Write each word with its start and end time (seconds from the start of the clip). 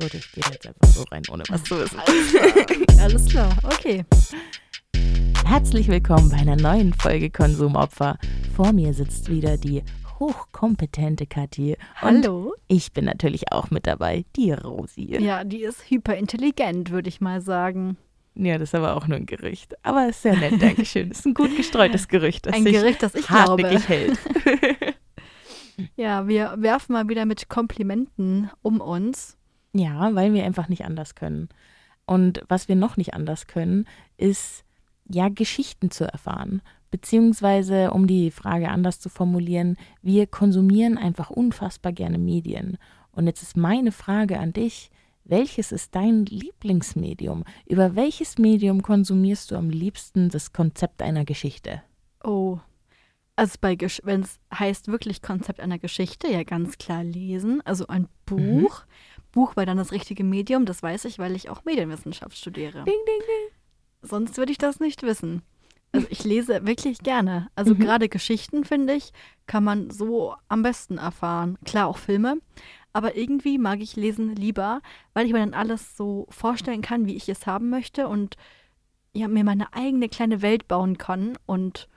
Gut, 0.00 0.14
ich 0.14 0.32
gehe 0.32 0.42
jetzt 0.50 0.66
einfach 0.66 0.86
so 0.88 1.02
rein, 1.10 1.22
ohne 1.30 1.42
was 1.50 1.62
zu 1.64 1.78
wissen. 1.78 2.00
Alles 3.00 3.26
klar, 3.26 3.54
okay. 3.64 4.02
Herzlich 5.44 5.88
willkommen 5.88 6.30
bei 6.30 6.38
einer 6.38 6.56
neuen 6.56 6.94
Folge 6.94 7.28
Konsumopfer. 7.28 8.16
Vor 8.56 8.72
mir 8.72 8.94
sitzt 8.94 9.28
wieder 9.28 9.58
die 9.58 9.82
hochkompetente 10.18 11.26
Kathi. 11.26 11.76
Und 12.00 12.24
Hallo. 12.24 12.54
ich 12.66 12.92
bin 12.92 13.04
natürlich 13.04 13.52
auch 13.52 13.70
mit 13.70 13.86
dabei, 13.86 14.24
die 14.36 14.52
Rosi. 14.52 15.16
Ja, 15.20 15.44
die 15.44 15.64
ist 15.64 15.90
hyperintelligent, 15.90 16.90
würde 16.90 17.10
ich 17.10 17.20
mal 17.20 17.42
sagen. 17.42 17.98
Ja, 18.36 18.56
das 18.56 18.70
ist 18.70 18.74
aber 18.74 18.96
auch 18.96 19.06
nur 19.06 19.18
ein 19.18 19.26
Gerücht. 19.26 19.74
Aber 19.82 20.08
ist 20.08 20.22
sehr 20.22 20.36
nett, 20.36 20.62
Dankeschön. 20.62 21.10
Ist 21.10 21.26
ein 21.26 21.34
gut 21.34 21.54
gestreutes 21.58 22.08
Gerücht, 22.08 22.46
das 22.46 22.54
Ein 22.54 22.62
sich 22.62 22.72
Gerücht, 22.72 23.02
das 23.02 23.14
ich 23.14 23.26
glaube. 23.26 23.64
hartnäckig 23.64 23.88
hält. 23.88 24.18
Ja, 25.96 26.28
wir 26.28 26.54
werfen 26.58 26.92
mal 26.92 27.08
wieder 27.08 27.24
mit 27.24 27.48
Komplimenten 27.48 28.50
um 28.62 28.80
uns. 28.80 29.38
Ja, 29.72 30.14
weil 30.14 30.32
wir 30.32 30.44
einfach 30.44 30.68
nicht 30.68 30.84
anders 30.84 31.14
können. 31.14 31.48
Und 32.06 32.42
was 32.48 32.68
wir 32.68 32.76
noch 32.76 32.96
nicht 32.96 33.14
anders 33.14 33.46
können, 33.46 33.86
ist 34.16 34.64
ja 35.08 35.28
Geschichten 35.28 35.90
zu 35.90 36.04
erfahren. 36.04 36.62
Beziehungsweise, 36.90 37.92
um 37.92 38.06
die 38.06 38.30
Frage 38.32 38.68
anders 38.68 38.98
zu 38.98 39.08
formulieren, 39.08 39.76
wir 40.02 40.26
konsumieren 40.26 40.98
einfach 40.98 41.30
unfassbar 41.30 41.92
gerne 41.92 42.18
Medien. 42.18 42.78
Und 43.12 43.26
jetzt 43.26 43.42
ist 43.42 43.56
meine 43.56 43.92
Frage 43.92 44.40
an 44.40 44.52
dich, 44.52 44.90
welches 45.24 45.70
ist 45.70 45.94
dein 45.94 46.24
Lieblingsmedium? 46.26 47.44
Über 47.66 47.94
welches 47.94 48.38
Medium 48.38 48.82
konsumierst 48.82 49.50
du 49.50 49.56
am 49.56 49.70
liebsten 49.70 50.28
das 50.28 50.52
Konzept 50.52 51.02
einer 51.02 51.24
Geschichte? 51.24 51.82
Oh. 52.24 52.58
Also 53.36 53.56
bei 53.60 53.76
wenn 54.02 54.22
es 54.22 54.40
heißt 54.52 54.88
wirklich 54.88 55.22
Konzept 55.22 55.60
einer 55.60 55.78
Geschichte, 55.78 56.28
ja 56.28 56.42
ganz 56.42 56.78
klar 56.78 57.04
lesen. 57.04 57.62
Also 57.64 57.86
ein 57.86 58.08
Buch. 58.26 58.82
Buch 59.32 59.56
war 59.56 59.66
dann 59.66 59.76
das 59.78 59.92
richtige 59.92 60.24
Medium, 60.24 60.66
das 60.66 60.82
weiß 60.82 61.04
ich, 61.06 61.18
weil 61.18 61.36
ich 61.36 61.48
auch 61.50 61.64
Medienwissenschaft 61.64 62.36
studiere. 62.36 62.84
Ding, 62.84 62.84
ding, 62.84 63.20
ding. 63.20 63.56
Sonst 64.02 64.36
würde 64.38 64.52
ich 64.52 64.58
das 64.58 64.80
nicht 64.80 65.02
wissen. 65.02 65.42
Also 65.92 66.06
ich 66.10 66.24
lese 66.24 66.66
wirklich 66.66 66.98
gerne. 67.00 67.48
Also 67.56 67.74
Mhm. 67.74 67.80
gerade 67.80 68.08
Geschichten, 68.08 68.64
finde 68.64 68.94
ich, 68.94 69.12
kann 69.46 69.64
man 69.64 69.90
so 69.90 70.34
am 70.48 70.62
besten 70.62 70.98
erfahren. 70.98 71.58
Klar, 71.64 71.88
auch 71.88 71.98
Filme. 71.98 72.38
Aber 72.92 73.16
irgendwie 73.16 73.58
mag 73.58 73.80
ich 73.80 73.96
Lesen 73.96 74.34
lieber, 74.34 74.80
weil 75.14 75.26
ich 75.26 75.32
mir 75.32 75.38
dann 75.40 75.54
alles 75.54 75.96
so 75.96 76.26
vorstellen 76.30 76.82
kann, 76.82 77.06
wie 77.06 77.16
ich 77.16 77.28
es 77.28 77.46
haben 77.46 77.70
möchte 77.70 78.08
und 78.08 78.36
ja, 79.12 79.26
mir 79.28 79.44
meine 79.44 79.72
eigene 79.72 80.08
kleine 80.08 80.42
Welt 80.42 80.66
bauen 80.68 80.96
kann. 80.98 81.36
Und 81.46 81.88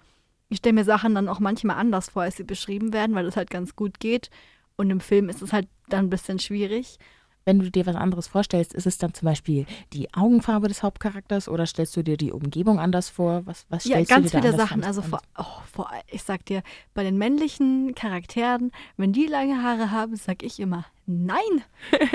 ich 0.50 0.58
stelle 0.58 0.74
mir 0.74 0.84
Sachen 0.86 1.16
dann 1.16 1.30
auch 1.30 1.40
manchmal 1.40 1.78
anders 1.78 2.10
vor, 2.10 2.24
als 2.24 2.38
sie 2.38 2.44
beschrieben 2.44 2.94
werden, 2.94 3.16
weil 3.16 3.26
es 3.28 3.38
halt 3.38 3.50
ganz 3.52 3.76
gut 3.76 4.00
geht. 4.00 4.30
Und 4.76 4.90
im 4.90 5.00
Film 5.00 5.30
ist 5.30 5.42
es 5.44 5.54
halt 5.54 5.68
dann 5.90 6.06
ein 6.06 6.10
bisschen 6.10 6.40
schwierig. 6.40 6.98
Wenn 7.46 7.60
du 7.60 7.70
dir 7.70 7.86
was 7.86 7.96
anderes 7.96 8.28
vorstellst, 8.28 8.74
ist 8.74 8.88
es 8.88 8.98
dann 8.98 9.14
zum 9.14 9.26
Beispiel 9.26 9.66
die 9.92 10.14
Augenfarbe 10.14 10.68
des 10.68 10.82
Hauptcharakters 10.82 11.50
oder 11.50 11.66
stellst 11.66 11.96
du 11.98 12.04
dir 12.04 12.18
die 12.18 12.32
Umgebung 12.32 12.80
anders 12.80 13.10
vor? 13.10 13.46
Was, 13.46 13.66
was 13.70 13.84
Ja, 13.86 13.96
stellst 13.96 14.10
ganz 14.10 14.32
du 14.32 14.38
dir 14.38 14.44
viele 14.44 14.58
Sachen. 14.58 14.84
Also 14.84 15.02
vor, 15.02 15.22
oh, 15.38 15.62
vor, 15.72 15.90
ich 16.08 16.24
sag 16.24 16.46
dir, 16.46 16.64
bei 16.94 17.04
den 17.04 17.18
männlichen 17.18 17.96
Charakteren, 17.96 18.72
wenn 18.98 19.12
die 19.12 19.28
lange 19.28 19.62
Haare 19.62 19.92
haben, 19.92 20.16
sag 20.16 20.44
ich 20.44 20.60
immer, 20.60 20.86
nein. 21.06 21.40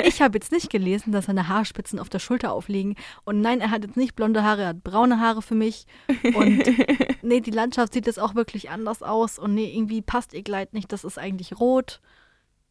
Ich 0.04 0.22
habe 0.22 0.38
jetzt 0.38 0.52
nicht 0.52 0.70
gelesen, 0.70 1.12
dass 1.12 1.26
seine 1.26 1.48
Haarspitzen 1.48 1.98
auf 1.98 2.08
der 2.08 2.18
Schulter 2.18 2.52
aufliegen. 2.52 2.96
Und 3.24 3.40
nein, 3.40 3.60
er 3.60 3.70
hat 3.70 3.84
jetzt 3.84 3.96
nicht 3.96 4.16
blonde 4.16 4.42
Haare, 4.42 4.62
er 4.62 4.68
hat 4.68 4.84
braune 4.84 5.20
Haare 5.20 5.42
für 5.42 5.54
mich. 5.54 5.86
Und 6.34 6.64
nee, 7.22 7.40
die 7.40 7.50
Landschaft 7.50 7.92
sieht 7.92 8.06
jetzt 8.06 8.20
auch 8.20 8.34
wirklich 8.34 8.70
anders 8.70 9.02
aus. 9.02 9.38
Und 9.38 9.54
nee, 9.54 9.72
irgendwie 9.74 10.02
passt 10.02 10.32
ihr 10.32 10.42
Kleid 10.42 10.72
nicht, 10.72 10.92
das 10.92 11.04
ist 11.04 11.18
eigentlich 11.18 11.58
rot. 11.60 12.00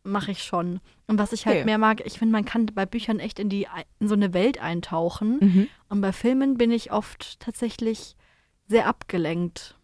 Mache 0.07 0.31
ich 0.31 0.43
schon. 0.43 0.79
Und 1.07 1.19
was 1.19 1.33
ich 1.33 1.45
halt 1.45 1.57
Okay. 1.57 1.65
mehr 1.65 1.77
mag, 1.77 2.05
ich 2.05 2.17
finde, 2.17 2.31
man 2.31 2.45
kann 2.45 2.65
bei 2.67 2.85
Büchern 2.85 3.19
echt 3.19 3.39
in, 3.39 3.49
die, 3.49 3.67
in 3.99 4.07
so 4.07 4.13
eine 4.15 4.33
Welt 4.33 4.59
eintauchen. 4.61 5.37
Mhm. 5.41 5.67
Und 5.89 6.01
bei 6.01 6.11
Filmen 6.13 6.57
bin 6.57 6.71
ich 6.71 6.91
oft 6.91 7.39
tatsächlich 7.39 8.15
sehr 8.67 8.87
abgelenkt. 8.87 9.76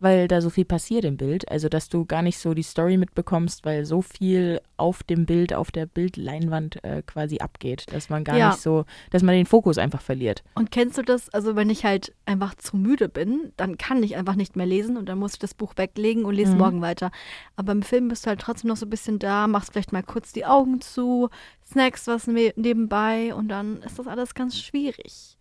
Weil 0.00 0.28
da 0.28 0.40
so 0.40 0.48
viel 0.48 0.64
passiert 0.64 1.04
im 1.04 1.16
Bild, 1.16 1.50
also 1.50 1.68
dass 1.68 1.88
du 1.88 2.04
gar 2.04 2.22
nicht 2.22 2.38
so 2.38 2.54
die 2.54 2.62
Story 2.62 2.96
mitbekommst, 2.96 3.64
weil 3.64 3.84
so 3.84 4.00
viel 4.00 4.60
auf 4.76 5.02
dem 5.02 5.26
Bild, 5.26 5.52
auf 5.52 5.72
der 5.72 5.86
Bildleinwand 5.86 6.84
äh, 6.84 7.02
quasi 7.02 7.38
abgeht, 7.38 7.84
dass 7.92 8.08
man 8.08 8.22
gar 8.22 8.36
Ja. 8.38 8.50
nicht 8.50 8.60
so, 8.60 8.84
dass 9.10 9.24
man 9.24 9.34
den 9.34 9.44
Fokus 9.46 9.76
einfach 9.76 10.00
verliert. 10.00 10.44
Und 10.54 10.70
kennst 10.70 10.98
du 10.98 11.02
das? 11.02 11.28
Also, 11.30 11.56
wenn 11.56 11.68
ich 11.68 11.84
halt 11.84 12.14
einfach 12.26 12.54
zu 12.54 12.76
müde 12.76 13.08
bin, 13.08 13.52
dann 13.56 13.76
kann 13.76 14.00
ich 14.04 14.14
einfach 14.14 14.36
nicht 14.36 14.54
mehr 14.54 14.66
lesen 14.66 14.96
und 14.96 15.06
dann 15.08 15.18
muss 15.18 15.32
ich 15.32 15.38
das 15.40 15.54
Buch 15.54 15.72
weglegen 15.76 16.24
und 16.24 16.34
lese 16.34 16.52
Mhm. 16.52 16.58
morgen 16.58 16.80
weiter. 16.80 17.10
Aber 17.56 17.72
im 17.72 17.82
Film 17.82 18.06
bist 18.06 18.24
du 18.24 18.28
halt 18.28 18.40
trotzdem 18.40 18.68
noch 18.68 18.76
so 18.76 18.86
ein 18.86 18.90
bisschen 18.90 19.18
da, 19.18 19.48
machst 19.48 19.72
vielleicht 19.72 19.92
mal 19.92 20.04
kurz 20.04 20.32
die 20.32 20.46
Augen 20.46 20.80
zu, 20.80 21.28
snackst 21.66 22.06
was 22.06 22.28
ne- 22.28 22.52
nebenbei 22.54 23.34
und 23.34 23.48
dann 23.48 23.82
ist 23.82 23.98
das 23.98 24.06
alles 24.06 24.34
ganz 24.34 24.56
schwierig. 24.58 25.37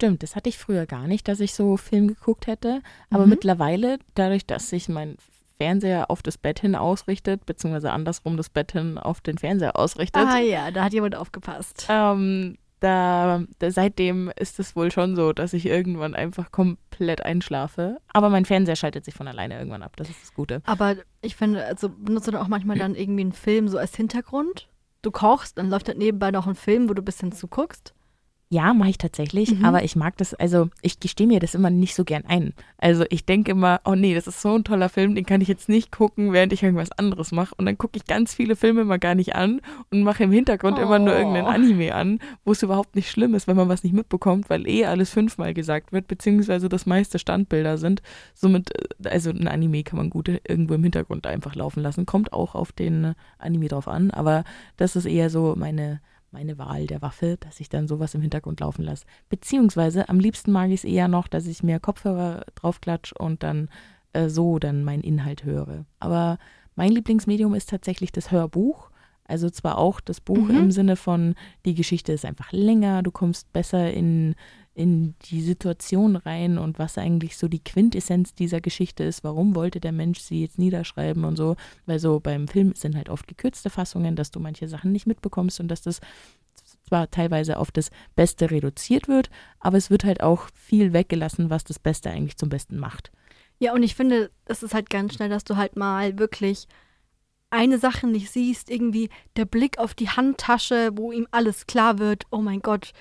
Stimmt, 0.00 0.22
das 0.22 0.34
hatte 0.34 0.48
ich 0.48 0.56
früher 0.56 0.86
gar 0.86 1.06
nicht, 1.06 1.28
dass 1.28 1.40
ich 1.40 1.52
so 1.54 1.76
Film 1.76 2.08
geguckt 2.08 2.46
hätte. 2.46 2.80
Aber 3.10 3.24
Mhm. 3.24 3.30
mittlerweile, 3.30 3.98
dadurch, 4.14 4.46
dass 4.46 4.70
sich 4.70 4.88
mein 4.88 5.16
Fernseher 5.58 6.10
auf 6.10 6.22
das 6.22 6.38
Bett 6.38 6.58
hin 6.60 6.74
ausrichtet, 6.74 7.44
beziehungsweise 7.44 7.92
andersrum 7.92 8.38
das 8.38 8.48
Bett 8.48 8.72
hin 8.72 8.96
auf 8.96 9.20
den 9.20 9.36
Fernseher 9.36 9.76
ausrichtet, 9.76 10.22
Ah 10.26 10.38
ja, 10.38 10.70
da 10.70 10.84
hat 10.84 10.94
jemand 10.94 11.16
aufgepasst. 11.16 11.84
ähm, 11.90 12.56
da, 12.80 13.42
da 13.58 13.70
seitdem 13.70 14.32
ist 14.36 14.58
es 14.58 14.74
wohl 14.74 14.90
schon 14.90 15.16
so, 15.16 15.34
dass 15.34 15.52
ich 15.52 15.66
irgendwann 15.66 16.14
einfach 16.14 16.50
komplett 16.50 17.22
einschlafe. 17.22 17.98
Aber 18.14 18.30
mein 18.30 18.46
Fernseher 18.46 18.76
schaltet 18.76 19.04
sich 19.04 19.12
von 19.12 19.28
alleine 19.28 19.58
irgendwann 19.58 19.82
ab. 19.82 19.96
Das 19.96 20.08
ist 20.08 20.22
das 20.22 20.32
Gute. 20.32 20.62
Aber 20.64 20.96
ich 21.20 21.36
finde, 21.36 21.62
also 21.66 21.90
benutzt 21.90 22.26
du 22.26 22.30
dann 22.30 22.40
auch 22.40 22.48
manchmal 22.48 22.78
dann 22.78 22.94
irgendwie 22.94 23.20
einen 23.20 23.32
Film 23.34 23.68
so 23.68 23.76
als 23.76 23.94
Hintergrund? 23.94 24.66
Du 25.02 25.10
kochst, 25.10 25.58
dann 25.58 25.68
läuft 25.68 25.88
halt 25.88 25.98
nebenbei 25.98 26.30
noch 26.30 26.46
ein 26.46 26.54
Film, 26.54 26.88
wo 26.88 26.94
du 26.94 27.02
ein 27.02 27.04
bisschen 27.04 27.32
zuguckst. 27.32 27.92
Ja, 28.52 28.74
mache 28.74 28.90
ich 28.90 28.98
tatsächlich, 28.98 29.52
Mhm. 29.54 29.64
aber 29.64 29.84
ich 29.84 29.94
mag 29.94 30.16
das, 30.16 30.34
also 30.34 30.70
ich 30.82 30.98
gestehe 30.98 31.28
mir 31.28 31.38
das 31.38 31.54
immer 31.54 31.70
nicht 31.70 31.94
so 31.94 32.02
gern 32.02 32.24
ein. 32.26 32.52
Also 32.78 33.04
ich 33.08 33.24
denke 33.24 33.52
immer, 33.52 33.80
oh 33.84 33.94
nee, 33.94 34.12
das 34.12 34.26
ist 34.26 34.42
so 34.42 34.56
ein 34.56 34.64
toller 34.64 34.88
Film, 34.88 35.14
den 35.14 35.24
kann 35.24 35.40
ich 35.40 35.46
jetzt 35.46 35.68
nicht 35.68 35.92
gucken, 35.92 36.32
während 36.32 36.52
ich 36.52 36.64
irgendwas 36.64 36.90
anderes 36.90 37.30
mache. 37.30 37.54
Und 37.56 37.66
dann 37.66 37.78
gucke 37.78 37.96
ich 37.96 38.06
ganz 38.06 38.34
viele 38.34 38.56
Filme 38.56 38.84
mal 38.84 38.98
gar 38.98 39.14
nicht 39.14 39.36
an 39.36 39.60
und 39.92 40.02
mache 40.02 40.24
im 40.24 40.32
Hintergrund 40.32 40.80
immer 40.80 40.98
nur 40.98 41.14
Oh. 41.14 41.16
irgendeinen 41.18 41.46
Anime 41.46 41.94
an, 41.94 42.18
wo 42.44 42.50
es 42.50 42.60
überhaupt 42.64 42.96
nicht 42.96 43.08
schlimm 43.08 43.36
ist, 43.36 43.46
wenn 43.46 43.56
man 43.56 43.68
was 43.68 43.84
nicht 43.84 43.92
mitbekommt, 43.92 44.50
weil 44.50 44.66
eh 44.66 44.84
alles 44.84 45.10
fünfmal 45.10 45.54
gesagt 45.54 45.92
wird, 45.92 46.08
beziehungsweise 46.08 46.68
das 46.68 46.86
meiste 46.86 47.20
Standbilder 47.20 47.78
sind. 47.78 48.02
Somit, 48.34 48.70
äh, 48.74 49.08
also 49.10 49.30
ein 49.30 49.46
Anime 49.46 49.84
kann 49.84 49.96
man 49.98 50.10
gut 50.10 50.28
irgendwo 50.28 50.74
im 50.74 50.82
Hintergrund 50.82 51.24
einfach 51.24 51.54
laufen 51.54 51.84
lassen. 51.84 52.04
Kommt 52.04 52.32
auch 52.32 52.56
auf 52.56 52.72
den 52.72 53.14
Anime 53.38 53.68
drauf 53.68 53.86
an, 53.86 54.10
aber 54.10 54.42
das 54.76 54.96
ist 54.96 55.04
eher 55.06 55.30
so 55.30 55.54
meine 55.56 56.00
meine 56.32 56.58
Wahl 56.58 56.86
der 56.86 57.02
Waffe, 57.02 57.36
dass 57.40 57.60
ich 57.60 57.68
dann 57.68 57.88
sowas 57.88 58.14
im 58.14 58.20
Hintergrund 58.20 58.60
laufen 58.60 58.84
lasse. 58.84 59.04
Beziehungsweise 59.28 60.08
am 60.08 60.20
liebsten 60.20 60.52
mag 60.52 60.68
ich 60.70 60.80
es 60.80 60.84
eher 60.84 61.08
noch, 61.08 61.26
dass 61.28 61.46
ich 61.46 61.62
mir 61.62 61.80
Kopfhörer 61.80 62.44
draufklatsch 62.54 63.12
und 63.12 63.42
dann 63.42 63.68
äh, 64.12 64.28
so 64.28 64.58
dann 64.58 64.84
meinen 64.84 65.02
Inhalt 65.02 65.44
höre. 65.44 65.84
Aber 65.98 66.38
mein 66.76 66.92
Lieblingsmedium 66.92 67.54
ist 67.54 67.70
tatsächlich 67.70 68.12
das 68.12 68.30
Hörbuch. 68.30 68.90
Also 69.24 69.48
zwar 69.50 69.78
auch 69.78 70.00
das 70.00 70.20
Buch 70.20 70.48
Mhm. 70.48 70.56
im 70.56 70.70
Sinne 70.72 70.96
von, 70.96 71.34
die 71.64 71.74
Geschichte 71.74 72.12
ist 72.12 72.24
einfach 72.24 72.52
länger, 72.52 73.02
du 73.02 73.10
kommst 73.10 73.52
besser 73.52 73.92
in, 73.92 74.34
in 74.80 75.14
die 75.26 75.42
Situation 75.42 76.16
rein 76.16 76.56
und 76.56 76.78
was 76.78 76.96
eigentlich 76.96 77.36
so 77.36 77.48
die 77.48 77.62
Quintessenz 77.62 78.34
dieser 78.34 78.62
Geschichte 78.62 79.04
ist, 79.04 79.22
warum 79.22 79.54
wollte 79.54 79.78
der 79.78 79.92
Mensch 79.92 80.20
sie 80.20 80.40
jetzt 80.40 80.58
niederschreiben 80.58 81.24
und 81.24 81.36
so. 81.36 81.56
Weil 81.84 81.98
so 81.98 82.18
beim 82.18 82.48
Film 82.48 82.72
sind 82.74 82.96
halt 82.96 83.10
oft 83.10 83.28
gekürzte 83.28 83.68
Fassungen, 83.68 84.16
dass 84.16 84.30
du 84.30 84.40
manche 84.40 84.68
Sachen 84.68 84.90
nicht 84.90 85.06
mitbekommst 85.06 85.60
und 85.60 85.68
dass 85.68 85.82
das 85.82 86.00
zwar 86.86 87.10
teilweise 87.10 87.58
auf 87.58 87.70
das 87.70 87.90
Beste 88.16 88.50
reduziert 88.50 89.06
wird, 89.06 89.28
aber 89.58 89.76
es 89.76 89.90
wird 89.90 90.04
halt 90.04 90.22
auch 90.22 90.48
viel 90.54 90.94
weggelassen, 90.94 91.50
was 91.50 91.62
das 91.62 91.78
Beste 91.78 92.10
eigentlich 92.10 92.38
zum 92.38 92.48
Besten 92.48 92.78
macht. 92.78 93.12
Ja, 93.58 93.74
und 93.74 93.82
ich 93.82 93.94
finde, 93.94 94.30
es 94.46 94.62
ist 94.62 94.72
halt 94.72 94.88
ganz 94.88 95.14
schnell, 95.14 95.28
dass 95.28 95.44
du 95.44 95.56
halt 95.56 95.76
mal 95.76 96.18
wirklich 96.18 96.66
eine 97.50 97.78
Sache 97.78 98.06
nicht 98.06 98.30
siehst, 98.30 98.70
irgendwie 98.70 99.10
der 99.36 99.44
Blick 99.44 99.78
auf 99.78 99.92
die 99.92 100.08
Handtasche, 100.08 100.92
wo 100.94 101.12
ihm 101.12 101.26
alles 101.32 101.66
klar 101.66 101.98
wird, 101.98 102.24
oh 102.30 102.40
mein 102.40 102.60
Gott, 102.60 102.92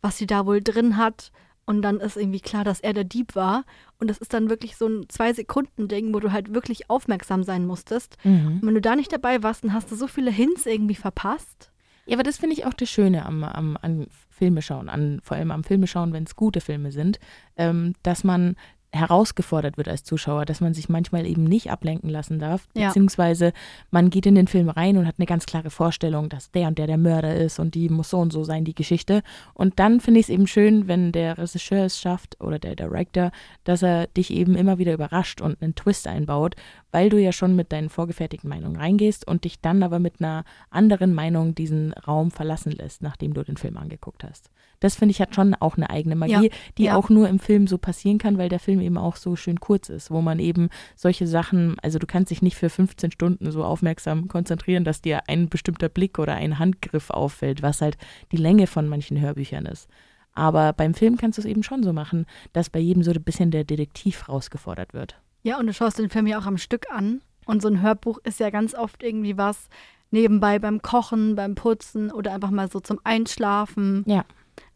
was 0.00 0.18
sie 0.18 0.26
da 0.26 0.46
wohl 0.46 0.60
drin 0.60 0.96
hat. 0.96 1.32
Und 1.66 1.82
dann 1.82 2.00
ist 2.00 2.16
irgendwie 2.16 2.40
klar, 2.40 2.64
dass 2.64 2.80
er 2.80 2.92
der 2.92 3.04
Dieb 3.04 3.36
war. 3.36 3.64
Und 3.98 4.10
das 4.10 4.18
ist 4.18 4.32
dann 4.34 4.50
wirklich 4.50 4.76
so 4.76 4.88
ein 4.88 5.08
Zwei-Sekunden-Ding, 5.08 6.12
wo 6.12 6.18
du 6.18 6.32
halt 6.32 6.52
wirklich 6.52 6.90
aufmerksam 6.90 7.44
sein 7.44 7.64
musstest. 7.66 8.16
Und 8.60 8.66
wenn 8.66 8.74
du 8.74 8.80
da 8.80 8.96
nicht 8.96 9.12
dabei 9.12 9.42
warst, 9.42 9.62
dann 9.62 9.72
hast 9.72 9.90
du 9.90 9.94
so 9.94 10.08
viele 10.08 10.32
Hints 10.32 10.66
irgendwie 10.66 10.96
verpasst. 10.96 11.70
Ja, 12.06 12.16
aber 12.16 12.24
das 12.24 12.38
finde 12.38 12.56
ich 12.56 12.64
auch 12.64 12.74
das 12.74 12.90
Schöne 12.90 13.24
am, 13.24 13.44
am 13.44 13.78
an 13.80 14.08
Filme 14.30 14.62
schauen, 14.62 14.88
an, 14.88 15.20
vor 15.22 15.36
allem 15.36 15.50
am 15.52 15.62
Filme 15.62 15.86
schauen, 15.86 16.12
wenn 16.12 16.24
es 16.24 16.34
gute 16.34 16.60
Filme 16.60 16.90
sind, 16.90 17.20
ähm, 17.56 17.92
dass 18.02 18.24
man 18.24 18.56
herausgefordert 18.92 19.76
wird 19.76 19.88
als 19.88 20.02
Zuschauer, 20.04 20.44
dass 20.44 20.60
man 20.60 20.74
sich 20.74 20.88
manchmal 20.88 21.26
eben 21.26 21.44
nicht 21.44 21.70
ablenken 21.70 22.10
lassen 22.10 22.38
darf, 22.38 22.66
Ja. 22.74 22.88
beziehungsweise 22.88 23.52
man 23.90 24.10
geht 24.10 24.26
in 24.26 24.34
den 24.34 24.48
Film 24.48 24.68
rein 24.68 24.96
und 24.96 25.06
hat 25.06 25.16
eine 25.18 25.26
ganz 25.26 25.46
klare 25.46 25.70
Vorstellung, 25.70 26.28
dass 26.28 26.50
der 26.50 26.68
und 26.68 26.78
der 26.78 26.86
der 26.88 26.98
Mörder 26.98 27.36
ist 27.36 27.58
und 27.58 27.74
die 27.74 27.88
muss 27.88 28.10
so 28.10 28.18
und 28.18 28.32
so 28.32 28.42
sein, 28.44 28.64
die 28.64 28.74
Geschichte. 28.74 29.22
Und 29.54 29.78
dann 29.78 30.00
finde 30.00 30.20
ich 30.20 30.26
es 30.26 30.30
eben 30.30 30.46
schön, 30.46 30.88
wenn 30.88 31.12
der 31.12 31.38
Regisseur 31.38 31.84
es 31.84 32.00
schafft 32.00 32.40
oder 32.40 32.58
der 32.58 32.74
Director, 32.74 33.30
dass 33.64 33.82
er 33.82 34.08
dich 34.08 34.30
eben 34.32 34.56
immer 34.56 34.78
wieder 34.78 34.92
überrascht 34.92 35.40
und 35.40 35.62
einen 35.62 35.74
Twist 35.74 36.06
einbaut, 36.08 36.56
weil 36.90 37.08
du 37.10 37.18
ja 37.20 37.32
schon 37.32 37.54
mit 37.54 37.70
deinen 37.72 37.90
vorgefertigten 37.90 38.50
Meinungen 38.50 38.76
reingehst 38.76 39.26
und 39.26 39.44
dich 39.44 39.60
dann 39.60 39.82
aber 39.82 40.00
mit 40.00 40.14
einer 40.20 40.44
anderen 40.70 41.14
Meinung 41.14 41.54
diesen 41.54 41.92
Raum 41.92 42.30
verlassen 42.32 42.72
lässt, 42.72 43.02
nachdem 43.02 43.34
du 43.34 43.44
den 43.44 43.56
Film 43.56 43.76
angeguckt 43.76 44.24
hast. 44.24 44.50
Das 44.80 44.96
finde 44.96 45.12
ich 45.12 45.20
hat 45.20 45.34
schon 45.34 45.54
auch 45.54 45.76
eine 45.76 45.90
eigene 45.90 46.16
Magie, 46.16 46.32
Ja, 46.32 46.50
die 46.78 46.84
ja. 46.84 46.96
auch 46.96 47.10
nur 47.10 47.28
im 47.28 47.38
Film 47.38 47.66
so 47.66 47.78
passieren 47.78 48.18
kann, 48.18 48.38
weil 48.38 48.48
der 48.48 48.58
Film 48.58 48.80
eben 48.80 48.96
auch 48.98 49.16
so 49.16 49.36
schön 49.36 49.60
kurz 49.60 49.88
ist, 49.90 50.10
wo 50.10 50.20
man 50.22 50.38
eben 50.38 50.70
solche 50.96 51.26
Sachen, 51.26 51.76
also 51.82 51.98
du 51.98 52.06
kannst 52.06 52.30
dich 52.30 52.42
nicht 52.42 52.56
für 52.56 52.70
15 52.70 53.12
Stunden 53.12 53.50
so 53.50 53.62
aufmerksam 53.62 54.28
konzentrieren, 54.28 54.84
dass 54.84 55.02
dir 55.02 55.20
ein 55.28 55.48
bestimmter 55.48 55.88
Blick 55.88 56.18
oder 56.18 56.34
ein 56.34 56.58
Handgriff 56.58 57.10
auffällt, 57.10 57.62
was 57.62 57.80
halt 57.82 57.98
die 58.32 58.38
Länge 58.38 58.66
von 58.66 58.88
manchen 58.88 59.20
Hörbüchern 59.20 59.66
ist. 59.66 59.88
Aber 60.32 60.72
beim 60.72 60.94
Film 60.94 61.16
kannst 61.16 61.38
du 61.38 61.42
es 61.42 61.46
eben 61.46 61.62
schon 61.62 61.82
so 61.82 61.92
machen, 61.92 62.24
dass 62.52 62.70
bei 62.70 62.78
jedem 62.78 63.02
so 63.02 63.10
ein 63.10 63.22
bisschen 63.22 63.50
der 63.50 63.64
Detektiv 63.64 64.28
rausgefordert 64.28 64.94
wird. 64.94 65.16
Ja, 65.42 65.58
und 65.58 65.66
du 65.66 65.72
schaust 65.74 65.98
den 65.98 66.08
Film 66.08 66.26
ja 66.26 66.38
auch 66.38 66.46
am 66.46 66.58
Stück 66.58 66.90
an. 66.90 67.20
Und 67.46 67.62
so 67.62 67.68
ein 67.68 67.82
Hörbuch 67.82 68.18
ist 68.24 68.40
ja 68.40 68.50
ganz 68.50 68.74
oft 68.74 69.02
irgendwie 69.02 69.36
was 69.36 69.68
nebenbei 70.10 70.58
beim 70.58 70.82
Kochen, 70.82 71.34
beim 71.34 71.54
Putzen 71.54 72.10
oder 72.10 72.32
einfach 72.32 72.50
mal 72.50 72.70
so 72.70 72.80
zum 72.80 73.00
Einschlafen. 73.04 74.04
Ja. 74.06 74.24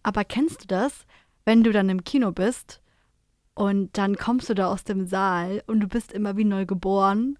Aber 0.02 0.24
kennst 0.24 0.62
du 0.62 0.66
das, 0.66 1.06
wenn 1.44 1.62
du 1.62 1.72
dann 1.72 1.88
im 1.88 2.04
Kino 2.04 2.32
bist 2.32 2.80
und 3.54 3.96
dann 3.96 4.16
kommst 4.16 4.48
du 4.48 4.54
da 4.54 4.68
aus 4.68 4.84
dem 4.84 5.06
Saal 5.06 5.62
und 5.66 5.80
du 5.80 5.88
bist 5.88 6.12
immer 6.12 6.36
wie 6.36 6.44
neu 6.44 6.66
geboren? 6.66 7.38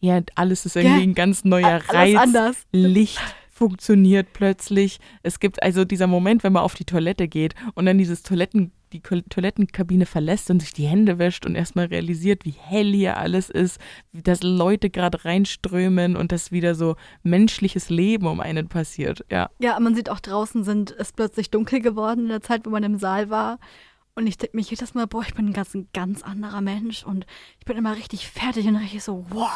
Ja, 0.00 0.20
alles 0.34 0.66
ist 0.66 0.76
irgendwie 0.76 1.00
Gell? 1.00 1.08
ein 1.08 1.14
ganz 1.14 1.44
neuer 1.44 1.82
Reiz. 1.88 2.16
anders. 2.16 2.66
Licht 2.72 3.20
funktioniert 3.50 4.28
plötzlich. 4.32 5.00
Es 5.22 5.40
gibt 5.40 5.62
also 5.62 5.84
dieser 5.84 6.06
Moment, 6.06 6.44
wenn 6.44 6.52
man 6.52 6.62
auf 6.62 6.74
die 6.74 6.84
Toilette 6.84 7.26
geht 7.26 7.54
und 7.74 7.86
dann 7.86 7.98
dieses 7.98 8.22
Toiletten, 8.22 8.72
die 8.92 9.00
Toilettenkabine 9.00 10.06
verlässt 10.06 10.50
und 10.50 10.60
sich 10.60 10.72
die 10.72 10.86
Hände 10.86 11.18
wäscht 11.18 11.46
und 11.46 11.54
erstmal 11.54 11.86
realisiert, 11.86 12.44
wie 12.44 12.54
hell 12.56 12.92
hier 12.92 13.16
alles 13.16 13.50
ist, 13.50 13.80
dass 14.12 14.42
Leute 14.42 14.90
gerade 14.90 15.24
reinströmen 15.24 16.16
und 16.16 16.32
dass 16.32 16.52
wieder 16.52 16.74
so 16.74 16.96
menschliches 17.22 17.90
Leben 17.90 18.26
um 18.26 18.40
einen 18.40 18.68
passiert. 18.68 19.24
Ja. 19.30 19.50
Ja, 19.58 19.78
man 19.80 19.94
sieht 19.94 20.10
auch 20.10 20.20
draußen 20.20 20.64
sind 20.64 20.94
es 20.98 21.12
plötzlich 21.12 21.50
dunkel 21.50 21.80
geworden 21.80 22.24
in 22.24 22.28
der 22.28 22.42
Zeit, 22.42 22.66
wo 22.66 22.70
man 22.70 22.82
im 22.82 22.98
Saal 22.98 23.30
war. 23.30 23.58
Und 24.18 24.26
ich 24.26 24.38
denke 24.38 24.56
mir 24.56 24.62
jedes 24.62 24.94
Mal, 24.94 25.06
boah, 25.06 25.20
ich 25.28 25.34
bin 25.34 25.48
ein 25.48 25.52
ganz, 25.52 25.74
ein 25.74 25.88
ganz 25.92 26.22
anderer 26.22 26.62
Mensch 26.62 27.04
und 27.04 27.26
ich 27.58 27.66
bin 27.66 27.76
immer 27.76 27.94
richtig 27.96 28.26
fertig 28.30 28.66
und 28.66 28.76
richtig 28.76 29.02
so, 29.04 29.26
wow, 29.28 29.50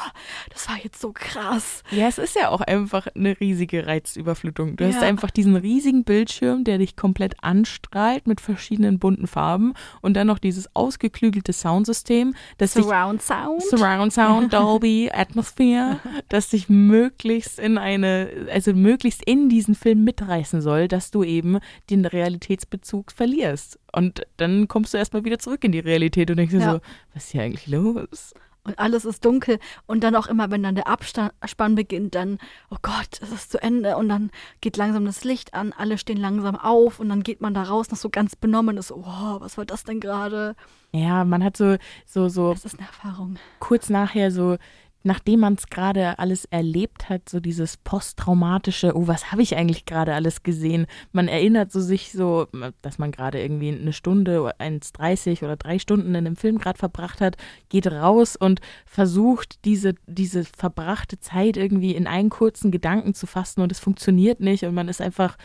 das 0.52 0.68
war 0.68 0.76
jetzt 0.76 1.00
so 1.00 1.12
krass. 1.14 1.82
Ja, 1.90 2.08
es 2.08 2.18
ist 2.18 2.36
ja 2.36 2.50
auch 2.50 2.60
einfach 2.60 3.06
eine 3.14 3.40
riesige 3.40 3.86
Reizüberflutung. 3.86 4.76
Du 4.76 4.86
hast 4.86 4.96
Ja. 4.96 5.00
einfach 5.08 5.30
diesen 5.30 5.56
riesigen 5.56 6.04
Bildschirm, 6.04 6.64
der 6.64 6.76
dich 6.76 6.94
komplett 6.94 7.42
anstrahlt 7.42 8.26
mit 8.26 8.42
verschiedenen 8.42 8.98
bunten 8.98 9.26
Farben 9.26 9.72
und 10.02 10.12
dann 10.12 10.26
noch 10.26 10.38
dieses 10.38 10.68
ausgeklügelte 10.76 11.54
Soundsystem, 11.54 12.34
das 12.58 12.74
dich 12.74 12.84
Surround 12.84 13.22
Sound. 13.22 13.62
Surround 13.62 14.12
Sound, 14.12 14.52
Dolby, 14.52 15.10
Atmosphere, 15.10 16.00
das 16.28 16.50
dich 16.50 16.68
möglichst 16.68 17.58
in 17.58 17.78
eine, 17.78 18.28
also 18.52 18.74
möglichst 18.74 19.24
in 19.24 19.48
diesen 19.48 19.74
Film 19.74 20.04
mitreißen 20.04 20.60
soll, 20.60 20.86
dass 20.86 21.10
du 21.10 21.24
eben 21.24 21.60
den 21.88 22.04
Realitätsbezug 22.04 23.10
verlierst. 23.12 23.78
Und 23.92 24.22
dann 24.36 24.68
kommst 24.68 24.94
du 24.94 24.98
erstmal 24.98 25.24
wieder 25.24 25.38
zurück 25.38 25.64
in 25.64 25.72
die 25.72 25.78
Realität 25.80 26.30
und 26.30 26.36
denkst 26.36 26.52
dir 26.54 26.60
Ja. 26.60 26.72
so, 26.74 26.80
was 27.14 27.24
ist 27.24 27.30
hier 27.32 27.42
eigentlich 27.42 27.66
los? 27.66 28.34
Und 28.62 28.78
alles 28.78 29.06
ist 29.06 29.24
dunkel. 29.24 29.58
Und 29.86 30.04
dann 30.04 30.14
auch 30.14 30.26
immer, 30.26 30.50
wenn 30.50 30.62
dann 30.62 30.74
der 30.74 30.86
Abspann 30.86 31.74
beginnt, 31.76 32.14
dann, 32.14 32.38
oh 32.68 32.76
Gott, 32.82 33.18
es 33.22 33.32
ist 33.32 33.50
zu 33.50 33.62
Ende. 33.62 33.96
Und 33.96 34.10
dann 34.10 34.30
geht 34.60 34.76
langsam 34.76 35.06
das 35.06 35.24
Licht 35.24 35.54
an, 35.54 35.72
alle 35.76 35.96
stehen 35.96 36.18
langsam 36.18 36.56
auf 36.56 37.00
und 37.00 37.08
dann 37.08 37.22
geht 37.22 37.40
man 37.40 37.54
da 37.54 37.62
raus, 37.62 37.90
noch 37.90 37.96
so 37.96 38.10
ganz 38.10 38.36
benommen 38.36 38.76
ist, 38.76 38.90
wow, 38.90 39.40
was 39.40 39.56
war 39.56 39.64
das 39.64 39.84
denn 39.84 39.98
gerade? 39.98 40.56
Ja, 40.92 41.24
man 41.24 41.42
hat 41.42 41.56
so, 41.56 41.76
so, 42.04 42.28
so 42.28 42.52
Das 42.52 42.66
ist 42.66 42.78
eine 42.78 42.86
Erfahrung. 42.86 43.36
kurz 43.60 43.88
nachher 43.88 44.30
so, 44.30 44.58
nachdem 45.02 45.40
man 45.40 45.54
es 45.54 45.68
gerade 45.68 46.18
alles 46.18 46.44
erlebt 46.46 47.08
hat, 47.08 47.28
so 47.28 47.40
dieses 47.40 47.76
posttraumatische, 47.78 48.94
oh, 48.94 49.06
was 49.06 49.32
habe 49.32 49.42
ich 49.42 49.56
eigentlich 49.56 49.86
gerade 49.86 50.14
alles 50.14 50.42
gesehen? 50.42 50.86
Man 51.12 51.28
erinnert 51.28 51.72
so 51.72 51.80
sich 51.80 52.12
so, 52.12 52.48
dass 52.82 52.98
man 52.98 53.10
gerade 53.12 53.40
irgendwie 53.40 53.70
eine 53.70 53.92
Stunde 53.92 54.42
oder 54.42 54.60
1,30 54.60 55.42
oder 55.42 55.56
drei 55.56 55.78
Stunden 55.78 56.10
in 56.10 56.16
einem 56.16 56.36
Film 56.36 56.58
gerade 56.58 56.78
verbracht 56.78 57.20
hat, 57.20 57.36
geht 57.68 57.86
raus 57.86 58.36
und 58.36 58.60
versucht, 58.84 59.64
diese, 59.64 59.94
diese 60.06 60.44
verbrachte 60.44 61.18
Zeit 61.18 61.56
irgendwie 61.56 61.94
in 61.94 62.06
einen 62.06 62.30
kurzen 62.30 62.70
Gedanken 62.70 63.14
zu 63.14 63.26
fassen 63.26 63.62
und 63.62 63.72
es 63.72 63.80
funktioniert 63.80 64.40
nicht 64.40 64.64
und 64.64 64.74
man 64.74 64.88
ist 64.88 65.00
einfach 65.00 65.36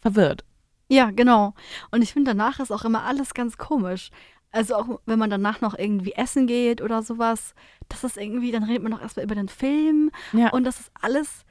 verwirrt. 0.00 0.44
Ja, 0.88 1.10
genau. 1.10 1.54
Und 1.90 2.02
ich 2.02 2.12
finde, 2.12 2.30
danach 2.30 2.60
ist 2.60 2.70
auch 2.70 2.84
immer 2.84 3.04
alles 3.04 3.34
ganz 3.34 3.58
komisch. 3.58 4.10
Also 4.50 4.76
auch 4.76 5.00
wenn 5.04 5.18
man 5.18 5.28
danach 5.28 5.60
noch 5.60 5.78
irgendwie 5.78 6.12
essen 6.12 6.46
geht 6.46 6.80
oder 6.80 7.02
sowas, 7.02 7.54
das 7.88 8.04
ist 8.04 8.16
irgendwie, 8.16 8.52
dann 8.52 8.64
redet 8.64 8.82
man 8.82 8.92
noch 8.92 9.00
erstmal 9.02 9.24
über 9.24 9.34
den 9.34 9.48
Film 9.48 10.10
Ja. 10.32 10.50
und 10.50 10.64
das 10.64 10.80
ist 10.80 10.90
alles 11.00 11.44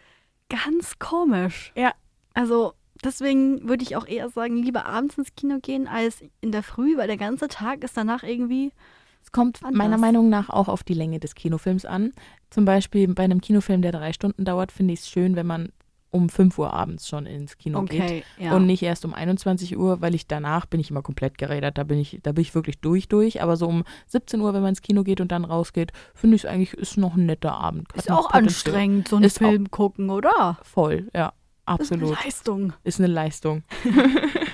ganz 0.50 1.00
komisch. 1.00 1.72
Ja. 1.76 1.94
Also 2.34 2.74
deswegen 3.04 3.68
würde 3.68 3.84
ich 3.84 3.96
auch 3.96 4.08
eher 4.08 4.30
sagen, 4.30 4.58
lieber 4.58 4.86
abends 4.86 5.18
ins 5.18 5.36
Kino 5.36 5.60
gehen 5.62 5.88
als 5.88 6.24
in 6.42 6.52
der 6.52 6.64
Früh, 6.64 6.98
weil 6.98 7.08
der 7.08 7.18
ganze 7.18 7.48
Tag 7.48 7.84
ist 7.84 7.98
danach 7.98 8.24
irgendwie. 8.24 8.72
Es 9.24 9.32
kommt 9.32 9.62
Anders. 9.64 9.78
meiner 9.78 9.98
Meinung 9.98 10.30
nach 10.30 10.50
auch 10.50 10.68
auf 10.70 10.84
die 10.84 10.94
Länge 10.94 11.20
des 11.20 11.36
Kinofilms 11.36 11.84
an. 11.86 12.14
Zum 12.50 12.64
Beispiel 12.64 13.08
bei 13.14 13.24
einem 13.24 13.42
Kinofilm, 13.42 13.82
der 13.82 13.92
drei 13.92 14.14
Stunden 14.14 14.46
dauert, 14.46 14.72
finde 14.72 14.94
ich 14.94 15.02
es 15.02 15.10
schön, 15.10 15.36
wenn 15.36 15.48
man 15.48 15.74
um 16.10 16.30
5 16.30 16.58
Uhr 16.58 16.74
abends 16.74 17.08
schon 17.08 17.26
ins 17.26 17.58
Kino 17.58 17.84
geht. 17.84 18.24
ja. 18.40 18.56
Und 18.56 18.66
nicht 18.66 18.82
erst 18.82 19.06
um 19.06 19.14
21 19.14 19.78
Uhr, 19.78 20.02
weil 20.02 20.16
ich 20.16 20.28
danach 20.28 20.66
bin 20.66 20.80
ich 20.80 20.90
immer 20.90 21.02
komplett 21.02 21.38
gerädert. 21.38 21.78
Da 21.78 21.84
bin 21.84 22.00
ich, 22.00 22.20
da 22.24 22.32
bin 22.32 22.42
ich 22.42 22.56
wirklich 22.56 22.80
durch, 22.80 23.08
durch. 23.08 23.42
Aber 23.42 23.58
so 23.58 23.68
um 23.68 23.84
17 24.08 24.40
Uhr, 24.42 24.54
wenn 24.54 24.62
man 24.62 24.70
ins 24.70 24.82
Kino 24.82 25.04
geht 25.04 25.22
und 25.22 25.32
dann 25.32 25.46
rausgeht, 25.46 25.92
finde 26.14 26.36
ich 26.38 26.44
es 26.44 26.50
eigentlich, 26.50 26.74
ist 26.74 26.98
noch 26.98 27.16
ein 27.16 27.26
netter 27.26 27.54
Abend. 27.54 27.90
Hat 27.90 27.98
ist 27.98 28.12
auch 28.12 28.30
Potenzial. 28.32 28.44
anstrengend, 28.44 29.08
so 29.10 29.16
einen 29.18 29.26
Ist 29.26 29.38
Film 29.38 29.70
gucken, 29.70 30.10
oder? 30.10 30.58
Voll, 30.64 31.10
ja. 31.14 31.34
Das 31.66 31.82
ist 31.82 31.92
Absolut. 31.92 32.16
eine 32.16 32.24
Leistung. 32.26 32.74
Ist 32.86 33.00
eine 33.00 33.08
Leistung. 33.08 33.64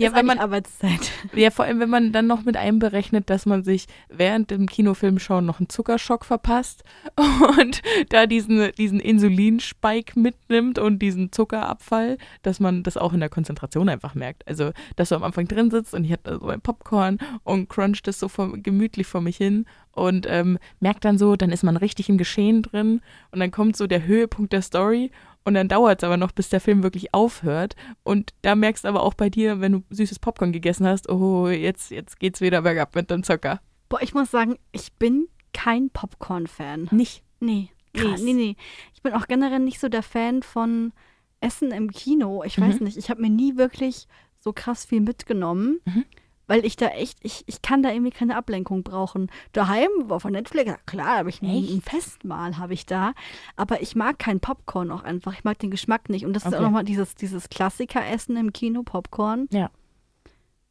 Ja, 0.00 0.14
wenn 0.14 0.26
man, 0.26 0.38
Arbeitszeit. 0.38 1.12
ja, 1.34 1.50
vor 1.50 1.64
allem, 1.64 1.80
wenn 1.80 1.90
man 1.90 2.12
dann 2.12 2.26
noch 2.26 2.44
mit 2.44 2.56
einberechnet, 2.56 3.28
dass 3.30 3.46
man 3.46 3.62
sich 3.62 3.86
während 4.08 4.50
dem 4.50 4.66
Kinofilm 4.66 5.18
schauen 5.18 5.46
noch 5.46 5.60
einen 5.60 5.68
Zuckerschock 5.68 6.24
verpasst 6.24 6.84
und 7.58 7.82
da 8.08 8.26
diesen, 8.26 8.72
diesen 8.78 9.00
Insulinspike 9.00 10.18
mitnimmt 10.18 10.78
und 10.78 11.00
diesen 11.00 11.32
Zuckerabfall, 11.32 12.18
dass 12.42 12.60
man 12.60 12.82
das 12.82 12.96
auch 12.96 13.12
in 13.12 13.20
der 13.20 13.28
Konzentration 13.28 13.88
einfach 13.88 14.14
merkt. 14.14 14.46
Also, 14.48 14.70
dass 14.96 15.10
du 15.10 15.16
am 15.16 15.24
Anfang 15.24 15.46
drin 15.46 15.70
sitzt 15.70 15.94
und 15.94 16.04
ich 16.04 16.12
hatte 16.12 16.38
so 16.40 16.48
ein 16.48 16.60
Popcorn 16.60 17.18
und 17.44 17.68
cruncht 17.68 18.06
das 18.06 18.18
so 18.18 18.28
vor, 18.28 18.56
gemütlich 18.56 19.06
vor 19.06 19.20
mich 19.20 19.36
hin 19.36 19.66
und 19.92 20.26
ähm, 20.28 20.58
merkt 20.78 21.04
dann 21.04 21.18
so, 21.18 21.36
dann 21.36 21.50
ist 21.50 21.62
man 21.62 21.76
richtig 21.76 22.08
im 22.08 22.18
Geschehen 22.18 22.62
drin 22.62 23.00
und 23.32 23.40
dann 23.40 23.50
kommt 23.50 23.76
so 23.76 23.86
der 23.86 24.06
Höhepunkt 24.06 24.52
der 24.52 24.62
Story 24.62 25.10
und 25.44 25.54
dann 25.54 25.68
dauert 25.68 26.02
es 26.02 26.04
aber 26.06 26.16
noch, 26.16 26.32
bis 26.32 26.48
der 26.48 26.60
Film 26.60 26.82
wirklich 26.82 27.14
aufhört. 27.14 27.74
Und 28.02 28.34
da 28.42 28.54
merkst 28.54 28.84
du 28.84 28.88
aber 28.88 29.02
auch 29.02 29.14
bei 29.14 29.30
dir, 29.30 29.60
wenn 29.60 29.72
du 29.72 29.82
süßes 29.90 30.18
Popcorn 30.18 30.52
gegessen 30.52 30.86
hast, 30.86 31.08
oh, 31.08 31.48
jetzt, 31.48 31.90
jetzt 31.90 32.20
geht's 32.20 32.40
wieder 32.40 32.62
bergab 32.62 32.94
mit 32.94 33.10
dem 33.10 33.22
Zucker. 33.22 33.60
Boah, 33.88 34.02
ich 34.02 34.14
muss 34.14 34.30
sagen, 34.30 34.56
ich 34.72 34.92
bin 34.94 35.28
kein 35.52 35.90
Popcorn-Fan. 35.90 36.88
Nicht. 36.92 37.22
Nee. 37.40 37.70
Nee, 37.92 38.02
Krass. 38.02 38.22
nee, 38.22 38.34
nee. 38.34 38.56
Ich 38.94 39.02
bin 39.02 39.14
auch 39.14 39.26
generell 39.26 39.58
nicht 39.58 39.80
so 39.80 39.88
der 39.88 40.02
Fan 40.04 40.42
von 40.44 40.92
Essen 41.40 41.72
im 41.72 41.90
Kino. 41.90 42.44
Ich 42.44 42.56
Mhm. 42.58 42.62
weiß 42.62 42.80
nicht, 42.80 42.96
ich 42.96 43.10
habe 43.10 43.20
mir 43.22 43.30
nie 43.30 43.56
wirklich 43.56 44.06
so 44.38 44.52
krass 44.52 44.84
viel 44.84 45.00
mitgenommen, 45.00 45.80
Mhm. 45.84 46.04
Weil 46.50 46.64
ich 46.64 46.74
da 46.74 46.88
echt, 46.88 47.18
ich, 47.22 47.44
ich 47.46 47.62
kann 47.62 47.80
da 47.80 47.92
irgendwie 47.92 48.10
keine 48.10 48.36
Ablenkung 48.36 48.82
brauchen. 48.82 49.30
Daheim 49.52 49.88
war 50.06 50.18
von 50.18 50.32
Netflix, 50.32 50.72
klar, 50.84 51.18
habe 51.18 51.28
ich 51.30 51.40
ein, 51.42 51.80
Festmahl, 51.80 52.58
habe 52.58 52.74
ich 52.74 52.86
da. 52.86 53.12
Aber 53.54 53.82
ich 53.82 53.94
mag 53.94 54.18
kein 54.18 54.40
Popcorn 54.40 54.90
auch 54.90 55.04
einfach. 55.04 55.32
Ich 55.32 55.44
mag 55.44 55.60
den 55.60 55.70
Geschmack 55.70 56.08
nicht. 56.08 56.26
Und 56.26 56.32
das 56.32 56.42
ist 56.42 56.48
Okay. 56.48 56.56
auch 56.56 56.62
nochmal 56.62 56.82
dieses, 56.82 57.14
dieses 57.14 57.50
Klassiker-Essen 57.50 58.36
im 58.36 58.52
Kino, 58.52 58.82
Popcorn. 58.82 59.46
Ja. 59.52 59.70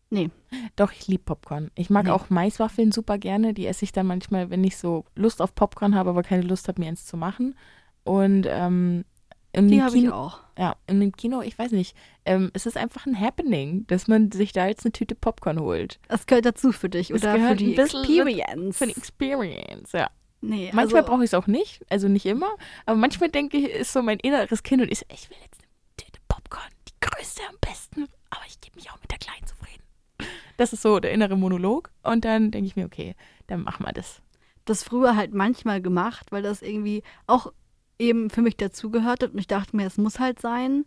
Nee. 0.10 0.32
Doch, 0.76 0.92
ich 0.92 1.08
liebe 1.08 1.24
Popcorn. 1.24 1.72
Ich 1.76 1.90
mag 1.90 2.06
Nee. 2.08 2.12
auch 2.12 2.30
Maiswaffeln 2.30 2.92
super 2.92 3.18
gerne. 3.18 3.54
Die 3.54 3.66
esse 3.66 3.86
ich 3.86 3.94
dann 3.94 4.06
manchmal, 4.06 4.50
wenn 4.50 4.66
ich 4.66 4.76
so 4.76 5.06
Lust 5.16 5.42
auf 5.42 5.56
Popcorn 5.56 5.96
habe, 5.96 6.10
aber 6.10 6.24
keine 6.24 6.42
Lust 6.42 6.68
habe, 6.68 6.82
mir 6.82 6.90
eins 6.90 7.06
zu 7.06 7.16
machen. 7.16 7.56
Und 8.04 8.46
ähm, 8.50 9.06
Die 9.56 9.82
habe 9.82 9.98
ich 9.98 10.12
auch. 10.12 10.42
ja, 10.58 10.76
in 10.86 11.00
dem 11.00 11.12
Kino, 11.12 11.42
ich 11.42 11.58
weiß 11.58 11.72
nicht, 11.72 11.96
ähm, 12.26 12.52
es 12.54 12.66
ist 12.68 12.78
einfach 12.78 13.08
ein 13.08 13.20
Happening, 13.20 13.88
dass 13.88 14.08
man 14.08 14.32
sich 14.32 14.54
da 14.54 14.68
jetzt 14.68 14.86
eine 14.86 14.92
Tüte 14.92 15.16
Popcorn 15.16 15.60
holt. 15.60 16.00
Das 16.08 16.28
gehört 16.28 16.46
dazu 16.46 16.72
für 16.72 16.90
dich 16.90 17.08
Das 17.08 17.24
oder 17.24 17.36
für 17.36 17.56
die 17.56 17.76
Experience. 17.76 18.78
Für 18.78 18.86
die 18.86 18.96
Experience, 18.96 19.92
ja. 19.94 20.10
nee, 20.42 20.70
Manchmal 20.72 21.02
also, 21.02 21.12
brauche 21.12 21.24
ich 21.24 21.32
es 21.32 21.34
auch 21.34 21.48
nicht, 21.48 21.84
also 21.90 22.08
nicht 22.08 22.28
immer, 22.28 22.52
aber 22.86 22.98
manchmal 22.98 23.30
denke 23.30 23.58
ich, 23.58 23.70
ist 23.70 23.92
so 23.92 24.04
mein 24.04 24.20
inneres 24.20 24.62
Kind 24.62 24.84
und 24.84 24.92
ich 24.92 25.00
so, 25.00 25.06
ich 25.12 25.30
will 25.32 25.38
jetzt 25.42 25.60
eine 25.62 25.68
Tüte 25.98 26.20
Popcorn, 26.28 26.70
die 26.88 26.94
größte 27.02 27.42
am 27.50 27.56
besten, 27.60 28.06
aber 28.30 28.44
ich 28.48 28.62
gebe 28.62 28.76
mich 28.76 28.92
auch 28.92 29.02
mit 29.02 29.10
der 29.10 29.18
kleinen 29.18 29.48
zufrieden. 29.48 29.84
Das 30.58 30.74
ist 30.74 30.84
so 30.84 31.00
der 31.00 31.12
innere 31.12 31.38
Monolog 31.38 31.90
und 32.04 32.24
dann 32.24 32.52
denke 32.52 32.68
ich 32.68 32.76
mir, 32.76 32.86
okay, 32.86 33.16
dann 33.48 33.64
machen 33.64 33.84
wir 33.84 33.94
das. 33.94 34.22
das 34.66 34.84
früher 34.84 35.16
halt 35.16 35.34
manchmal 35.34 35.82
gemacht, 35.82 36.32
weil 36.32 36.44
das 36.44 36.62
irgendwie 36.62 37.02
auch 37.26 37.52
eben 38.00 38.30
für 38.30 38.42
mich 38.42 38.58
dazugehört 38.58 39.22
hat 39.24 39.32
und 39.34 39.38
ich 39.40 39.48
dachte 39.48 39.76
mir, 39.76 39.86
es 39.86 39.98
muss 39.98 40.20
halt 40.20 40.40
sein. 40.42 40.86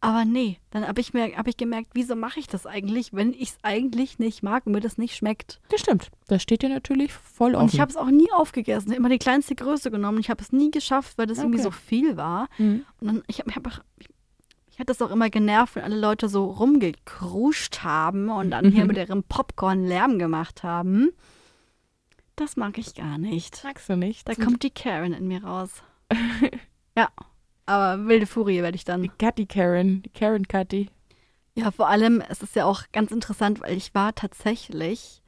Aber 0.00 0.24
nee, 0.26 0.58
dann 0.70 0.86
habe 0.86 1.00
ich, 1.00 1.14
mir- 1.14 1.36
hab 1.36 1.46
ich 1.48 1.56
gemerkt, 1.56 1.90
wieso 1.94 2.16
mache 2.16 2.38
ich 2.38 2.46
das 2.46 2.66
eigentlich, 2.66 3.12
wenn 3.14 3.32
ich 3.32 3.50
es 3.50 3.58
eigentlich 3.62 4.18
nicht 4.18 4.42
mag 4.42 4.66
und 4.66 4.72
mir 4.72 4.80
das 4.80 4.98
nicht 4.98 5.16
schmeckt. 5.16 5.58
Das 5.70 5.80
stimmt. 5.80 6.10
Das 6.28 6.42
steht 6.42 6.62
dir 6.62 6.68
natürlich 6.68 7.12
voll 7.12 7.54
offen. 7.54 7.64
Und 7.64 7.74
ich 7.74 7.80
habe 7.80 7.90
es 7.90 7.96
auch 7.96 8.10
nie 8.10 8.30
aufgegessen. 8.32 8.92
Immer 8.92 9.08
die 9.08 9.18
kleinste 9.18 9.54
Größe 9.54 9.90
genommen. 9.90 10.18
Ich 10.20 10.28
habe 10.28 10.42
es 10.42 10.52
nie 10.52 10.70
geschafft, 10.70 11.16
weil 11.18 11.26
das 11.26 11.38
irgendwie 11.38 11.58
Okay. 11.60 11.64
so 11.64 11.70
viel 11.70 12.16
war. 12.16 12.48
Mhm. 12.58 12.84
Und 13.00 13.06
dann, 13.06 13.22
ich 13.26 13.38
habe 13.40 13.54
hab 13.54 13.66
auch, 13.66 13.80
ich, 13.98 14.08
ich 14.70 14.78
hatte 14.78 14.86
das 14.92 15.00
auch 15.02 15.10
immer 15.10 15.30
genervt, 15.30 15.76
wenn 15.76 15.84
alle 15.84 15.98
Leute 15.98 16.28
so 16.28 16.44
rumgekruscht 16.44 17.82
haben 17.82 18.28
und 18.28 18.50
dann 18.50 18.70
hier 18.70 18.82
Mhm. 18.82 18.88
mit 18.88 18.96
ihrem 18.98 19.22
Popcorn 19.24 19.84
Lärm 19.86 20.18
gemacht 20.18 20.62
haben. 20.62 21.10
Das 22.36 22.56
mag 22.56 22.76
ich 22.76 22.94
gar 22.94 23.16
nicht. 23.16 23.64
Magst 23.64 23.88
du 23.88 23.96
nicht? 23.96 24.28
Da 24.28 24.34
kommt 24.34 24.62
die 24.62 24.70
Karen 24.70 25.14
in 25.14 25.26
mir 25.26 25.42
raus. 25.42 25.82
ja, 26.96 27.08
aber 27.66 28.06
wilde 28.06 28.26
Furie 28.26 28.62
werde 28.62 28.76
ich 28.76 28.84
die 28.84 28.90
dann. 28.90 29.10
Katy 29.18 29.46
Karen, 29.46 30.02
die 30.02 30.10
Karen 30.10 30.46
Katy. 30.46 30.90
Ja, 31.54 31.70
vor 31.70 31.88
allem, 31.88 32.22
es 32.28 32.42
ist 32.42 32.54
ja 32.54 32.66
auch 32.66 32.82
ganz 32.92 33.10
interessant, 33.10 33.60
weil 33.60 33.76
ich 33.76 33.94
war 33.94 34.14
tatsächlich 34.14 35.22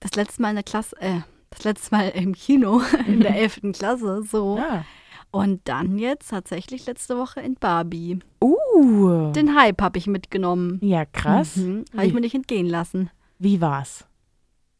das 0.00 0.14
letzte 0.14 0.42
Mal 0.42 0.50
in 0.50 0.56
der 0.56 0.64
Klasse, 0.64 0.96
äh, 1.00 1.20
das 1.50 1.64
letzte 1.64 1.94
Mal 1.94 2.08
im 2.10 2.34
Kino 2.34 2.80
in 3.06 3.20
der 3.20 3.36
11. 3.36 3.72
Klasse, 3.72 4.22
so. 4.22 4.58
Ah. 4.58 4.84
Und 5.30 5.60
dann 5.68 5.98
jetzt 5.98 6.30
tatsächlich 6.30 6.86
letzte 6.86 7.18
Woche 7.18 7.40
in 7.40 7.54
Barbie. 7.54 8.20
Uh. 8.42 9.32
Den 9.32 9.54
Hype 9.54 9.82
habe 9.82 9.98
ich 9.98 10.06
mitgenommen. 10.06 10.78
Ja, 10.82 11.04
krass. 11.04 11.56
Mhm. 11.56 11.84
Habe 11.92 12.06
ich 12.06 12.14
mir 12.14 12.20
nicht 12.20 12.34
entgehen 12.34 12.66
lassen. 12.66 13.10
Wie 13.38 13.60
war's? 13.60 14.06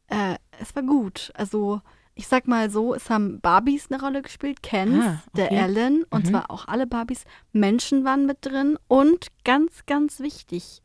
Äh, 0.06 0.36
es 0.58 0.74
war 0.74 0.82
gut. 0.82 1.32
Also, 1.34 1.82
ich 2.18 2.26
sag 2.28 2.48
mal 2.48 2.70
so, 2.70 2.94
es 2.94 3.08
haben 3.10 3.40
Barbies 3.40 3.90
eine 3.90 4.00
Rolle 4.02 4.22
gespielt, 4.22 4.62
Kens, 4.62 5.04
Ah, 5.04 5.22
der 5.36 5.46
okay. 5.46 5.56
Ellen, 5.56 6.04
und 6.10 6.24
Mhm. 6.24 6.30
zwar 6.30 6.50
auch 6.50 6.66
alle 6.66 6.86
Barbies. 6.86 7.24
Menschen 7.52 8.04
waren 8.04 8.26
mit 8.26 8.38
drin 8.40 8.78
und 8.88 9.28
ganz, 9.44 9.84
ganz 9.86 10.18
wichtig, 10.20 10.80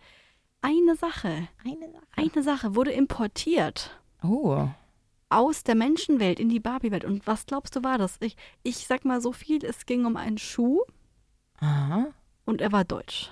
eine 0.62 0.96
Sache, 0.96 1.48
Eine 1.66 1.90
Sache. 1.92 2.04
eine 2.18 2.44
Sache 2.44 2.76
wurde 2.76 2.92
importiert 2.92 3.98
Oh. 4.22 4.68
aus 5.30 5.64
der 5.64 5.76
Menschenwelt 5.76 6.40
in 6.40 6.50
die 6.50 6.60
Barbie-Welt. 6.60 7.06
Und 7.06 7.26
was 7.26 7.46
glaubst 7.46 7.76
du 7.78 7.84
war 7.84 7.98
das? 7.98 8.18
Ich, 8.20 8.36
ich 8.62 8.86
sag 8.86 9.06
mal 9.06 9.22
so 9.22 9.32
viel, 9.32 9.64
es 9.66 9.86
ging 9.86 10.06
um 10.06 10.18
einen 10.18 10.38
Schuh 10.38 10.82
Aha. 11.60 12.08
und 12.46 12.60
er 12.62 12.72
war 12.74 12.84
deutsch. 12.84 13.32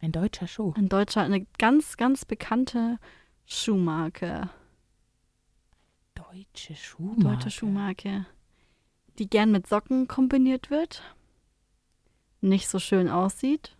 Ein 0.00 0.12
deutscher 0.12 0.46
Schuh. 0.48 0.74
Ein 0.76 0.88
deutscher, 0.90 1.22
eine 1.22 1.46
ganz, 1.58 1.96
ganz 1.96 2.24
bekannte 2.26 2.98
Schuhmarke. 3.46 4.50
Deutsche 6.36 6.74
Schuhmarke. 6.74 7.22
Deutsche 7.22 7.50
Schuhmarke. 7.50 8.26
Die 9.18 9.30
gern 9.30 9.52
mit 9.52 9.66
Socken 9.66 10.06
kombiniert 10.06 10.70
wird. 10.70 11.02
Nicht 12.42 12.68
so 12.68 12.78
schön 12.78 13.08
aussieht. 13.08 13.74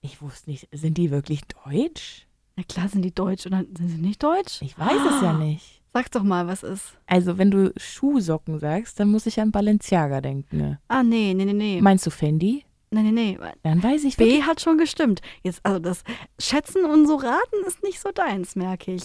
Ich 0.00 0.22
wusste 0.22 0.50
nicht, 0.50 0.66
sind 0.72 0.96
die 0.96 1.10
wirklich 1.10 1.42
deutsch? 1.42 2.26
Na 2.56 2.62
klar 2.62 2.88
sind 2.88 3.02
die 3.02 3.14
deutsch 3.14 3.44
oder 3.46 3.58
sind 3.76 3.88
sie 3.88 3.98
nicht 3.98 4.22
deutsch? 4.22 4.62
Ich 4.62 4.78
weiß 4.78 5.14
es 5.14 5.22
ja 5.22 5.34
nicht. 5.34 5.82
Sag 5.92 6.10
doch 6.12 6.22
mal, 6.22 6.46
was 6.46 6.62
ist. 6.62 6.96
Also, 7.06 7.36
wenn 7.36 7.50
du 7.50 7.72
Schuhsocken 7.76 8.58
sagst, 8.58 8.98
dann 8.98 9.10
muss 9.10 9.26
ich 9.26 9.38
an 9.38 9.52
Balenciaga 9.52 10.22
denken. 10.22 10.56
ne? 10.56 10.80
Ah, 10.88 11.02
nee, 11.02 11.34
nee, 11.34 11.44
nee, 11.44 11.52
nee. 11.52 11.80
Meinst 11.82 12.06
du 12.06 12.10
Fendi? 12.10 12.64
Nee, 12.90 13.02
nee, 13.02 13.12
nee. 13.12 13.38
Dann 13.62 13.82
weiß 13.82 14.04
ich 14.04 14.18
wirklich. 14.18 14.40
B 14.40 14.42
hat 14.44 14.60
schon 14.60 14.78
gestimmt. 14.78 15.20
Jetzt, 15.42 15.60
also 15.64 15.78
das 15.80 16.02
Schätzen 16.38 16.84
und 16.86 17.06
so 17.06 17.16
raten 17.16 17.64
ist 17.66 17.82
nicht 17.82 18.00
so 18.00 18.10
deins, 18.10 18.56
merke 18.56 18.94
ich. 18.94 19.04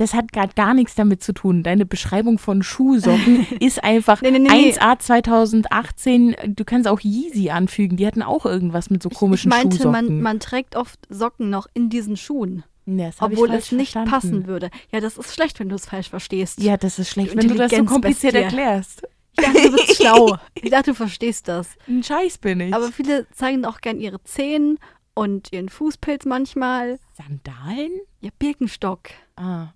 Das 0.00 0.14
hat 0.14 0.32
gerade 0.32 0.54
gar 0.54 0.72
nichts 0.72 0.94
damit 0.94 1.22
zu 1.22 1.34
tun. 1.34 1.62
Deine 1.62 1.84
Beschreibung 1.84 2.38
von 2.38 2.62
Schuhsocken 2.62 3.46
ist 3.60 3.84
einfach 3.84 4.22
Nee, 4.22 4.30
nee, 4.30 4.38
nee, 4.38 4.48
nee. 4.48 4.72
1A 4.72 4.98
2018. 4.98 6.36
Du 6.46 6.64
kannst 6.64 6.88
auch 6.88 7.00
Yeezy 7.00 7.50
anfügen. 7.50 7.98
Die 7.98 8.06
hatten 8.06 8.22
auch 8.22 8.46
irgendwas 8.46 8.88
mit 8.88 9.02
so 9.02 9.08
Ich, 9.08 9.12
ich 9.12 9.18
komischen 9.18 9.50
meinte, 9.50 9.76
Schuhsocken. 9.76 9.92
man, 10.06 10.20
man 10.22 10.40
trägt 10.40 10.74
oft 10.74 10.98
Socken 11.10 11.50
noch 11.50 11.66
in 11.74 11.90
diesen 11.90 12.16
Schuhen, 12.16 12.64
ich 12.86 13.14
obwohl 13.20 13.50
es 13.50 13.72
nicht 13.72 13.92
verstanden. 13.92 14.10
passen 14.10 14.46
würde. 14.46 14.70
Ja, 14.90 15.00
das 15.00 15.18
ist 15.18 15.34
schlecht, 15.34 15.60
wenn 15.60 15.68
du 15.68 15.74
es 15.74 15.84
falsch 15.84 16.08
verstehst. 16.08 16.62
Ja, 16.62 16.78
das 16.78 16.98
ist 16.98 17.10
schlecht, 17.10 17.36
wenn 17.36 17.48
du 17.48 17.54
das 17.54 17.70
so 17.70 17.84
kompliziert 17.84 18.34
erklärst. 18.34 19.02
Ich 19.38 19.44
dachte, 19.44 19.62
du 19.62 19.72
bist 19.72 19.96
schlau. 20.00 20.36
Ich 20.54 20.70
dachte, 20.70 20.92
du 20.92 20.94
verstehst 20.96 21.46
das. 21.46 21.68
Ein 21.86 22.02
Scheiß 22.02 22.38
bin 22.38 22.60
ich. 22.60 22.74
Aber 22.74 22.90
viele 22.90 23.26
zeigen 23.32 23.66
auch 23.66 23.82
gern 23.82 24.00
ihre 24.00 24.22
Zehen 24.24 24.78
und 25.12 25.52
ihren 25.52 25.68
Fußpilz 25.68 26.24
manchmal. 26.24 26.98
Sandalen? 27.12 27.90
Ja, 28.22 28.30
Birkenstock. 28.38 29.10
Ah, 29.36 29.68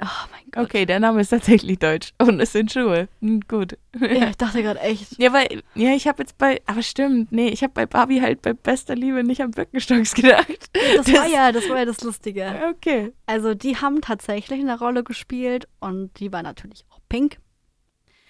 Oh 0.00 0.06
mein 0.30 0.44
Gott. 0.52 0.64
okay, 0.66 0.86
der 0.86 1.00
Name 1.00 1.20
ist 1.20 1.30
tatsächlich 1.30 1.78
deutsch. 1.80 2.12
Und 2.18 2.38
es 2.38 2.52
sind 2.52 2.70
Schuhe. 2.72 3.08
Hm, 3.20 3.40
gut. 3.48 3.76
Ja, 3.98 4.28
ich 4.28 4.36
dachte 4.38 4.62
gerade 4.62 4.78
echt. 4.80 5.18
Ja, 5.18 5.32
weil, 5.32 5.62
ja, 5.74 5.90
ich 5.94 6.06
habe 6.06 6.22
jetzt 6.22 6.38
bei, 6.38 6.62
aber 6.66 6.82
stimmt, 6.82 7.32
nee, 7.32 7.48
ich 7.48 7.64
habe 7.64 7.72
bei 7.74 7.84
Barbie 7.86 8.20
halt 8.22 8.40
bei 8.42 8.52
bester 8.52 8.94
Liebe 8.94 9.24
nicht 9.24 9.40
an 9.42 9.50
Birkenstocks 9.50 10.14
gedacht. 10.14 10.70
Das 10.96 11.12
war 11.12 11.26
ja, 11.26 11.50
das 11.50 11.68
war 11.68 11.78
ja 11.78 11.84
das 11.84 12.00
Lustige. 12.02 12.54
Okay. 12.76 13.12
Also 13.26 13.54
die 13.54 13.76
haben 13.76 14.00
tatsächlich 14.00 14.60
eine 14.60 14.78
Rolle 14.78 15.02
gespielt 15.02 15.66
und 15.80 16.10
die 16.20 16.32
war 16.32 16.44
natürlich 16.44 16.84
auch 16.90 17.00
pink. 17.08 17.38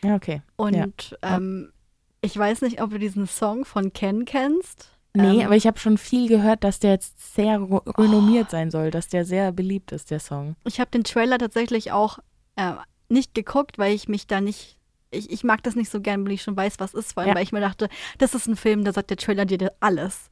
Ja, 0.03 0.15
okay. 0.15 0.41
Und 0.57 0.75
Ja. 1.23 1.37
ähm, 1.37 1.73
ich 2.23 2.37
weiß 2.37 2.63
nicht, 2.63 2.81
ob 2.81 2.91
du 2.91 2.99
diesen 2.99 3.27
Song 3.27 3.65
von 3.67 3.93
Ken 3.93 4.25
kennst. 4.25 4.91
Nee, 5.21 5.41
ähm, 5.41 5.47
aber 5.47 5.57
ich 5.57 5.67
habe 5.67 5.79
schon 5.79 5.99
viel 5.99 6.29
gehört, 6.29 6.65
dass 6.65 6.79
der 6.79 6.93
jetzt 6.93 7.35
sehr 7.35 7.61
renommiert 7.97 8.51
sein 8.51 8.71
soll, 8.71 8.91
dass 8.91 9.09
der 9.09 9.25
sehr 9.25 9.53
beliebt 9.53 9.93
ist, 9.93 10.11
der 10.11 10.21
Song. 10.21 10.57
Ich 10.65 10.81
habe 10.81 10.91
den 10.91 11.05
Trailer 11.05 11.39
tatsächlich 11.39 11.93
auch 11.93 12.19
äh, 12.57 12.73
nicht 13.09 13.35
geguckt, 13.35 13.79
weil 13.79 13.95
ich 13.95 14.09
mich 14.09 14.27
da 14.27 14.41
nicht. 14.41 14.77
Ich, 15.11 15.31
ich 15.31 15.43
mag 15.43 15.63
das 15.63 15.75
nicht 15.75 15.91
so 15.91 16.01
gern, 16.03 16.25
weil 16.27 16.33
ich 16.33 16.43
schon 16.43 16.57
weiß, 16.57 16.75
was 16.79 16.93
ist. 16.95 17.15
Vor 17.15 17.23
allem, 17.23 17.31
Ja. 17.31 17.35
weil 17.37 17.43
ich 17.43 17.53
mir 17.53 17.61
dachte, 17.61 17.89
das 18.19 18.35
ist 18.35 18.47
ein 18.47 18.57
Film, 18.57 18.85
da 18.85 18.93
sagt 18.93 19.11
der 19.11 19.17
Trailer 19.17 19.47
dir 19.47 19.73
alles. 19.81 20.29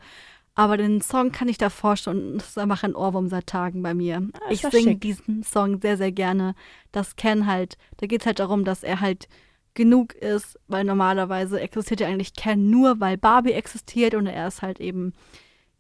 Aber 0.55 0.77
den 0.79 1.01
Song 1.03 1.33
kann 1.33 1.49
ich 1.49 1.59
davor 1.59 1.97
schon. 1.97 2.39
Das 2.39 2.49
ist 2.51 2.59
einfach 2.59 2.83
ein 2.83 2.95
Ohrwurm 2.95 3.29
seit 3.29 3.47
Tagen 3.47 3.83
bei 3.83 3.93
mir. 3.95 4.27
Ah, 4.35 4.51
ich 4.51 4.63
singe 4.63 4.97
diesen 4.97 5.43
Song 5.43 5.81
sehr, 5.83 5.97
sehr 5.99 6.13
gerne. 6.13 6.55
Das 6.93 7.17
Ken 7.17 7.47
halt. 7.47 7.77
Da 7.99 8.07
geht 8.07 8.23
es 8.23 8.27
halt 8.27 8.39
darum, 8.39 8.65
dass 8.65 8.83
er 8.83 9.01
halt 9.01 9.29
genug 9.77 10.15
ist, 10.15 10.59
weil 10.67 10.83
normalerweise 10.83 11.61
existiert 11.61 12.01
ja 12.01 12.09
eigentlich 12.09 12.35
Ken 12.35 12.69
nur, 12.71 12.99
weil 12.99 13.17
Barbie 13.17 13.53
existiert 13.53 14.15
und 14.17 14.27
er 14.27 14.49
ist 14.49 14.63
halt 14.63 14.81
eben 14.81 15.13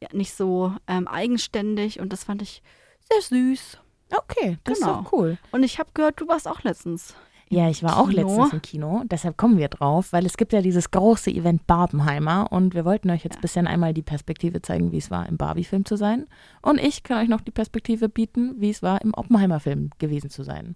ja, 0.00 0.08
nicht 0.12 0.34
so 0.34 0.72
ähm, 0.86 1.08
eigenständig 1.08 1.98
und 1.98 2.12
das 2.12 2.22
fand 2.22 2.42
ich 2.42 2.62
sehr 3.10 3.20
süß. 3.22 3.78
Okay, 4.14 4.58
das 4.62 4.78
Genau. 4.78 5.00
ist 5.00 5.04
doch 5.06 5.12
cool. 5.12 5.38
Und 5.50 5.64
ich 5.64 5.80
habe 5.80 5.90
gehört, 5.94 6.20
du 6.20 6.28
warst 6.28 6.46
auch 6.46 6.62
letztens. 6.62 7.16
Ja, 7.48 7.68
ich 7.70 7.82
war 7.84 7.98
auch 7.98 8.08
Kino. 8.10 8.22
letztens 8.28 8.52
im 8.54 8.62
Kino, 8.62 9.02
deshalb 9.04 9.36
kommen 9.36 9.56
wir 9.56 9.68
drauf, 9.68 10.12
weil 10.12 10.26
es 10.26 10.36
gibt 10.36 10.52
ja 10.52 10.60
dieses 10.62 10.90
große 10.90 11.30
Event 11.30 11.64
Barbenheimer 11.68 12.50
und 12.50 12.74
wir 12.74 12.84
wollten 12.84 13.08
euch 13.10 13.22
jetzt 13.22 13.36
ein 13.36 13.40
bisschen 13.40 13.68
einmal 13.68 13.94
die 13.94 14.02
Perspektive 14.02 14.62
zeigen, 14.62 14.90
wie 14.90 14.98
es 14.98 15.12
war, 15.12 15.28
im 15.28 15.36
Barbie-Film 15.36 15.84
zu 15.84 15.96
sein. 15.96 16.26
Und 16.60 16.80
ich 16.80 17.04
kann 17.04 17.22
euch 17.22 17.28
noch 17.28 17.40
die 17.40 17.52
Perspektive 17.52 18.08
bieten, 18.08 18.56
wie 18.60 18.70
es 18.70 18.82
war, 18.82 19.00
im 19.00 19.14
Oppenheimer-Film 19.14 19.90
gewesen 19.98 20.28
zu 20.28 20.42
sein. 20.42 20.74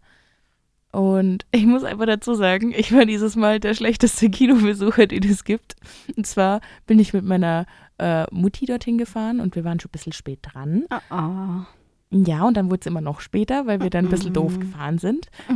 Und 0.92 1.46
ich 1.52 1.66
muss 1.66 1.84
einfach 1.84 2.06
dazu 2.06 2.34
sagen, 2.34 2.72
ich 2.76 2.92
war 2.92 3.06
dieses 3.06 3.36
Mal 3.36 3.60
der 3.60 3.74
schlechteste 3.74 4.28
Kinobesucher, 4.30 5.06
den 5.06 5.22
es 5.24 5.44
gibt. 5.44 5.76
Und 6.16 6.26
zwar 6.26 6.60
bin 6.86 6.98
ich 6.98 7.12
mit 7.12 7.24
meiner 7.24 7.66
äh, 7.98 8.24
Mutti 8.32 8.66
dorthin 8.66 8.98
gefahren 8.98 9.40
und 9.40 9.54
wir 9.54 9.64
waren 9.64 9.78
schon 9.78 9.88
ein 9.90 9.92
bisschen 9.92 10.12
spät 10.12 10.40
dran. 10.42 10.84
Ah, 10.90 11.00
ah. 11.10 11.66
Ja, 12.12 12.42
und 12.42 12.56
dann 12.56 12.70
wurde 12.70 12.80
es 12.80 12.86
immer 12.86 13.00
noch 13.00 13.20
später, 13.20 13.66
weil 13.68 13.80
wir 13.80 13.88
dann 13.88 14.06
ein 14.06 14.10
bisschen 14.10 14.32
doof 14.32 14.58
gefahren 14.58 14.98
sind. 14.98 15.28
Mm, 15.48 15.52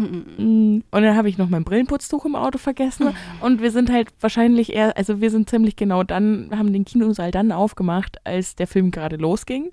Mm, 0.77 0.83
Und 0.93 1.03
dann 1.03 1.17
habe 1.17 1.29
ich 1.29 1.37
noch 1.37 1.49
mein 1.49 1.65
Brillenputztuch 1.65 2.25
im 2.27 2.37
Auto 2.37 2.59
vergessen. 2.59 3.09
Und 3.41 3.61
wir 3.61 3.73
sind 3.73 3.91
halt 3.91 4.11
wahrscheinlich 4.21 4.73
eher, 4.73 4.97
also 4.97 5.21
wir 5.21 5.33
sind 5.33 5.51
ziemlich 5.51 5.75
genau 5.75 6.05
dann, 6.05 6.51
haben 6.57 6.73
den 6.73 6.85
Kinosaal 6.85 7.33
dann 7.33 7.51
aufgemacht, 7.51 8.19
als 8.25 8.55
der 8.55 8.69
Film 8.69 8.93
gerade 8.93 9.17
losging. 9.17 9.73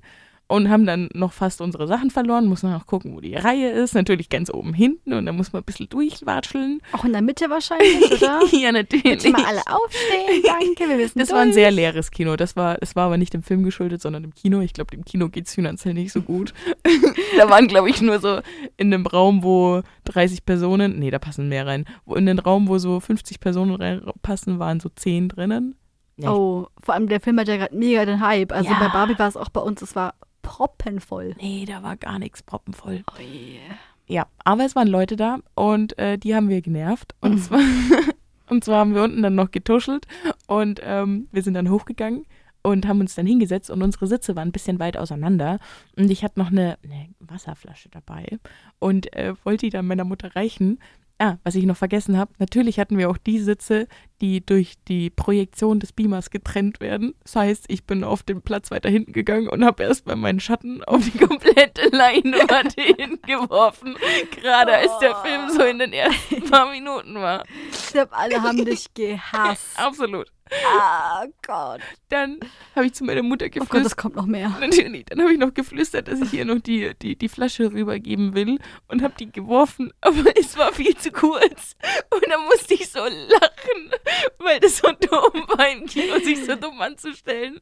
Und 0.52 0.70
haben 0.70 0.86
dann 0.86 1.08
noch 1.14 1.32
fast 1.32 1.62
unsere 1.62 1.88
Sachen 1.88 2.12
verloren, 2.12 2.46
muss 2.48 2.62
noch 2.64 2.86
gucken, 2.86 3.16
wo 3.16 3.22
die 3.22 3.36
Reihe 3.36 3.70
ist. 3.72 3.94
Natürlich 3.96 4.28
ganz 4.30 4.54
oben 4.54 4.74
hinten 4.74 5.14
und 5.14 5.26
dann 5.26 5.38
muss 5.38 5.54
man 5.54 5.62
ein 5.62 5.66
bisschen 5.66 5.88
durchwatscheln. 5.88 6.82
Auch 6.92 7.06
in 7.06 7.14
der 7.14 7.22
Mitte 7.22 7.50
wahrscheinlich, 7.50 8.12
oder? 8.22 8.42
ja, 8.52 8.72
natürlich. 8.72 9.04
Bitte 9.04 9.30
mal 9.32 9.46
alle 9.46 9.62
aufstehen, 9.68 10.44
danke, 10.44 10.90
wir 10.90 10.98
wissen 10.98 11.20
Das 11.20 11.32
war 11.32 11.40
ein 11.40 11.54
sehr 11.54 11.72
leeres 11.72 12.12
Kino. 12.12 12.36
Das 12.36 12.56
war, 12.56 12.78
es 12.82 12.96
war 12.96 13.06
aber 13.06 13.18
nicht 13.18 13.34
dem 13.34 13.44
Film 13.44 13.64
geschuldet, 13.64 14.02
sondern 14.02 14.24
dem 14.24 14.34
Kino. 14.34 14.60
Ich 14.62 14.74
glaube, 14.74 14.92
dem 14.92 15.06
Kino 15.06 15.30
geht 15.30 15.48
es 15.48 15.56
finanziell 15.56 15.94
nicht 15.94 16.12
so 16.12 16.22
gut. 16.22 16.54
da 17.38 17.50
waren, 17.50 17.68
glaube 17.68 17.90
ich, 17.90 18.02
nur 18.02 18.20
so 18.20 18.40
in 18.78 18.94
einem 18.94 19.06
Raum, 19.06 19.44
wo 19.44 19.82
30 20.06 20.46
Personen, 20.46 21.00
nee, 21.00 21.12
da 21.12 21.20
passen 21.20 21.48
mehr 21.50 21.66
rein, 21.66 21.86
wo 22.06 22.16
in 22.16 22.26
den 22.26 22.40
Raum, 22.40 22.68
wo 22.68 22.78
so 22.78 23.00
50 23.00 23.40
Personen 23.40 23.74
reinpassen, 23.76 24.60
waren 24.60 24.80
so 24.80 24.90
10 24.90 25.30
drinnen. 25.30 25.76
Ja, 26.18 26.32
Oh, 26.32 26.68
vor 26.84 26.94
allem 26.94 27.08
der 27.08 27.22
Film 27.22 27.40
hat 27.40 27.48
ja 27.48 27.58
gerade 27.58 27.76
mega 27.76 28.06
den 28.06 28.20
Hype. 28.20 28.52
Also 28.52 28.70
Ja. 28.70 28.78
bei 28.80 28.90
Barbie 28.90 29.18
war 29.18 29.28
es 29.30 29.38
auch 29.38 29.50
bei 29.50 29.62
uns, 29.62 29.82
es 29.82 29.96
war 29.96 30.14
proppenvoll. 30.52 31.36
nee, 31.40 31.66
da 31.66 31.82
war 31.82 31.96
gar 31.96 32.20
nichts 32.20 32.44
proppenvoll. 32.44 33.04
Oh 33.08 33.22
yeah. 33.22 33.78
Ja, 34.08 34.28
aber 34.44 34.66
es 34.66 34.76
waren 34.76 34.90
Leute 34.90 35.16
da 35.16 35.40
und 35.56 35.98
äh, 35.98 36.18
die 36.18 36.36
haben 36.36 36.50
wir 36.50 36.62
genervt. 36.62 37.16
Und, 37.22 37.38
zwar, 37.38 37.62
und 38.50 38.64
zwar 38.66 38.80
haben 38.80 38.94
wir 38.94 39.04
unten 39.04 39.22
dann 39.22 39.36
noch 39.36 39.52
getuschelt 39.52 40.06
und 40.48 40.82
ähm, 40.84 41.30
wir 41.32 41.42
sind 41.44 41.54
dann 41.54 41.70
hochgegangen 41.70 42.26
und 42.62 42.88
haben 42.88 43.00
uns 43.00 43.16
dann 43.16 43.26
hingesetzt 43.26 43.72
und 43.72 43.82
unsere 43.82 44.08
Sitze 44.08 44.36
waren 44.36 44.50
ein 44.50 44.52
bisschen 44.52 44.80
weit 44.80 44.98
auseinander. 44.98 45.60
Und 45.96 46.12
ich 46.12 46.26
hatte 46.26 46.40
noch 46.40 46.52
eine, 46.52 46.78
eine 46.84 47.08
Wasserflasche 47.20 47.88
dabei 47.90 48.40
und 48.80 49.16
äh, 49.16 49.34
wollte 49.46 49.68
die 49.68 49.72
dann 49.72 49.88
meiner 49.88 50.04
Mutter 50.04 50.36
reichen. 50.36 50.80
Ah, 51.22 51.38
was 51.44 51.56
ich 51.56 51.66
noch 51.66 51.78
vergessen 51.78 52.18
habe, 52.18 52.34
natürlich 52.40 52.80
hatten 52.80 52.98
wir 52.98 53.10
auch 53.10 53.18
die 53.18 53.40
Sitze, 53.40 53.88
die 54.22 54.46
durch 54.46 54.74
die 54.88 55.10
Projektion 55.10 55.80
des 55.80 55.94
Beamers 55.94 56.32
getrennt 56.32 56.80
werden. 56.80 57.14
Das 57.24 57.36
heißt, 57.36 57.66
ich 57.68 57.86
bin 57.86 58.04
auf 58.04 58.24
den 58.24 58.42
Platz 58.42 58.72
weiter 58.72 58.90
hinten 58.90 59.14
gegangen 59.14 59.48
und 59.48 59.64
habe 59.64 59.84
erstmal 59.84 60.16
meinen 60.16 60.40
Schatten 60.40 60.84
auf 60.84 61.04
die 61.04 61.18
komplette 61.18 61.90
Leinwand 61.96 62.74
hingeworfen, 62.78 63.96
gerade 64.36 64.74
als 64.74 64.98
der 65.00 65.16
Film 65.18 65.50
so 65.50 65.64
in 65.64 65.80
den 65.80 65.94
ersten 65.94 66.44
paar 66.50 66.72
Minuten 66.72 67.16
war. 67.16 67.44
Ich 67.72 67.94
glaube, 67.94 68.14
alle 68.14 68.42
haben 68.42 68.66
dich 68.66 68.94
gehasst. 68.94 69.78
Absolut. 69.78 70.32
Ah 70.66 71.26
Gott. 71.46 71.82
Dann 72.10 72.40
habe 72.76 72.86
ich 72.86 72.94
zu 72.94 73.04
meiner 73.04 73.24
Mutter 73.24 73.46
Oh 73.46 73.50
Gott, 73.50 73.54
geflüstert. 73.70 73.86
das 73.86 73.98
kommt 73.98 74.16
noch 74.16 74.26
mehr. 74.26 74.50
Natürlich. 74.60 75.06
Dann 75.06 75.22
habe 75.22 75.32
ich 75.34 75.40
noch 75.40 75.54
geflüstert, 75.54 76.08
dass 76.08 76.20
ich 76.22 76.34
ihr 76.34 76.46
noch 76.46 76.60
die, 76.60 76.92
die, 77.02 77.16
die 77.16 77.30
Flasche 77.30 77.72
rübergeben 77.72 78.34
will 78.36 78.60
und 78.88 79.02
habe 79.02 79.14
die 79.20 79.32
geworfen, 79.32 79.94
aber 80.02 80.38
es 80.38 80.58
war 80.58 80.74
viel 80.74 80.96
zu 80.98 81.12
kurz. 81.12 81.76
Und 82.10 82.26
dann 82.30 82.44
musste 82.46 82.74
ich 82.74 82.90
so 82.90 83.00
lachen, 83.00 83.92
weil 84.40 84.60
das 84.60 84.78
so 84.78 84.88
dumm 84.92 85.44
war, 85.48 85.70
im 85.70 85.86
Kino 85.86 86.20
sich 86.20 86.44
so 86.46 86.56
dumm 86.56 86.82
anzustellen. 86.82 87.60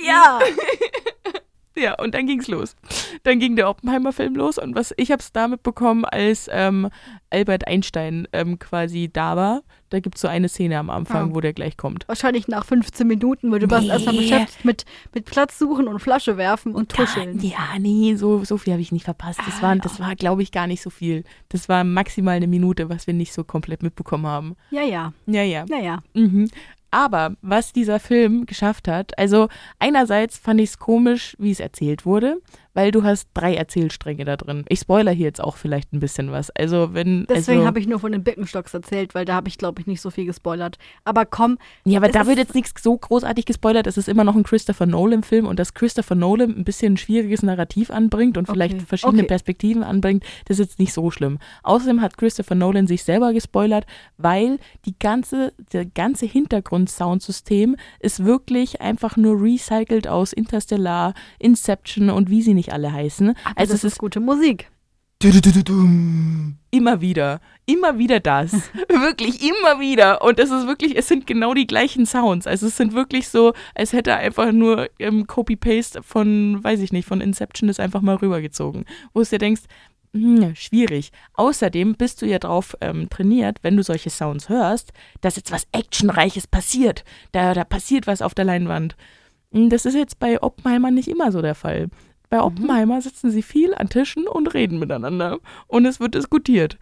Ja. 0.00 0.40
Ja, 1.76 1.94
und 2.00 2.14
dann 2.14 2.26
ging's 2.26 2.48
los. 2.48 2.74
Dann 3.24 3.38
ging 3.38 3.54
der 3.56 3.68
Oppenheimer-Film 3.68 4.34
los 4.34 4.58
und 4.58 4.74
was 4.74 4.94
ich 4.96 5.10
habe 5.10 5.20
es 5.20 5.32
damit 5.32 5.62
bekommen, 5.62 6.04
als 6.04 6.48
ähm, 6.52 6.88
Albert 7.30 7.66
Einstein 7.66 8.26
ähm, 8.32 8.58
quasi 8.58 9.10
da 9.12 9.36
war. 9.36 9.62
Da 9.90 10.00
gibt's 10.00 10.20
so 10.20 10.26
eine 10.26 10.48
Szene 10.48 10.78
am 10.78 10.90
Anfang, 10.90 11.30
Ah. 11.30 11.34
wo 11.34 11.40
der 11.40 11.52
gleich 11.52 11.76
kommt. 11.76 12.08
Wahrscheinlich 12.08 12.48
nach 12.48 12.64
15 12.64 13.06
Minuten, 13.06 13.52
weil 13.52 13.60
du 13.60 13.70
warst 13.70 13.84
Nee. 13.84 13.92
erstmal 13.92 14.16
beschäftigt 14.16 14.64
mit, 14.64 14.84
mit 15.14 15.26
Platz 15.26 15.58
suchen 15.60 15.86
und 15.86 16.00
Flasche 16.00 16.36
werfen 16.36 16.74
und 16.74 16.90
tuscheln. 16.90 17.38
Ja, 17.40 17.78
nee, 17.78 18.16
so, 18.16 18.42
so 18.44 18.58
viel 18.58 18.72
habe 18.72 18.82
ich 18.82 18.90
nicht 18.90 19.04
verpasst. 19.04 19.38
Das 19.46 19.58
Ah, 19.58 19.62
war, 19.62 19.74
ja. 19.76 19.80
das 19.82 20.00
war 20.00 20.16
glaube 20.16 20.42
ich, 20.42 20.50
gar 20.50 20.66
nicht 20.66 20.82
so 20.82 20.90
viel. 20.90 21.22
Das 21.50 21.68
war 21.68 21.84
maximal 21.84 22.34
eine 22.36 22.48
Minute, 22.48 22.88
was 22.88 23.06
wir 23.06 23.14
nicht 23.14 23.32
so 23.32 23.44
komplett 23.44 23.82
mitbekommen 23.84 24.26
haben. 24.26 24.56
Ja, 24.70 24.82
ja. 24.82 25.12
Ja, 25.26 25.42
ja. 25.42 25.64
Naja. 25.68 26.02
Mhm. 26.14 26.48
Aber 26.90 27.36
was 27.42 27.72
dieser 27.72 28.00
Film 28.00 28.46
geschafft 28.46 28.88
hat, 28.88 29.18
also 29.18 29.48
einerseits 29.78 30.38
fand 30.38 30.60
ich 30.60 30.70
es 30.70 30.78
komisch, 30.78 31.36
wie 31.38 31.50
es 31.50 31.60
erzählt 31.60 32.06
wurde, 32.06 32.40
weil 32.76 32.90
du 32.90 33.04
hast 33.04 33.30
drei 33.32 33.54
Erzählstränge 33.54 34.26
da 34.26 34.36
drin. 34.36 34.66
Ich 34.68 34.80
spoiler 34.80 35.10
hier 35.10 35.24
jetzt 35.24 35.40
auch 35.42 35.56
vielleicht 35.56 35.94
ein 35.94 35.98
bisschen 35.98 36.30
was. 36.30 36.50
Also 36.50 36.92
wenn 36.92 37.24
Deswegen 37.26 37.60
also, 37.60 37.66
habe 37.66 37.80
ich 37.80 37.86
nur 37.86 37.98
von 37.98 38.12
den 38.12 38.22
Birkenstocks 38.22 38.74
erzählt, 38.74 39.14
weil 39.14 39.24
da 39.24 39.34
habe 39.34 39.48
ich, 39.48 39.56
glaube 39.56 39.80
ich, 39.80 39.86
nicht 39.86 40.02
so 40.02 40.10
viel 40.10 40.26
gespoilert. 40.26 40.76
Aber 41.02 41.24
komm, 41.24 41.56
Ja, 41.84 41.98
aber 41.98 42.10
da 42.10 42.26
wird 42.26 42.36
jetzt 42.36 42.54
nichts 42.54 42.82
so 42.82 42.94
großartig 42.94 43.46
gespoilert. 43.46 43.86
Es 43.86 43.96
ist 43.96 44.10
immer 44.10 44.24
noch 44.24 44.36
ein 44.36 44.42
Christopher 44.42 44.84
Nolan-Film 44.84 45.46
und 45.46 45.58
dass 45.58 45.72
Christopher 45.72 46.16
Nolan 46.16 46.54
ein 46.54 46.64
bisschen 46.64 46.92
ein 46.92 46.96
schwieriges 46.98 47.42
Narrativ 47.42 47.90
anbringt 47.90 48.36
und 48.36 48.46
vielleicht 48.46 48.74
Okay, 48.74 48.84
verschiedene 48.86 49.22
okay. 49.22 49.28
Perspektiven 49.28 49.82
anbringt, 49.82 50.22
das 50.44 50.58
ist 50.58 50.66
jetzt 50.66 50.78
nicht 50.78 50.92
so 50.92 51.10
schlimm. 51.10 51.38
Außerdem 51.62 52.02
hat 52.02 52.18
Christopher 52.18 52.56
Nolan 52.56 52.86
sich 52.86 53.04
selber 53.04 53.32
gespoilert, 53.32 53.86
weil 54.18 54.58
die 54.84 54.98
ganze, 54.98 55.54
der 55.72 55.86
ganze 55.86 56.26
Hintergrund-Soundsystem 56.26 57.76
ist 58.00 58.22
wirklich 58.22 58.82
einfach 58.82 59.16
nur 59.16 59.40
recycelt 59.40 60.08
aus 60.08 60.34
Interstellar, 60.34 61.14
Inception 61.38 62.10
und 62.10 62.28
wie 62.28 62.42
sie 62.42 62.52
nicht 62.52 62.65
alle 62.72 62.92
heißen. 62.92 63.30
aber 63.30 63.38
also 63.58 63.72
das 63.72 63.80
es 63.80 63.84
ist 63.84 63.92
ist 63.94 63.98
gute 63.98 64.20
Musik. 64.20 64.70
immer 66.70 67.00
wieder, 67.00 67.40
immer 67.64 67.98
wieder 67.98 68.20
das. 68.20 68.52
wirklich, 68.88 69.40
immer 69.42 69.80
wieder. 69.80 70.20
Und 70.22 70.38
es 70.38 70.50
ist 70.50 70.66
wirklich, 70.66 70.94
es 70.96 71.08
sind 71.08 71.26
genau 71.26 71.54
die 71.54 71.66
gleichen 71.66 72.04
Sounds. 72.04 72.46
Also 72.46 72.66
es 72.66 72.76
sind 72.76 72.92
wirklich 72.92 73.28
so, 73.28 73.54
als 73.74 73.94
hätte 73.94 74.10
er 74.10 74.18
einfach 74.18 74.52
nur 74.52 74.88
ähm, 74.98 75.26
Copy-Paste 75.26 76.02
von, 76.02 76.62
weiß 76.62 76.80
ich 76.80 76.92
nicht, 76.92 77.08
von 77.08 77.22
Inception 77.22 77.68
das 77.68 77.80
einfach 77.80 78.02
mal 78.02 78.16
rübergezogen. 78.16 78.84
Wo 79.14 79.22
du 79.22 79.26
dir 79.26 79.38
denkst, 79.38 79.62
hm, 80.12 80.54
schwierig. 80.54 81.12
Außerdem 81.34 81.94
bist 81.94 82.20
du 82.20 82.26
ja 82.26 82.38
drauf 82.38 82.76
ähm, 82.82 83.08
trainiert, 83.08 83.58
wenn 83.62 83.76
du 83.76 83.82
solche 83.82 84.10
Sounds 84.10 84.48
hörst, 84.50 84.92
dass 85.22 85.36
jetzt 85.36 85.50
was 85.50 85.66
Actionreiches 85.72 86.46
passiert. 86.46 87.04
Da, 87.32 87.54
da 87.54 87.64
passiert 87.64 88.06
was 88.06 88.20
auf 88.22 88.34
der 88.34 88.44
Leinwand. 88.44 88.96
Hm, 89.52 89.70
Das 89.70 89.86
ist 89.86 89.94
jetzt 89.94 90.18
bei 90.18 90.42
Oppenheimer 90.42 90.90
nicht 90.90 91.08
immer 91.08 91.32
so 91.32 91.40
der 91.40 91.54
Fall. 91.54 91.88
Bei 92.28 92.42
Oppenheimer 92.42 93.00
sitzen 93.00 93.30
sie 93.30 93.42
viel 93.42 93.74
an 93.74 93.88
Tischen 93.88 94.26
und 94.26 94.54
reden 94.54 94.78
miteinander. 94.78 95.38
Und 95.66 95.86
es 95.86 96.00
wird 96.00 96.14
diskutiert. 96.14 96.78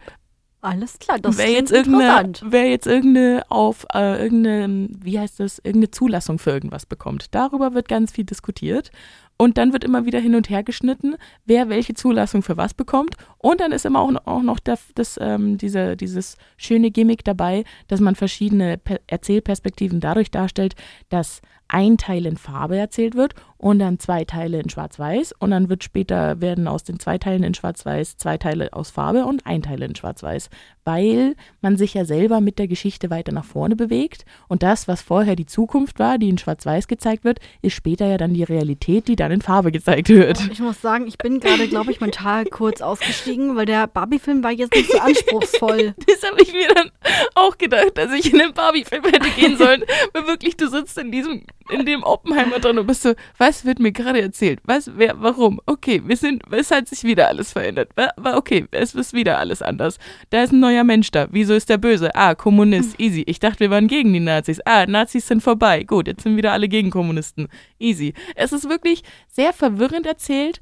Alles 0.65 0.97
klar, 0.97 1.19
das 1.19 1.37
Wer 1.37 1.45
klingt 1.45 1.59
jetzt 1.59 1.71
irgendeine, 1.71 2.21
interessant. 2.21 2.43
wer 2.51 2.69
jetzt 2.69 2.87
irgendeine 2.87 3.43
auf 3.49 3.85
äh, 3.93 4.23
irgendeine, 4.23 4.87
wie 4.99 5.19
heißt 5.19 5.39
das, 5.39 5.59
irgendeine 5.59 5.91
Zulassung 5.91 6.39
für 6.39 6.49
irgendwas 6.49 6.87
bekommt. 6.87 7.35
Darüber 7.35 7.75
wird 7.75 7.87
ganz 7.87 8.11
viel 8.11 8.23
diskutiert. 8.23 8.89
Und 9.37 9.57
dann 9.57 9.73
wird 9.73 9.83
immer 9.83 10.05
wieder 10.05 10.19
hin 10.19 10.33
und 10.33 10.49
her 10.49 10.63
geschnitten, 10.63 11.17
wer 11.45 11.69
welche 11.69 11.93
Zulassung 11.93 12.41
für 12.41 12.57
was 12.57 12.73
bekommt. 12.73 13.15
Und 13.37 13.59
dann 13.59 13.73
ist 13.73 13.85
immer 13.85 13.99
auch, 13.99 14.11
auch 14.25 14.41
noch 14.41 14.59
der, 14.59 14.79
das, 14.95 15.19
ähm, 15.21 15.57
diese, 15.57 15.97
dieses 15.97 16.37
schöne 16.57 16.89
Gimmick 16.89 17.23
dabei, 17.25 17.63
dass 17.87 17.99
man 17.99 18.15
verschiedene 18.15 18.77
Pe 18.77 19.01
Erzählperspektiven 19.07 19.99
dadurch 19.99 20.31
darstellt, 20.31 20.75
dass 21.09 21.41
ein 21.75 21.97
Teil 21.97 22.25
in 22.25 22.37
Farbe 22.37 22.77
erzählt 22.77 23.15
wird 23.15 23.35
und 23.57 23.79
dann 23.79 23.99
zwei 23.99 24.23
Teile 24.23 24.61
in 24.61 24.69
Schwarz-Weiß. 24.69 25.33
Und 25.39 25.51
dann 25.51 25.67
wird 25.67 25.83
später 25.83 26.39
werden 26.39 26.69
aus 26.69 26.83
den 26.83 26.99
zwei 26.99 27.17
Teilen 27.17 27.43
in 27.43 27.53
Schwarz-Weiß 27.53 28.15
zwei 28.15 28.37
Teile 28.37 28.71
aus 28.71 28.91
Farbe 28.91 29.25
und 29.25 29.45
ein 29.45 29.61
Teil 29.61 29.81
in 29.81 29.93
Schwarz-Weiß. 29.93 30.49
Weil 30.85 31.35
man 31.61 31.75
sich 31.75 31.93
ja 31.93 32.05
selber 32.05 32.39
mit 32.39 32.59
der 32.59 32.67
Geschichte 32.67 33.09
weiter 33.09 33.33
nach 33.33 33.43
vorne 33.43 33.75
bewegt. 33.75 34.23
Und 34.47 34.63
das, 34.63 34.87
was 34.87 35.01
vorher 35.01 35.35
die 35.35 35.47
Zukunft 35.47 35.99
war, 35.99 36.17
die 36.17 36.29
in 36.29 36.37
Schwarz-Weiß 36.37 36.87
gezeigt 36.87 37.25
wird, 37.25 37.39
ist 37.61 37.73
später 37.73 38.05
ja 38.05 38.17
dann 38.17 38.33
die 38.33 38.43
Realität, 38.43 39.09
die 39.09 39.17
dann 39.17 39.31
in 39.31 39.41
Farbe 39.41 39.71
gezeigt 39.71 40.07
wird. 40.07 40.47
Ich 40.51 40.59
muss 40.61 40.79
sagen, 40.79 41.07
ich 41.07 41.17
bin 41.17 41.41
gerade, 41.41 41.67
glaube 41.67 41.91
ich, 41.91 41.99
mental 41.99 42.45
kurz 42.45 42.81
ausgestiegen, 42.81 43.57
weil 43.57 43.65
der 43.65 43.87
Barbie-Film 43.87 44.43
war 44.43 44.51
jetzt 44.51 44.75
nicht 44.75 44.91
so 44.91 44.99
anspruchsvoll. 44.99 45.93
Das 46.07 46.31
habe 46.31 46.41
ich 46.41 46.53
mir 46.53 46.67
dann 46.73 46.91
auch 47.33 47.57
gedacht, 47.57 47.91
dass 47.95 48.13
ich 48.13 48.31
in 48.31 48.39
den 48.39 48.53
Barbie-Film 48.53 49.03
hätte 49.03 49.29
gehen 49.31 49.57
sollen. 49.57 49.83
Weil 50.13 50.27
wirklich, 50.27 50.55
du 50.55 50.69
sitzt 50.69 50.97
in 50.97 51.11
diesem, 51.11 51.43
in 51.69 51.85
dem 51.85 52.03
Oppenheimer 52.03 52.59
drin 52.59 52.77
und 52.77 52.87
bist 52.87 53.01
so, 53.01 53.13
was 53.37 53.65
wird 53.65 53.79
mir 53.79 53.91
gerade 53.91 54.21
erzählt? 54.21 54.59
Was, 54.65 54.91
wer, 54.95 55.19
warum? 55.21 55.59
Okay, 55.65 56.01
wir 56.05 56.15
sind, 56.15 56.43
es 56.51 56.71
hat 56.71 56.87
sich 56.87 57.03
wieder 57.03 57.27
alles 57.27 57.53
verändert. 57.53 57.89
Okay, 58.17 58.65
es 58.71 58.93
ist 58.93 59.13
wieder 59.13 59.39
alles 59.39 59.61
anders. 59.61 59.97
Da 60.29 60.43
ist 60.43 60.53
ein 60.53 60.59
neuer 60.59 60.83
Mensch 60.83 61.11
da. 61.11 61.27
Wieso 61.31 61.53
ist 61.53 61.69
der 61.69 61.77
böse? 61.77 62.13
Ah, 62.15 62.35
Kommunist, 62.35 62.99
easy. 62.99 63.23
Ich 63.25 63.39
dachte, 63.39 63.61
wir 63.61 63.71
waren 63.71 63.87
gegen 63.87 64.13
die 64.13 64.19
Nazis. 64.19 64.59
Ah, 64.65 64.85
Nazis 64.85 65.27
sind 65.27 65.41
vorbei. 65.41 65.83
Gut, 65.83 66.07
jetzt 66.07 66.23
sind 66.23 66.37
wieder 66.37 66.51
alle 66.51 66.67
gegen 66.67 66.91
Kommunisten. 66.91 67.47
Easy. 67.79 68.13
Es 68.35 68.51
ist 68.51 68.69
wirklich 68.69 69.03
sehr 69.27 69.53
verwirrend 69.53 70.05
erzählt. 70.05 70.59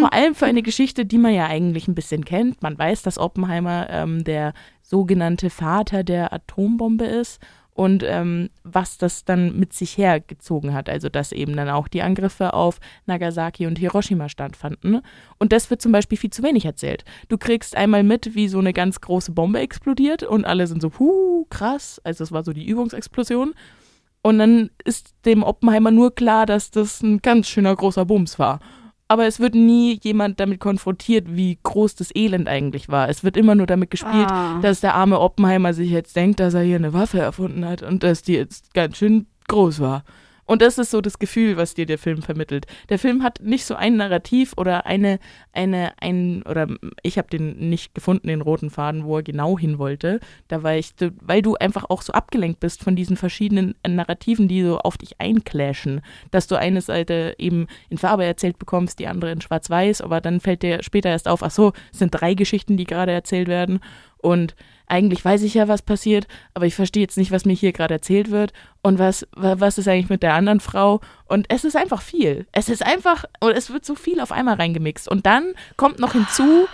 Vor 0.00 0.12
allem 0.12 0.34
für 0.34 0.46
eine 0.46 0.62
Geschichte, 0.62 1.04
die 1.04 1.18
man 1.18 1.34
ja 1.34 1.46
eigentlich 1.46 1.88
ein 1.88 1.94
bisschen 1.94 2.24
kennt. 2.24 2.62
Man 2.62 2.78
weiß, 2.78 3.02
dass 3.02 3.18
Oppenheimer 3.18 3.88
ähm, 3.90 4.24
der 4.24 4.54
sogenannte 4.82 5.50
Vater 5.50 6.04
der 6.04 6.32
Atombombe 6.32 7.06
ist 7.06 7.40
und 7.74 8.04
ähm, 8.06 8.50
was 8.62 8.98
das 8.98 9.24
dann 9.24 9.58
mit 9.58 9.72
sich 9.72 9.98
hergezogen 9.98 10.72
hat. 10.72 10.88
Also 10.88 11.08
dass 11.08 11.32
eben 11.32 11.56
dann 11.56 11.68
auch 11.68 11.88
die 11.88 12.02
Angriffe 12.02 12.54
auf 12.54 12.78
Nagasaki 13.06 13.66
und 13.66 13.78
Hiroshima 13.78 14.28
stattfanden. 14.28 15.00
Und 15.38 15.52
das 15.52 15.70
wird 15.70 15.82
zum 15.82 15.92
Beispiel 15.92 16.16
viel 16.16 16.30
zu 16.30 16.42
wenig 16.44 16.64
erzählt. 16.64 17.04
Du 17.28 17.36
kriegst 17.36 17.76
einmal 17.76 18.04
mit, 18.04 18.34
wie 18.36 18.48
so 18.48 18.60
eine 18.60 18.72
ganz 18.72 19.00
große 19.00 19.32
Bombe 19.32 19.58
explodiert 19.58 20.22
und 20.22 20.44
alle 20.44 20.68
sind 20.68 20.80
so, 20.80 20.92
huh, 20.98 21.46
krass. 21.50 22.00
Also 22.04 22.24
es 22.24 22.32
war 22.32 22.44
so 22.44 22.52
die 22.52 22.66
Übungsexplosion. 22.66 23.54
Und 24.22 24.38
dann 24.38 24.70
ist 24.84 25.14
dem 25.26 25.42
Oppenheimer 25.42 25.90
nur 25.90 26.14
klar, 26.14 26.46
dass 26.46 26.70
das 26.70 27.02
ein 27.02 27.20
ganz 27.20 27.48
schöner 27.48 27.74
großer 27.74 28.06
Bums 28.06 28.38
war. 28.38 28.60
Aber 29.14 29.26
es 29.28 29.38
wird 29.38 29.54
nie 29.54 29.96
jemand 30.02 30.40
damit 30.40 30.58
konfrontiert, 30.58 31.26
wie 31.36 31.56
groß 31.62 31.94
das 31.94 32.10
Elend 32.16 32.48
eigentlich 32.48 32.88
war. 32.88 33.08
Es 33.08 33.22
wird 33.22 33.36
immer 33.36 33.54
nur 33.54 33.68
damit 33.68 33.92
gespielt, 33.92 34.26
Ah. 34.28 34.58
dass 34.60 34.80
der 34.80 34.96
arme 34.96 35.20
Oppenheimer 35.20 35.72
sich 35.72 35.88
jetzt 35.88 36.16
denkt, 36.16 36.40
dass 36.40 36.52
er 36.54 36.62
hier 36.62 36.74
eine 36.74 36.92
Waffe 36.94 37.20
erfunden 37.20 37.64
hat 37.64 37.80
und 37.84 38.02
dass 38.02 38.22
die 38.22 38.32
jetzt 38.34 38.74
ganz 38.74 38.96
schön 38.96 39.26
groß 39.46 39.78
war. 39.78 40.02
Und 40.46 40.62
das 40.62 40.78
ist 40.78 40.90
so 40.90 41.00
das 41.00 41.18
Gefühl, 41.18 41.56
was 41.56 41.74
dir 41.74 41.86
der 41.86 41.98
Film 41.98 42.22
vermittelt. 42.22 42.66
Der 42.88 42.98
Film 42.98 43.22
hat 43.22 43.40
nicht 43.40 43.64
so 43.64 43.74
ein 43.74 43.96
Narrativ 43.96 44.52
oder 44.56 44.86
eine, 44.86 45.18
eine, 45.52 45.92
ein, 46.00 46.42
oder 46.42 46.68
ich 47.02 47.18
habe 47.18 47.28
den 47.28 47.68
nicht 47.70 47.94
gefunden, 47.94 48.28
den 48.28 48.42
roten 48.42 48.70
Faden, 48.70 49.04
wo 49.04 49.16
er 49.16 49.22
genau 49.22 49.58
hin 49.58 49.78
wollte. 49.78 50.20
Da 50.48 50.62
war 50.62 50.74
ich, 50.74 50.92
weil 51.20 51.42
du 51.42 51.54
einfach 51.56 51.86
auch 51.88 52.02
so 52.02 52.12
abgelenkt 52.12 52.60
bist 52.60 52.82
von 52.82 52.96
diesen 52.96 53.16
verschiedenen 53.16 53.74
Narrativen, 53.86 54.48
die 54.48 54.62
so 54.62 54.78
auf 54.78 54.98
dich 54.98 55.20
einclashen. 55.20 56.02
Dass 56.30 56.46
du 56.46 56.56
eine 56.56 56.80
Seite 56.80 57.34
eben 57.38 57.66
in 57.88 57.98
Farbe 57.98 58.24
erzählt 58.24 58.58
bekommst, 58.58 58.98
die 58.98 59.08
andere 59.08 59.32
in 59.32 59.40
Schwarz-Weiß, 59.40 60.02
aber 60.02 60.20
dann 60.20 60.40
fällt 60.40 60.62
dir 60.62 60.82
später 60.82 61.08
erst 61.08 61.28
auf, 61.28 61.42
ach 61.42 61.50
so, 61.50 61.72
es 61.92 61.98
sind 61.98 62.10
drei 62.10 62.34
Geschichten, 62.34 62.76
die 62.76 62.84
gerade 62.84 63.12
erzählt 63.12 63.48
werden. 63.48 63.80
Und 64.18 64.54
eigentlich 64.86 65.24
weiß 65.24 65.42
ich 65.42 65.54
ja, 65.54 65.66
was 65.68 65.82
passiert, 65.82 66.26
aber 66.52 66.66
ich 66.66 66.74
verstehe 66.74 67.02
jetzt 67.02 67.16
nicht, 67.16 67.30
was 67.30 67.44
mir 67.44 67.54
hier 67.54 67.72
gerade 67.72 67.94
erzählt 67.94 68.30
wird 68.30 68.52
und 68.82 68.98
was, 68.98 69.26
wa- 69.34 69.56
was 69.58 69.78
ist 69.78 69.88
eigentlich 69.88 70.10
mit 70.10 70.22
der 70.22 70.34
anderen 70.34 70.60
Frau. 70.60 71.00
Und 71.26 71.46
es 71.48 71.64
ist 71.64 71.76
einfach 71.76 72.02
viel. 72.02 72.46
Es 72.52 72.68
ist 72.68 72.84
einfach, 72.84 73.24
und 73.40 73.52
es 73.52 73.70
wird 73.70 73.84
so 73.84 73.94
viel 73.94 74.20
auf 74.20 74.30
einmal 74.32 74.54
reingemixt. 74.56 75.08
Und 75.08 75.24
dann 75.26 75.54
kommt 75.76 75.98
noch 75.98 76.12
hinzu, 76.12 76.66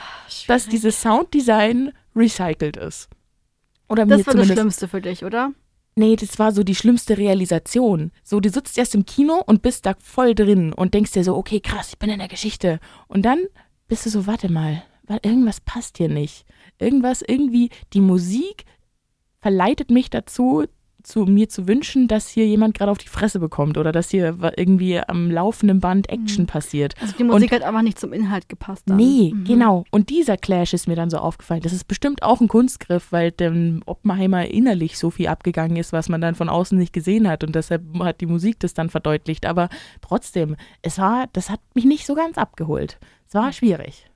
dass 0.49 0.67
dieses 0.67 1.01
Sounddesign 1.01 1.93
recycelt 2.17 2.77
ist. 2.77 3.09
Oder 3.89 4.07
Das 4.07 4.27
war 4.27 4.35
das. 4.35 4.47
Schlimmste 4.49 4.89
für 4.89 5.01
dich, 5.01 5.25
oder? 5.25 5.53
Nee, 5.97 6.17
das 6.17 6.39
war 6.39 6.53
so 6.53 6.63
die 6.63 6.75
schlimmste 6.77 7.19
Realisation. 7.19 8.13
So, 8.23 8.41
du 8.41 8.49
sitzt 8.49 8.79
erst 8.79 8.95
im 8.95 9.05
Kino 9.07 9.43
und 9.45 9.63
bist 9.63 9.87
da 9.87 9.95
voll 10.01 10.35
drin 10.35 10.73
und 10.73 10.95
denkst 10.95 11.13
dir 11.13 11.25
so, 11.25 11.37
okay, 11.37 11.61
krass, 11.61 11.91
ich 11.91 11.99
bin 11.99 12.11
in 12.11 12.19
der 12.21 12.29
Geschichte. 12.29 12.79
Und 13.09 13.23
dann 13.23 13.41
bist 13.89 14.07
du 14.07 14.11
so, 14.11 14.27
warte 14.27 14.51
mal, 14.51 14.83
wa- 15.05 15.19
irgendwas 15.23 15.61
passt 15.61 15.99
hier 15.99 16.09
nicht. 16.09 16.45
Irgendwas, 16.81 17.23
irgendwie 17.27 17.71
die 17.93 18.01
Musik 18.01 18.65
verleitet 19.41 19.91
mich 19.91 20.11
dazu, 20.11 20.65
zu 21.03 21.25
mir 21.25 21.49
zu 21.49 21.67
wünschen, 21.67 22.09
dass 22.09 22.29
hier 22.29 22.47
jemand 22.47 22.77
gerade 22.77 22.91
auf 22.93 22.99
die 22.99 23.09
Fresse 23.09 23.39
bekommt 23.41 23.79
oder 23.79 23.91
dass 23.91 24.11
hier 24.11 24.37
irgendwie 24.59 24.99
am 25.01 25.31
laufenden 25.31 25.81
Band 25.81 26.11
Action 26.11 26.43
Mhm. 26.43 26.47
passiert. 26.49 26.95
Also 27.01 27.15
die 27.17 27.25
Musik 27.25 27.53
hat 27.53 27.63
aber 27.63 27.83
nicht 27.83 27.99
zum 27.99 28.13
Inhalt 28.13 28.51
gepasst. 28.51 28.83
Dann. 28.85 28.99
Nee, 28.99 29.33
Mhm. 29.35 29.45
genau. 29.45 29.85
Und 29.91 30.11
dieser 30.11 30.37
Clash 30.37 30.75
ist 30.75 30.89
mir 30.89 30.97
dann 30.97 31.09
so 31.09 31.17
aufgefallen. 31.17 31.63
Das 31.63 31.73
ist 31.73 31.85
bestimmt 31.89 32.23
auch 32.23 32.43
ein 32.43 32.49
Kunstgriff, 32.49 33.13
weil 33.13 33.31
dem 33.33 33.81
Oppenheimer 33.87 34.45
innerlich 34.49 34.99
so 34.99 35.09
viel 35.09 35.29
abgegangen 35.29 35.79
ist, 35.79 35.95
was 35.95 36.11
man 36.11 36.21
dann 36.21 36.35
von 36.35 36.51
außen 36.51 36.77
nicht 36.77 36.93
gesehen 36.93 37.27
hat. 37.27 37.45
Und 37.45 37.55
deshalb 37.55 37.83
hat 38.01 38.21
die 38.21 38.27
Musik 38.27 38.61
das 38.61 38.75
dann 38.75 38.91
verdeutlicht. 38.91 39.47
Aber 39.47 39.71
trotzdem, 40.03 40.57
es 40.83 40.99
war, 40.99 41.29
das 41.33 41.49
hat 41.49 41.61
mich 41.73 41.87
nicht 41.87 42.05
so 42.05 42.15
ganz 42.15 42.37
abgeholt. 42.37 42.99
Es 43.27 43.33
war 43.33 43.55
schwierig. 43.55 44.10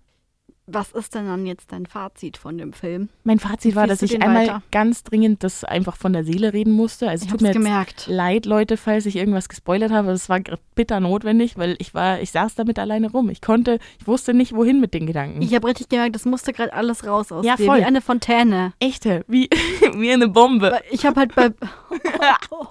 Was 0.66 0.92
ist 0.92 1.14
denn 1.14 1.26
dann 1.26 1.44
jetzt 1.44 1.72
dein 1.72 1.84
Fazit 1.84 2.38
von 2.38 2.56
dem 2.56 2.72
Film? 2.72 3.10
Mein 3.22 3.38
Fazit 3.38 3.74
war, 3.76 3.86
dass 3.86 4.00
ich 4.00 4.22
einmal 4.22 4.44
weiter? 4.46 4.62
ganz 4.72 5.02
dringend 5.02 5.44
das 5.44 5.62
einfach 5.62 5.96
von 5.96 6.14
der 6.14 6.24
Seele 6.24 6.54
reden 6.54 6.72
musste. 6.72 7.06
Also 7.08 7.22
es 7.22 7.26
Ich 7.26 7.32
tut 7.32 7.42
mir 7.42 7.48
jetzt 7.48 7.56
gemerkt. 7.56 8.06
leid, 8.08 8.46
Leute, 8.46 8.78
falls 8.78 9.04
ich 9.04 9.16
irgendwas 9.16 9.50
gespoilert 9.50 9.92
habe. 9.92 10.08
Das 10.08 10.30
war 10.30 10.40
bitter 10.74 11.00
notwendig, 11.00 11.58
weil 11.58 11.76
ich 11.80 11.92
war, 11.92 12.20
ich 12.20 12.30
saß 12.30 12.54
damit 12.54 12.78
alleine 12.78 13.10
rum. 13.10 13.28
Ich 13.28 13.42
konnte, 13.42 13.78
ich 14.00 14.06
wusste 14.06 14.32
nicht, 14.32 14.54
wohin 14.54 14.80
mit 14.80 14.94
den 14.94 15.06
Gedanken. 15.06 15.42
Ich 15.42 15.54
habe 15.54 15.68
richtig 15.68 15.90
gemerkt, 15.90 16.14
das 16.14 16.24
musste 16.24 16.54
gerade 16.54 16.72
alles 16.72 17.06
raus 17.06 17.30
aus 17.30 17.44
Ja, 17.44 17.56
dir, 17.56 17.66
voll. 17.66 17.80
wie 17.80 17.84
eine 17.84 18.00
Fontäne. 18.00 18.72
Echte, 18.80 19.22
wie, 19.28 19.50
wie 19.96 20.12
eine 20.12 20.28
Bombe. 20.28 20.80
Ich 20.90 21.04
habe 21.04 21.20
halt 21.20 21.34
bei, 21.34 21.50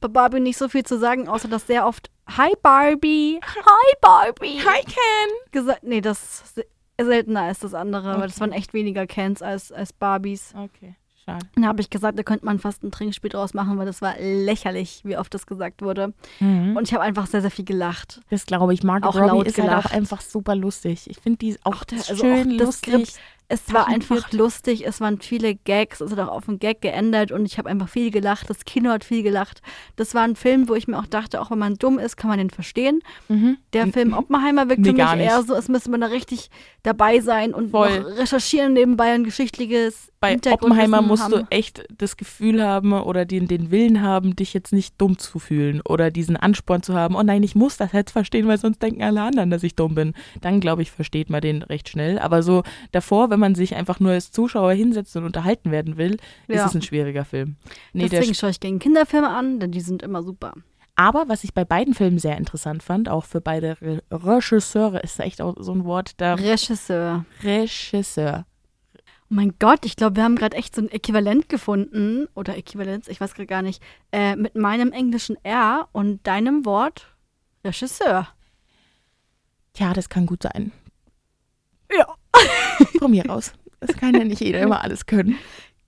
bei 0.00 0.08
Barbie 0.08 0.40
nicht 0.40 0.58
so 0.58 0.68
viel 0.68 0.84
zu 0.84 0.98
sagen, 0.98 1.28
außer 1.28 1.48
dass 1.48 1.66
sehr 1.66 1.86
oft 1.86 2.10
Hi 2.36 2.52
Barbie, 2.62 3.38
Hi 3.42 3.94
Barbie 4.00 4.58
Hi, 4.64 4.82
Ken. 4.82 5.50
gesagt. 5.52 5.82
Nee, 5.84 6.00
das 6.00 6.54
seltener 7.00 7.42
als 7.42 7.58
das 7.60 7.74
andere, 7.74 8.14
weil 8.18 8.22
das 8.28 8.32
Okay. 8.36 8.40
waren 8.40 8.52
echt 8.52 8.72
weniger 8.74 9.06
Cans 9.06 9.42
als, 9.42 9.72
als 9.72 9.92
Barbies. 9.92 10.54
Okay, 10.56 10.94
schade. 11.24 11.46
Dann 11.54 11.66
habe 11.66 11.80
ich 11.80 11.90
gesagt, 11.90 12.18
da 12.18 12.22
könnte 12.22 12.44
man 12.44 12.58
fast 12.58 12.82
ein 12.84 12.92
Trinkspiel 12.92 13.30
draus 13.30 13.52
machen, 13.54 13.78
weil 13.78 13.86
das 13.86 14.00
war 14.02 14.14
lächerlich, 14.20 15.00
wie 15.04 15.16
oft 15.16 15.32
das 15.34 15.46
gesagt 15.46 15.82
wurde. 15.82 16.12
Mhm. 16.40 16.76
Und 16.76 16.86
ich 16.88 16.94
habe 16.94 17.02
einfach 17.02 17.26
sehr, 17.26 17.40
sehr 17.40 17.50
viel 17.50 17.64
gelacht. 17.64 18.20
Das 18.30 18.46
glaube 18.46 18.74
ich. 18.74 18.82
Margot 18.82 19.08
Auch 19.10 19.16
Robbie 19.16 19.28
laut 19.28 19.46
ist 19.48 19.58
halt 19.58 19.68
auch 19.70 19.72
gelacht. 19.82 19.92
einfach 19.94 20.20
super 20.20 20.54
lustig. 20.54 21.08
Ich 21.10 21.18
finde 21.18 21.38
die 21.38 21.56
auch 21.64 21.76
Auch 21.80 21.84
der- 21.84 21.98
also 21.98 22.16
schön 22.16 22.52
auch 22.52 22.56
das 22.58 22.66
lustig. 22.86 23.14
Es 23.48 23.72
war 23.72 23.88
einfach 23.88 24.32
lustig, 24.32 24.86
es 24.86 25.00
waren 25.00 25.20
viele 25.20 25.54
Gags, 25.54 26.00
es 26.00 26.12
hat 26.12 26.18
auch 26.18 26.28
auf 26.28 26.48
einen 26.48 26.58
Gag 26.58 26.80
geändert 26.80 27.30
und 27.30 27.44
ich 27.44 27.58
habe 27.58 27.68
einfach 27.68 27.88
viel 27.88 28.10
gelacht. 28.10 28.48
Das 28.48 28.64
Kino 28.64 28.90
hat 28.90 29.04
viel 29.04 29.22
gelacht. 29.22 29.60
Das 29.96 30.14
war 30.14 30.22
ein 30.22 30.34
Film, 30.34 30.68
wo 30.68 30.74
ich 30.74 30.88
mir 30.88 30.98
auch 30.98 31.06
dachte, 31.06 31.40
auch 31.40 31.50
wenn 31.50 31.58
man 31.58 31.74
dumm 31.74 31.98
ist, 31.98 32.16
kann 32.16 32.30
man 32.30 32.38
den 32.38 32.50
verstehen. 32.50 33.02
Mhm. 33.28 33.58
Der 33.74 33.86
Film 33.88 34.14
Oppenheimer 34.14 34.68
wirkt 34.68 34.80
Nee, 34.80 34.90
für 34.90 35.16
mich 35.16 35.26
eher 35.26 35.42
so, 35.42 35.54
als 35.54 35.68
müsste 35.68 35.90
man 35.90 36.00
da 36.00 36.06
richtig 36.06 36.48
dabei 36.82 37.20
sein 37.20 37.52
und 37.52 37.72
noch 37.72 37.84
recherchieren 37.84 38.72
nebenbei 38.72 39.12
ein 39.12 39.24
geschichtliches 39.24 40.10
Bei 40.24 40.52
Oppenheimer 40.52 41.02
musst 41.02 41.22
haben. 41.24 41.32
du 41.32 41.46
echt 41.50 41.84
das 41.96 42.16
Gefühl 42.16 42.62
haben 42.62 42.92
oder 42.92 43.24
den, 43.24 43.46
den 43.48 43.70
Willen 43.70 44.02
haben, 44.02 44.34
dich 44.36 44.54
jetzt 44.54 44.72
nicht 44.72 45.00
dumm 45.00 45.18
zu 45.18 45.38
fühlen 45.38 45.80
oder 45.82 46.10
diesen 46.10 46.36
Ansporn 46.36 46.82
zu 46.82 46.94
haben, 46.94 47.14
oh 47.16 47.22
nein, 47.22 47.42
ich 47.42 47.54
muss 47.54 47.76
das 47.76 47.92
jetzt 47.92 48.12
verstehen, 48.12 48.46
weil 48.48 48.58
sonst 48.58 48.82
denken 48.82 49.02
alle 49.02 49.22
anderen, 49.22 49.50
dass 49.50 49.62
ich 49.62 49.74
dumm 49.76 49.94
bin. 49.94 50.14
Dann, 50.40 50.60
glaube 50.60 50.82
ich, 50.82 50.90
versteht 50.90 51.30
man 51.30 51.40
den 51.40 51.62
recht 51.62 51.88
schnell. 51.88 52.18
Aber 52.18 52.42
so 52.42 52.62
davor, 52.92 53.30
wenn 53.30 53.40
man 53.40 53.54
sich 53.54 53.74
einfach 53.74 54.00
nur 54.00 54.12
als 54.12 54.32
Zuschauer 54.32 54.72
hinsetzt 54.72 55.14
und 55.16 55.24
unterhalten 55.24 55.70
werden 55.70 55.96
will, 55.96 56.16
ist 56.48 56.56
Ja. 56.56 56.66
es 56.66 56.74
ein 56.74 56.82
schwieriger 56.82 57.24
Film. 57.24 57.56
Nee, 57.92 58.08
Deswegen 58.08 58.34
schaue 58.34 58.50
ich 58.50 58.60
gegen 58.60 58.78
Kinderfilme 58.78 59.28
an, 59.28 59.60
denn 59.60 59.70
die 59.72 59.80
sind 59.80 60.02
immer 60.02 60.22
super. 60.22 60.52
Aber 60.96 61.24
was 61.26 61.42
ich 61.42 61.52
bei 61.54 61.64
beiden 61.64 61.92
Filmen 61.92 62.18
sehr 62.20 62.36
interessant 62.38 62.82
fand, 62.82 63.08
auch 63.08 63.24
für 63.24 63.40
beide 63.40 63.76
Re 63.82 64.00
Regisseure, 64.12 65.00
ist 65.00 65.18
echt 65.18 65.40
auch 65.42 65.56
so 65.58 65.72
ein 65.72 65.84
Wort, 65.84 66.12
da 66.18 66.34
Regisseur. 66.34 67.24
Regisseur. 67.42 68.46
Mein 69.34 69.54
Gott, 69.58 69.84
ich 69.84 69.96
glaube, 69.96 70.14
wir 70.14 70.22
haben 70.22 70.36
gerade 70.36 70.56
echt 70.56 70.76
so 70.76 70.80
ein 70.80 70.88
Äquivalent 70.88 71.48
gefunden. 71.48 72.28
Oder 72.36 72.56
Äquivalenz, 72.56 73.08
ich 73.08 73.20
weiß 73.20 73.34
gerade 73.34 73.48
gar 73.48 73.62
nicht. 73.62 73.82
Äh, 74.12 74.36
mit 74.36 74.54
meinem 74.54 74.92
englischen 74.92 75.36
R 75.42 75.88
und 75.90 76.24
deinem 76.24 76.64
Wort 76.64 77.08
Regisseur. 77.64 78.28
Tja, 79.72 79.92
das 79.92 80.08
kann 80.08 80.26
gut 80.26 80.44
sein. 80.44 80.70
Ja. 81.92 82.14
Von 83.00 83.10
mir 83.10 83.28
aus. 83.28 83.52
Das 83.80 83.96
kann 83.96 84.14
ja 84.14 84.22
nicht 84.22 84.40
jeder 84.40 84.60
immer 84.60 84.82
alles 84.82 85.04
können. 85.04 85.36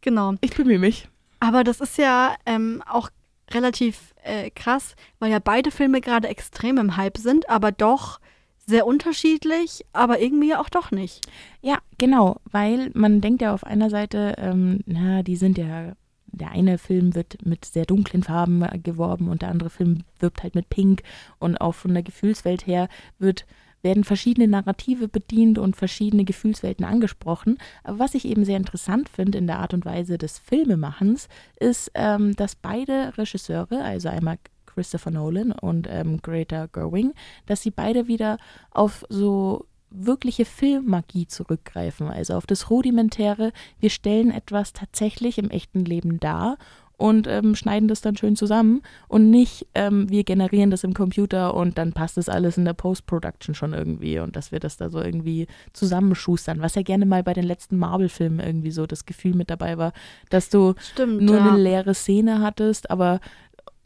Genau. 0.00 0.35
Ich 0.40 0.56
bemühe 0.56 0.80
mich. 0.80 1.09
Aber 1.38 1.62
das 1.62 1.80
ist 1.80 1.98
ja 1.98 2.35
ähm, 2.46 2.82
auch 2.85 3.11
relativ 3.52 4.12
äh, 4.24 4.50
krass, 4.50 4.96
weil 5.20 5.30
ja 5.30 5.38
beide 5.38 5.70
Filme 5.70 6.00
gerade 6.00 6.26
extrem 6.26 6.78
im 6.78 6.96
Hype 6.96 7.18
sind, 7.18 7.48
aber 7.48 7.70
doch 7.70 8.18
sehr 8.66 8.87
unterschiedlich, 8.87 9.85
aber 9.92 10.20
irgendwie 10.20 10.55
auch 10.55 10.68
doch 10.68 10.90
nicht. 10.90 11.26
Ja, 11.62 11.79
genau, 11.98 12.40
weil 12.50 12.90
man 12.94 13.20
denkt 13.20 13.42
ja 13.42 13.55
auf 13.55 13.64
einer 13.64 13.90
Seite, 13.90 14.35
ähm, 14.38 14.81
na, 14.87 15.22
die 15.22 15.37
sind 15.37 15.57
ja, 15.57 15.92
der 16.26 16.50
eine 16.50 16.76
Film 16.79 17.14
wird 17.14 17.46
mit 17.46 17.64
sehr 17.64 17.87
dunklen 17.87 18.24
Farben 18.24 18.64
geworben 18.83 19.29
und 19.29 19.42
der 19.42 19.50
andere 19.50 19.70
Film 19.70 20.02
wirbt 20.18 20.42
halt 20.42 20.55
mit 20.55 20.68
Pink 20.68 21.02
und 21.38 21.61
auch 21.61 21.74
von 21.74 21.94
der 21.94 22.02
Gefühlswelt 22.02 22.66
her 22.66 22.88
wird 23.18 23.46
werden 23.83 24.02
verschiedene 24.02 24.48
Narrative 24.48 25.07
bedient 25.07 25.59
und 25.59 25.76
verschiedene 25.76 26.24
Gefühlswelten 26.24 26.85
angesprochen. 26.85 27.59
Aber 27.85 28.00
was 28.00 28.14
ich 28.14 28.24
eben 28.24 28.44
sehr 28.44 28.57
interessant 28.57 29.09
finde 29.09 29.38
in 29.38 29.46
der 29.46 29.61
Art 29.61 29.74
und 29.74 29.85
Weise 29.85 30.18
des 30.18 30.38
Filmemachens, 30.38 31.29
ist, 31.61 31.92
ähm, 31.94 32.35
dass 32.35 32.57
beide 32.57 33.16
Regisseure, 33.16 33.85
also 33.85 34.09
einmal 34.09 34.38
Christopher 34.76 35.10
Nolan 35.10 35.52
und 35.52 35.88
ähm, 35.90 36.20
Greta 36.20 36.66
Gerwig, 36.66 37.14
dass 37.46 37.62
sie 37.62 37.70
beide 37.70 38.06
wieder 38.06 38.38
auf 38.70 39.04
so 39.08 39.66
wirkliche 39.90 40.44
Filmmagie 40.44 41.26
zurückgreifen, 41.26 42.08
also 42.08 42.34
auf 42.34 42.46
das 42.46 42.70
Rudimentäre. 42.70 43.52
Wir 43.80 43.90
stellen 43.90 44.30
etwas 44.30 44.74
tatsächlich 44.74 45.38
im 45.38 45.50
echten 45.50 45.84
Leben 45.84 46.20
dar 46.20 46.58
und 46.98 47.26
ähm, 47.26 47.54
schneiden 47.54 47.88
das 47.88 48.00
dann 48.00 48.16
schön 48.16 48.36
zusammen 48.36 48.82
und 49.08 49.30
nicht, 49.30 49.66
ähm, 49.74 50.08
wir 50.08 50.24
generieren 50.24 50.70
das 50.70 50.82
im 50.82 50.94
Computer 50.94 51.54
und 51.54 51.76
dann 51.76 51.92
passt 51.92 52.16
das 52.16 52.28
alles 52.28 52.56
in 52.56 52.64
der 52.64 52.72
Post-Production 52.72 53.54
schon 53.54 53.74
irgendwie 53.74 54.18
und 54.18 54.34
dass 54.34 54.50
wir 54.50 54.60
das 54.60 54.76
da 54.76 54.88
so 54.88 55.00
irgendwie 55.00 55.46
zusammenschustern, 55.72 56.60
was 56.62 56.74
ja 56.74 56.82
gerne 56.82 57.04
mal 57.04 57.22
bei 57.22 57.34
den 57.34 57.44
letzten 57.44 57.76
Marvel-Filmen 57.76 58.40
irgendwie 58.40 58.70
so 58.70 58.86
das 58.86 59.04
Gefühl 59.04 59.34
mit 59.34 59.50
dabei 59.50 59.76
war, 59.76 59.92
dass 60.30 60.48
du 60.48 60.74
Stimmt. 60.78 61.20
nur 61.20 61.36
ja. 61.36 61.50
eine 61.50 61.58
leere 61.58 61.94
Szene 61.94 62.40
hattest, 62.40 62.90
aber 62.90 63.20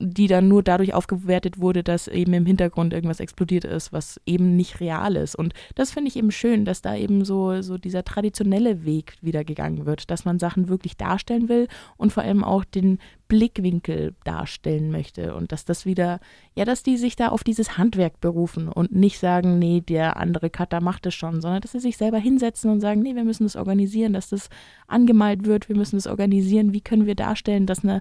die 0.02 0.26
dann 0.28 0.48
nur 0.48 0.62
dadurch 0.62 0.94
aufgewertet 0.94 1.60
wurde, 1.60 1.82
dass 1.82 2.08
eben 2.08 2.32
im 2.32 2.46
Hintergrund 2.46 2.94
irgendwas 2.94 3.20
explodiert 3.20 3.66
ist, 3.66 3.92
was 3.92 4.18
eben 4.24 4.56
nicht 4.56 4.80
real 4.80 5.14
ist. 5.14 5.34
Und 5.36 5.52
das 5.74 5.90
finde 5.90 6.08
ich 6.08 6.16
eben 6.16 6.30
schön, 6.30 6.64
dass 6.64 6.80
da 6.80 6.96
eben 6.96 7.24
so, 7.24 7.60
so 7.60 7.76
dieser 7.76 8.02
traditionelle 8.02 8.86
Weg 8.86 9.18
wieder 9.20 9.44
gegangen 9.44 9.84
wird, 9.84 10.10
dass 10.10 10.24
man 10.24 10.38
Sachen 10.38 10.70
wirklich 10.70 10.96
darstellen 10.96 11.50
will 11.50 11.68
und 11.98 12.14
vor 12.14 12.22
allem 12.22 12.42
auch 12.42 12.64
den 12.64 12.98
Blickwinkel 13.28 14.14
darstellen 14.24 14.90
möchte 14.90 15.34
und 15.34 15.52
dass 15.52 15.66
das 15.66 15.84
wieder, 15.84 16.18
ja, 16.56 16.64
dass 16.64 16.82
die 16.82 16.96
sich 16.96 17.14
da 17.14 17.28
auf 17.28 17.44
dieses 17.44 17.76
Handwerk 17.76 18.20
berufen 18.20 18.68
und 18.68 18.92
nicht 18.92 19.18
sagen, 19.18 19.58
nee, 19.58 19.82
der 19.82 20.16
andere 20.16 20.48
Cutter 20.48 20.80
macht 20.80 21.06
es 21.06 21.14
schon, 21.14 21.42
sondern 21.42 21.60
dass 21.60 21.72
sie 21.72 21.80
sich 21.80 21.98
selber 21.98 22.18
hinsetzen 22.18 22.70
und 22.70 22.80
sagen, 22.80 23.02
nee, 23.02 23.14
wir 23.14 23.24
müssen 23.24 23.44
das 23.44 23.54
organisieren, 23.54 24.14
dass 24.14 24.30
das 24.30 24.48
angemalt 24.88 25.44
wird, 25.44 25.68
wir 25.68 25.76
müssen 25.76 25.96
das 25.96 26.06
organisieren, 26.06 26.72
wie 26.72 26.80
können 26.80 27.06
wir 27.06 27.14
darstellen, 27.14 27.66
dass 27.66 27.84
eine 27.84 28.00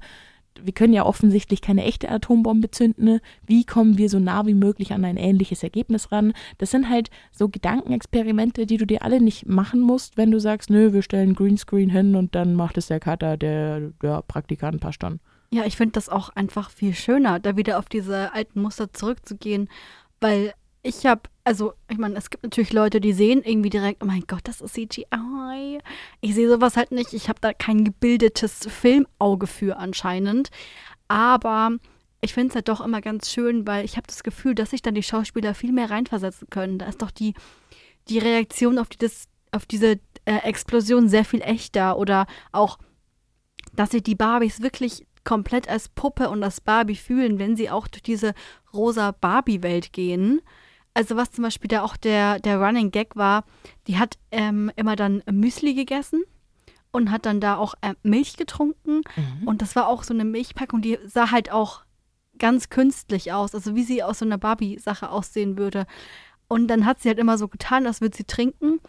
wir 0.63 0.74
können 0.74 0.93
ja 0.93 1.06
offensichtlich 1.06 1.62
keine 1.62 1.84
echte 1.84 2.10
Atombombe 2.10 2.72
zünden. 2.72 3.19
Wie 3.45 3.65
kommen 3.65 3.98
wir 3.98 4.10
so 4.10 4.19
nah 4.19 4.45
wie 4.45 4.54
möglich 4.54 4.93
an 4.93 5.06
ein 5.06 5.17
ähnliches 5.17 5.63
Ergebnis 5.63 6.12
ran? 6.12 6.34
Das 6.58 6.72
sind 6.72 6.89
halt 6.89 7.10
so 7.32 7.50
Gedankenexperimente, 7.50 8.65
die 8.65 8.78
du 8.78 8.86
dir 8.86 9.04
alle 9.04 9.22
nicht 9.22 9.48
machen 9.48 9.82
musst, 9.82 10.17
wenn 10.17 10.32
du 10.32 10.39
sagst, 10.39 10.69
nö, 10.69 10.93
wir 10.93 11.02
stellen 11.02 11.36
Greenscreen 11.36 11.89
hin 11.89 12.15
und 12.15 12.36
dann 12.36 12.56
macht 12.56 12.78
es 12.78 12.88
der 12.88 13.00
Cutter, 13.00 13.38
der, 13.38 13.91
der 14.02 14.22
Praktikant 14.24 14.82
passt 14.82 15.04
dann. 15.04 15.19
Ja, 15.52 15.65
ich 15.65 15.78
finde 15.78 15.93
das 15.93 16.10
auch 16.10 16.30
einfach 16.30 16.69
viel 16.69 16.93
schöner, 16.93 17.39
da 17.39 17.58
wieder 17.58 17.80
auf 17.80 17.89
diese 17.89 18.34
alten 18.34 18.62
Muster 18.62 18.93
zurückzugehen, 18.93 19.67
weil 20.22 20.54
ich 20.82 21.06
habe, 21.06 21.24
also 21.44 21.74
ich 21.89 21.98
meine, 21.98 22.15
es 22.15 22.30
gibt 22.30 22.44
natürlich 22.44 22.72
Leute, 22.74 23.02
die 23.02 23.13
sehen 23.13 23.44
irgendwie 23.44 23.70
direkt, 23.70 24.02
oh 24.02 24.06
mein 24.06 24.24
Gott, 24.28 24.42
das 24.44 24.62
ist 24.62 24.74
CGI. 24.74 25.80
Ich 26.22 26.36
sehe 26.36 26.50
sowas 26.50 26.78
halt 26.78 26.92
nicht. 26.92 27.13
Ich 27.13 27.28
habe 27.28 27.39
da 27.42 27.54
kein 27.54 27.84
gebildetes 27.84 28.68
Filmauge 28.68 29.48
für 29.48 29.78
anscheinend. 29.78 30.50
Aber 31.08 31.72
ich 32.22 32.34
finde 32.34 32.50
es 32.50 32.56
halt 32.56 32.70
doch 32.70 32.82
immer 32.82 33.02
ganz 33.02 33.30
schön, 33.30 33.68
weil 33.68 33.84
ich 33.84 33.98
habe 33.98 34.08
das 34.08 34.24
Gefühl, 34.24 34.56
dass 34.56 34.70
sich 34.70 34.82
dann 34.82 34.96
die 34.96 35.04
Schauspieler 35.04 35.54
viel 35.54 35.72
mehr 35.72 35.89
reinversetzen 35.89 36.50
können. 36.50 36.80
Da 36.80 36.88
ist 36.88 37.02
doch 37.02 37.12
die, 37.12 37.34
die 38.08 38.20
Reaktion 38.20 38.78
auf, 38.78 38.89
die, 38.89 39.10
auf 39.52 39.65
diese 39.65 40.00
äh, 40.26 40.38
Explosion 40.44 41.10
sehr 41.10 41.26
viel 41.26 41.42
echter 41.42 41.98
oder 41.98 42.26
auch, 42.52 42.78
dass 43.74 43.92
sich 43.92 44.04
die 44.04 44.15
Barbies 44.15 44.62
wirklich 44.62 45.06
komplett 45.24 45.68
als 45.68 45.89
Puppe 45.89 46.30
und 46.30 46.44
als 46.44 46.62
Barbie 46.62 46.96
fühlen, 46.96 47.39
wenn 47.39 47.56
sie 47.56 47.70
auch 47.70 47.88
durch 47.88 48.04
diese 48.04 48.34
rosa 48.74 49.12
Barbie-Welt 49.12 49.94
gehen. 49.94 50.42
Also 51.00 51.16
was 51.16 51.32
zum 51.32 51.46
Beispiel 51.46 51.70
da 51.70 51.82
auch 51.82 51.96
der, 51.96 52.40
der 52.40 52.60
Running 52.60 52.92
Gag 52.92 53.16
war, 53.16 53.46
die 53.88 53.98
hat 53.98 54.18
ähm, 54.32 54.70
immer 54.76 54.98
dann 54.98 55.24
Müsli 55.32 55.74
gegessen 55.74 56.24
und 56.92 57.10
hat 57.10 57.26
dann 57.26 57.40
da 57.40 57.56
auch 57.56 57.74
äh, 57.80 57.94
Milch 58.04 58.36
getrunken. 58.36 59.04
Und 59.46 59.62
das 59.62 59.78
war 59.78 59.88
auch 59.88 60.04
so 60.04 60.14
eine 60.14 60.26
Milchpackung, 60.26 60.82
die 60.82 61.00
sah 61.06 61.32
halt 61.32 61.54
auch 61.54 61.86
ganz 62.38 62.68
künstlich 62.68 63.32
aus, 63.32 63.56
also 63.56 63.76
wie 63.76 63.84
sie 63.84 64.04
aus 64.04 64.20
so 64.20 64.26
einer 64.26 64.38
Barbie-Sache 64.38 65.10
aussehen 65.10 65.58
würde. 65.58 65.86
Und 66.50 66.68
dann 66.68 66.86
hat 66.86 67.02
sie 67.02 67.08
halt 67.08 67.18
immer 67.20 67.38
so 67.38 67.48
getan, 67.48 67.88
als 67.88 68.02
würde 68.02 68.18
sie 68.18 68.26
trinken. 68.26 68.82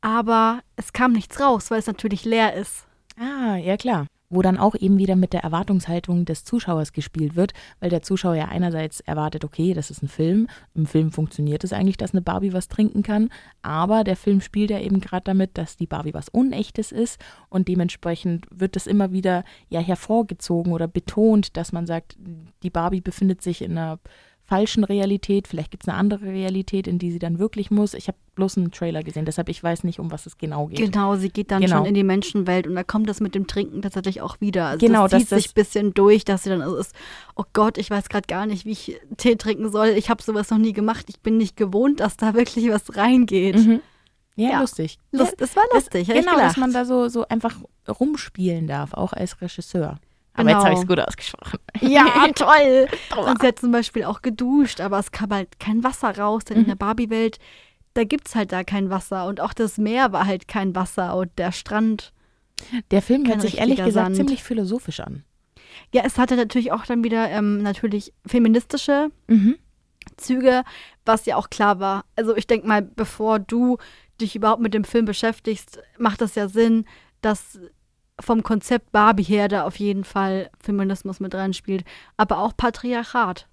aber 0.00 0.60
es 0.74 0.92
kam 0.92 1.12
nichts 1.12 1.40
raus, 1.40 1.70
weil 1.70 1.78
es 1.78 1.86
natürlich 1.86 2.24
leer 2.24 2.54
ist. 2.54 2.86
Ah, 3.16 3.54
ja 3.56 3.76
klar. 3.76 4.06
Wo 4.30 4.42
dann 4.42 4.58
auch 4.58 4.74
eben 4.74 4.98
wieder 4.98 5.16
mit 5.16 5.32
der 5.32 5.44
Erwartungshaltung 5.44 6.24
des 6.24 6.44
Zuschauers 6.44 6.92
gespielt 6.92 7.36
wird, 7.36 7.52
weil 7.80 7.90
der 7.90 8.02
Zuschauer 8.02 8.34
ja 8.34 8.46
einerseits 8.46 9.00
erwartet, 9.00 9.44
okay, 9.44 9.74
das 9.74 9.90
ist 9.90 10.02
ein 10.02 10.08
Film. 10.08 10.48
Im 10.74 10.86
Film 10.86 11.12
funktioniert 11.12 11.62
es 11.62 11.72
eigentlich, 11.72 11.96
dass 11.96 12.12
eine 12.12 12.22
Barbie 12.22 12.52
was 12.52 12.68
trinken 12.68 13.02
kann, 13.02 13.30
aber 13.62 14.02
der 14.02 14.16
Film 14.16 14.40
spielt 14.40 14.70
ja 14.70 14.80
eben 14.80 15.00
gerade 15.00 15.24
damit, 15.24 15.56
dass 15.58 15.76
die 15.76 15.86
Barbie 15.86 16.14
was 16.14 16.28
Unechtes 16.28 16.90
ist 16.90 17.20
und 17.48 17.68
dementsprechend 17.68 18.46
wird 18.50 18.76
es 18.76 18.86
immer 18.86 19.12
wieder 19.12 19.44
ja 19.68 19.80
hervorgezogen 19.80 20.72
oder 20.72 20.88
betont, 20.88 21.56
dass 21.56 21.72
man 21.72 21.86
sagt, 21.86 22.16
die 22.62 22.70
Barbie 22.70 23.00
befindet 23.00 23.42
sich 23.42 23.62
in 23.62 23.72
einer 23.72 23.98
falschen 24.46 24.84
Realität. 24.84 25.48
Vielleicht 25.48 25.70
gibt 25.70 25.84
es 25.84 25.88
eine 25.88 25.96
andere 25.96 26.26
Realität, 26.26 26.86
in 26.86 26.98
die 26.98 27.10
sie 27.10 27.18
dann 27.18 27.38
wirklich 27.38 27.70
muss. 27.70 27.94
Ich 27.94 28.08
habe 28.08 28.18
bloß 28.34 28.58
einen 28.58 28.70
Trailer 28.72 29.02
gesehen, 29.02 29.24
deshalb 29.24 29.48
ich 29.48 29.62
weiß 29.62 29.84
nicht, 29.84 29.98
um 29.98 30.10
was 30.10 30.26
es 30.26 30.36
genau 30.36 30.66
geht. 30.66 30.92
Genau, 30.92 31.16
sie 31.16 31.30
geht 31.30 31.50
dann 31.50 31.62
genau. 31.62 31.78
schon 31.78 31.86
in 31.86 31.94
die 31.94 32.02
Menschenwelt 32.02 32.66
und 32.66 32.74
da 32.74 32.84
kommt 32.84 33.08
das 33.08 33.20
mit 33.20 33.34
dem 33.34 33.46
Trinken 33.46 33.80
tatsächlich 33.80 34.20
auch 34.20 34.40
wieder. 34.40 34.66
Also 34.66 34.86
genau, 34.86 35.08
das 35.08 35.22
zieht 35.22 35.32
das, 35.32 35.42
sich 35.42 35.50
ein 35.50 35.54
bisschen 35.54 35.94
durch, 35.94 36.24
dass 36.24 36.42
sie 36.42 36.50
dann 36.50 36.60
also 36.60 36.76
ist, 36.76 36.94
oh 37.36 37.44
Gott, 37.52 37.78
ich 37.78 37.90
weiß 37.90 38.08
gerade 38.08 38.26
gar 38.26 38.46
nicht, 38.46 38.66
wie 38.66 38.72
ich 38.72 39.00
Tee 39.16 39.36
trinken 39.36 39.70
soll. 39.70 39.88
Ich 39.88 40.10
habe 40.10 40.22
sowas 40.22 40.50
noch 40.50 40.58
nie 40.58 40.72
gemacht. 40.72 41.06
Ich 41.08 41.20
bin 41.20 41.38
nicht 41.38 41.56
gewohnt, 41.56 42.00
dass 42.00 42.16
da 42.16 42.34
wirklich 42.34 42.68
was 42.70 42.96
reingeht. 42.96 43.56
Mhm. 43.56 43.80
Ja, 44.36 44.50
ja, 44.50 44.60
lustig. 44.60 44.98
Lust, 45.12 45.34
das 45.38 45.54
war 45.54 45.62
lustig, 45.72 46.08
das, 46.08 46.16
Genau, 46.16 46.36
dass 46.36 46.56
man 46.56 46.72
da 46.72 46.84
so, 46.84 47.08
so 47.08 47.26
einfach 47.28 47.56
rumspielen 47.88 48.66
darf, 48.66 48.92
auch 48.92 49.12
als 49.12 49.40
Regisseur. 49.40 50.00
Aber 50.34 50.50
jetzt 50.50 50.64
habe 50.64 50.74
ich 50.74 50.80
es 50.80 50.86
gut 50.86 51.00
ausgesprochen. 51.00 51.58
Ja, 51.80 52.28
toll. 52.34 52.88
Und 53.16 53.40
sie 53.40 53.46
hat 53.46 53.58
zum 53.58 53.70
Beispiel 53.70 54.04
auch 54.04 54.20
geduscht, 54.20 54.80
aber 54.80 54.98
es 54.98 55.12
kam 55.12 55.30
halt 55.30 55.60
kein 55.60 55.84
Wasser 55.84 56.18
raus, 56.18 56.44
denn 56.44 56.56
mhm. 56.56 56.62
in 56.64 56.68
der 56.68 56.76
Barbie-Welt, 56.76 57.38
da 57.94 58.04
gibt 58.04 58.26
es 58.28 58.34
halt 58.34 58.50
da 58.52 58.64
kein 58.64 58.90
Wasser. 58.90 59.26
Und 59.26 59.40
auch 59.40 59.52
das 59.52 59.78
Meer 59.78 60.12
war 60.12 60.26
halt 60.26 60.48
kein 60.48 60.74
Wasser 60.74 61.16
und 61.16 61.30
der 61.38 61.52
Strand. 61.52 62.12
Der 62.90 63.00
Film 63.00 63.26
hört 63.26 63.42
sich 63.42 63.58
ehrlich 63.58 63.76
gesagt 63.76 63.94
Sand. 63.94 64.16
ziemlich 64.16 64.42
philosophisch 64.42 65.00
an. 65.00 65.24
Ja, 65.92 66.02
es 66.04 66.18
hatte 66.18 66.36
natürlich 66.36 66.72
auch 66.72 66.84
dann 66.84 67.04
wieder 67.04 67.30
ähm, 67.30 67.62
natürlich 67.62 68.12
feministische 68.26 69.10
mhm. 69.28 69.56
Züge, 70.16 70.62
was 71.04 71.26
ja 71.26 71.36
auch 71.36 71.50
klar 71.50 71.80
war. 71.80 72.04
Also 72.16 72.36
ich 72.36 72.46
denke 72.46 72.66
mal, 72.66 72.82
bevor 72.82 73.38
du 73.38 73.78
dich 74.20 74.36
überhaupt 74.36 74.62
mit 74.62 74.74
dem 74.74 74.84
Film 74.84 75.04
beschäftigst, 75.04 75.80
macht 75.98 76.20
das 76.20 76.34
ja 76.34 76.48
Sinn, 76.48 76.86
dass 77.20 77.58
vom 78.20 78.42
Konzept 78.42 78.92
Barbie 78.92 79.22
her 79.22 79.48
da 79.48 79.64
auf 79.64 79.76
jeden 79.76 80.04
Fall 80.04 80.50
Feminismus 80.60 81.20
mit 81.20 81.34
reinspielt, 81.34 81.84
aber 82.16 82.38
auch 82.38 82.56
Patriarchat. 82.56 83.48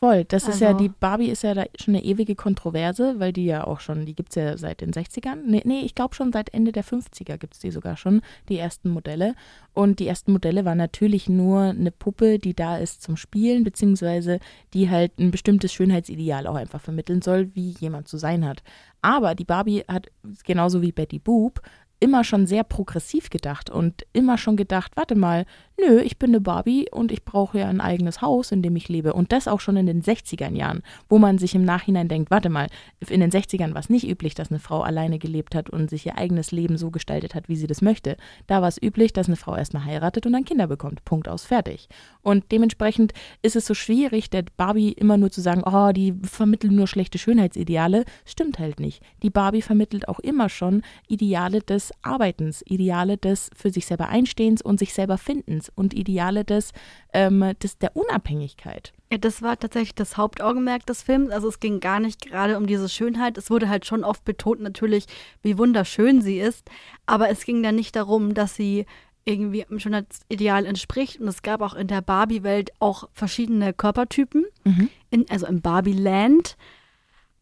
Voll, 0.00 0.24
das 0.24 0.46
also. 0.46 0.54
ist 0.54 0.60
ja, 0.62 0.68
also 0.68 0.78
die 0.78 0.88
Barbie 0.88 1.28
ist 1.28 1.42
ja 1.42 1.52
da 1.52 1.66
schon 1.78 1.94
eine 1.94 2.02
ewige 2.02 2.34
Kontroverse, 2.34 3.16
weil 3.18 3.34
die 3.34 3.44
ja 3.44 3.66
auch 3.66 3.80
schon, 3.80 4.06
die 4.06 4.14
gibt 4.14 4.30
es 4.30 4.36
ja 4.36 4.56
seit 4.56 4.80
den 4.80 4.92
60ern. 4.92 5.42
Nee, 5.44 5.60
nee 5.66 5.80
ich 5.80 5.94
glaube 5.94 6.14
schon 6.14 6.32
seit 6.32 6.54
Ende 6.54 6.72
der 6.72 6.84
50er 6.84 7.36
gibt 7.36 7.52
es 7.52 7.60
die 7.60 7.70
sogar 7.70 7.98
schon, 7.98 8.22
die 8.48 8.56
ersten 8.56 8.88
Modelle. 8.88 9.34
Und 9.74 9.98
die 9.98 10.06
ersten 10.06 10.32
Modelle 10.32 10.64
waren 10.64 10.78
natürlich 10.78 11.28
nur 11.28 11.64
eine 11.64 11.90
Puppe, 11.90 12.38
die 12.38 12.54
da 12.54 12.78
ist 12.78 13.02
zum 13.02 13.18
Spielen, 13.18 13.62
beziehungsweise 13.62 14.40
die 14.72 14.88
halt 14.88 15.18
ein 15.18 15.30
bestimmtes 15.30 15.74
Schönheitsideal 15.74 16.46
auch 16.46 16.56
einfach 16.56 16.80
vermitteln 16.80 17.20
soll, 17.20 17.54
wie 17.54 17.76
jemand 17.78 18.08
zu 18.08 18.16
sein 18.16 18.46
hat. 18.46 18.62
Aber 19.02 19.34
die 19.34 19.44
Barbie 19.44 19.84
hat 19.86 20.06
genauso 20.44 20.80
wie 20.80 20.92
Betty 20.92 21.18
Boop 21.18 21.60
immer 22.00 22.24
schon 22.24 22.46
sehr 22.46 22.64
progressiv 22.64 23.30
gedacht 23.30 23.70
und 23.70 24.06
immer 24.12 24.38
schon 24.38 24.56
gedacht, 24.56 24.92
warte 24.96 25.14
mal, 25.14 25.44
nö, 25.86 26.00
ich 26.00 26.18
bin 26.18 26.30
eine 26.30 26.40
Barbie 26.40 26.88
und 26.90 27.12
ich 27.12 27.24
brauche 27.24 27.58
ja 27.58 27.68
ein 27.68 27.80
eigenes 27.80 28.22
Haus, 28.22 28.52
in 28.52 28.62
dem 28.62 28.76
ich 28.76 28.88
lebe. 28.88 29.12
Und 29.12 29.32
das 29.32 29.48
auch 29.48 29.60
schon 29.60 29.76
in 29.76 29.86
den 29.86 30.02
60er 30.02 30.52
Jahren, 30.52 30.82
wo 31.08 31.18
man 31.18 31.38
sich 31.38 31.54
im 31.54 31.64
Nachhinein 31.64 32.08
denkt, 32.08 32.30
warte 32.30 32.48
mal, 32.48 32.68
in 33.08 33.20
den 33.20 33.30
60ern 33.30 33.74
war 33.74 33.80
es 33.80 33.90
nicht 33.90 34.08
üblich, 34.08 34.34
dass 34.34 34.50
eine 34.50 34.60
Frau 34.60 34.82
alleine 34.82 35.18
gelebt 35.18 35.54
hat 35.54 35.70
und 35.70 35.90
sich 35.90 36.06
ihr 36.06 36.18
eigenes 36.18 36.52
Leben 36.52 36.78
so 36.78 36.90
gestaltet 36.90 37.34
hat, 37.34 37.48
wie 37.48 37.56
sie 37.56 37.66
das 37.66 37.82
möchte. 37.82 38.16
Da 38.46 38.60
war 38.60 38.68
es 38.68 38.80
üblich, 38.80 39.12
dass 39.12 39.26
eine 39.26 39.36
Frau 39.36 39.56
erstmal 39.56 39.84
heiratet 39.84 40.26
und 40.26 40.32
dann 40.32 40.44
Kinder 40.44 40.66
bekommt. 40.66 41.04
Punkt 41.04 41.28
aus, 41.28 41.44
fertig. 41.44 41.88
Und 42.22 42.52
dementsprechend 42.52 43.12
ist 43.42 43.56
es 43.56 43.66
so 43.66 43.74
schwierig, 43.74 44.30
der 44.30 44.44
Barbie 44.56 44.92
immer 44.92 45.16
nur 45.16 45.30
zu 45.30 45.40
sagen, 45.40 45.62
oh, 45.64 45.92
die 45.92 46.14
vermitteln 46.22 46.74
nur 46.74 46.86
schlechte 46.86 47.18
Schönheitsideale. 47.18 48.04
Stimmt 48.24 48.58
halt 48.58 48.80
nicht. 48.80 49.02
Die 49.22 49.30
Barbie 49.30 49.62
vermittelt 49.62 50.08
auch 50.08 50.20
immer 50.20 50.48
schon 50.48 50.82
Ideale 51.08 51.60
des 51.60 51.92
Arbeitens, 52.02 52.62
Ideale 52.66 53.16
des 53.16 53.50
für 53.54 53.70
sich 53.70 53.86
selber 53.86 54.08
Einstehens 54.08 54.62
und 54.62 54.78
sich 54.78 54.92
selber 54.92 55.18
Findens 55.18 55.69
und 55.74 55.94
Ideale 55.94 56.44
des, 56.44 56.72
ähm, 57.12 57.52
des 57.62 57.78
der 57.78 57.96
Unabhängigkeit. 57.96 58.92
Ja, 59.10 59.18
das 59.18 59.42
war 59.42 59.58
tatsächlich 59.58 59.94
das 59.94 60.16
Hauptaugenmerk 60.16 60.86
des 60.86 61.02
Films. 61.02 61.30
Also 61.30 61.48
es 61.48 61.60
ging 61.60 61.80
gar 61.80 62.00
nicht 62.00 62.26
gerade 62.26 62.56
um 62.56 62.66
diese 62.66 62.88
Schönheit. 62.88 63.38
Es 63.38 63.50
wurde 63.50 63.68
halt 63.68 63.86
schon 63.86 64.04
oft 64.04 64.24
betont 64.24 64.60
natürlich, 64.60 65.06
wie 65.42 65.58
wunderschön 65.58 66.20
sie 66.22 66.38
ist. 66.38 66.68
Aber 67.06 67.28
es 67.28 67.44
ging 67.44 67.62
dann 67.62 67.74
nicht 67.74 67.96
darum, 67.96 68.34
dass 68.34 68.54
sie 68.54 68.86
irgendwie 69.24 69.64
im 69.68 69.78
Schönheitsideal 69.78 70.66
entspricht. 70.66 71.20
Und 71.20 71.28
es 71.28 71.42
gab 71.42 71.60
auch 71.60 71.74
in 71.74 71.88
der 71.88 72.00
Barbie-Welt 72.02 72.70
auch 72.78 73.08
verschiedene 73.12 73.72
Körpertypen, 73.72 74.44
mhm. 74.64 74.88
in, 75.10 75.26
also 75.30 75.46
im 75.46 75.60
Barbie-Land. 75.60 76.56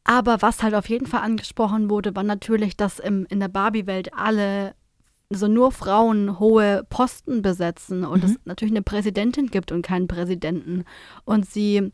Aber 0.04 0.40
was 0.40 0.62
halt 0.62 0.74
auf 0.74 0.88
jeden 0.88 1.06
Fall 1.06 1.20
angesprochen 1.20 1.90
wurde, 1.90 2.16
war 2.16 2.22
natürlich, 2.22 2.76
dass 2.76 2.98
im, 2.98 3.26
in 3.28 3.40
der 3.40 3.48
Barbie-Welt 3.48 4.14
alle, 4.14 4.74
also 5.30 5.46
nur 5.46 5.72
Frauen 5.72 6.38
hohe 6.38 6.84
Posten 6.88 7.42
besetzen 7.42 8.04
und 8.04 8.24
mhm. 8.24 8.30
es 8.30 8.36
natürlich 8.44 8.72
eine 8.72 8.82
Präsidentin 8.82 9.48
gibt 9.48 9.72
und 9.72 9.82
keinen 9.82 10.08
Präsidenten. 10.08 10.84
Und 11.24 11.46
sie 11.46 11.92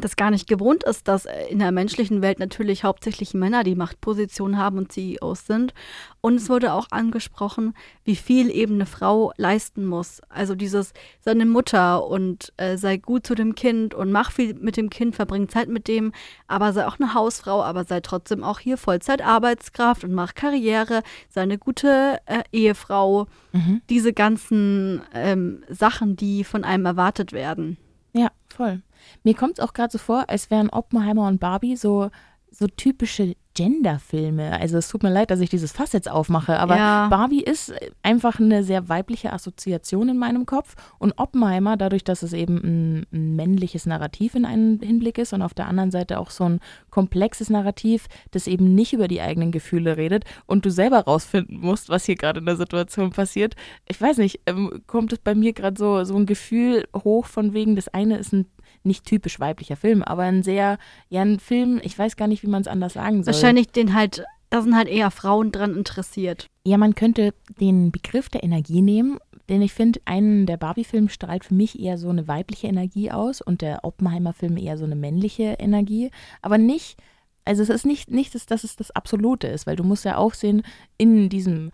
das 0.00 0.16
gar 0.16 0.30
nicht 0.30 0.48
gewohnt 0.48 0.84
ist, 0.84 1.08
dass 1.08 1.26
in 1.48 1.58
der 1.58 1.72
menschlichen 1.72 2.22
Welt 2.22 2.38
natürlich 2.38 2.84
hauptsächlich 2.84 3.34
Männer 3.34 3.64
die 3.64 3.74
Machtposition 3.74 4.58
haben 4.58 4.78
und 4.78 4.92
CEOs 4.92 5.46
sind. 5.46 5.74
Und 6.20 6.36
es 6.36 6.48
wurde 6.48 6.72
auch 6.72 6.88
angesprochen, 6.90 7.74
wie 8.04 8.16
viel 8.16 8.50
eben 8.50 8.74
eine 8.74 8.86
Frau 8.86 9.32
leisten 9.36 9.86
muss. 9.86 10.20
Also 10.28 10.54
dieses, 10.54 10.92
seine 11.20 11.46
Mutter 11.46 12.06
und 12.06 12.52
äh, 12.56 12.76
sei 12.76 12.96
gut 12.96 13.26
zu 13.26 13.34
dem 13.34 13.54
Kind 13.54 13.94
und 13.94 14.10
mach 14.10 14.32
viel 14.32 14.54
mit 14.54 14.76
dem 14.76 14.90
Kind, 14.90 15.14
verbring 15.14 15.48
Zeit 15.48 15.68
mit 15.68 15.88
dem, 15.88 16.12
aber 16.48 16.72
sei 16.72 16.86
auch 16.86 16.98
eine 16.98 17.14
Hausfrau, 17.14 17.62
aber 17.62 17.84
sei 17.84 18.00
trotzdem 18.00 18.42
auch 18.42 18.58
hier 18.58 18.76
Vollzeit-Arbeitskraft 18.76 20.04
und 20.04 20.12
mach 20.12 20.34
Karriere, 20.34 21.02
sei 21.28 21.42
eine 21.42 21.58
gute 21.58 22.18
äh, 22.26 22.42
Ehefrau. 22.52 23.26
Mhm. 23.52 23.82
Diese 23.88 24.12
ganzen 24.12 25.02
ähm, 25.14 25.62
Sachen, 25.68 26.16
die 26.16 26.44
von 26.44 26.64
einem 26.64 26.86
erwartet 26.86 27.32
werden. 27.32 27.76
Ja, 28.12 28.30
voll. 28.48 28.82
Mir 29.22 29.34
kommt 29.34 29.58
es 29.58 29.64
auch 29.64 29.72
gerade 29.72 29.92
so 29.92 29.98
vor, 29.98 30.28
als 30.28 30.50
wären 30.50 30.70
Oppenheimer 30.70 31.26
und 31.26 31.40
Barbie 31.40 31.76
so, 31.76 32.10
so 32.50 32.66
typische 32.66 33.34
Genderfilme. 33.56 34.60
Also 34.60 34.76
es 34.76 34.88
tut 34.88 35.02
mir 35.02 35.10
leid, 35.10 35.30
dass 35.30 35.40
ich 35.40 35.48
dieses 35.48 35.72
Fass 35.72 35.94
jetzt 35.94 36.10
aufmache, 36.10 36.58
aber 36.60 36.76
ja. 36.76 37.08
Barbie 37.08 37.42
ist 37.42 37.72
einfach 38.02 38.38
eine 38.38 38.62
sehr 38.62 38.90
weibliche 38.90 39.32
Assoziation 39.32 40.10
in 40.10 40.18
meinem 40.18 40.44
Kopf 40.44 40.74
und 40.98 41.14
Oppenheimer, 41.18 41.78
dadurch, 41.78 42.04
dass 42.04 42.22
es 42.22 42.34
eben 42.34 42.56
ein, 42.58 43.06
ein, 43.12 43.34
männliches 43.34 43.86
Narrativ 43.86 44.34
in 44.34 44.44
einem 44.44 44.78
Hinblick 44.80 45.16
ist 45.16 45.32
und 45.32 45.40
auf 45.40 45.54
der 45.54 45.68
anderen 45.68 45.90
Seite 45.90 46.18
auch 46.18 46.30
so 46.30 46.44
ein 46.44 46.60
komplexes 46.90 47.48
Narrativ, 47.48 48.08
das 48.30 48.46
eben 48.46 48.74
nicht 48.74 48.92
über 48.92 49.08
die 49.08 49.22
eigenen 49.22 49.52
Gefühle 49.52 49.96
redet 49.96 50.24
und 50.44 50.66
du 50.66 50.70
selber 50.70 51.00
rausfinden 51.00 51.58
musst, 51.58 51.88
was 51.88 52.04
hier 52.04 52.16
gerade 52.16 52.40
in 52.40 52.46
der 52.46 52.56
Situation 52.56 53.08
passiert. 53.08 53.54
Ich 53.88 53.98
weiß 53.98 54.18
nicht, 54.18 54.40
ähm, 54.44 54.82
kommt 54.86 55.14
es 55.14 55.18
bei 55.18 55.34
mir 55.34 55.54
gerade 55.54 55.78
so, 55.78 56.04
so 56.04 56.14
ein 56.14 56.26
Gefühl 56.26 56.84
hoch 56.94 57.24
von 57.24 57.54
wegen, 57.54 57.74
das 57.74 57.88
eine 57.88 58.18
ist 58.18 58.34
ein 58.34 58.46
nicht 58.86 59.04
typisch 59.04 59.38
weiblicher 59.40 59.76
Film, 59.76 60.02
aber 60.02 60.22
ein 60.22 60.42
sehr, 60.42 60.78
ja, 61.08 61.22
ein 61.22 61.38
Film, 61.38 61.80
ich 61.82 61.98
weiß 61.98 62.16
gar 62.16 62.28
nicht, 62.28 62.42
wie 62.42 62.48
man 62.48 62.62
es 62.62 62.68
anders 62.68 62.94
sagen 62.94 63.22
soll. 63.22 63.34
Wahrscheinlich 63.34 63.68
den 63.68 63.94
halt, 63.94 64.24
da 64.50 64.62
sind 64.62 64.76
halt 64.76 64.88
eher 64.88 65.10
Frauen 65.10 65.52
dran 65.52 65.76
interessiert. 65.76 66.46
Ja, 66.64 66.78
man 66.78 66.94
könnte 66.94 67.34
den 67.60 67.92
Begriff 67.92 68.28
der 68.28 68.42
Energie 68.42 68.82
nehmen, 68.82 69.18
denn 69.48 69.62
ich 69.62 69.72
finde, 69.72 70.00
einen 70.04 70.46
der 70.46 70.56
Barbie-Filme 70.56 71.08
strahlt 71.08 71.44
für 71.44 71.54
mich 71.54 71.78
eher 71.78 71.98
so 71.98 72.08
eine 72.08 72.26
weibliche 72.26 72.66
Energie 72.66 73.10
aus 73.10 73.40
und 73.40 73.62
der 73.62 73.84
Oppenheimer-Film 73.84 74.56
eher 74.56 74.78
so 74.78 74.84
eine 74.84 74.96
männliche 74.96 75.56
Energie, 75.58 76.10
aber 76.42 76.58
nicht, 76.58 76.98
also 77.44 77.62
es 77.62 77.68
ist 77.68 77.86
nicht, 77.86 78.10
nicht 78.10 78.34
dass, 78.34 78.46
dass 78.46 78.64
es 78.64 78.76
das 78.76 78.90
Absolute 78.90 79.46
ist, 79.46 79.66
weil 79.66 79.76
du 79.76 79.84
musst 79.84 80.04
ja 80.04 80.16
auch 80.16 80.34
sehen, 80.34 80.62
in 80.98 81.28
diesem 81.28 81.70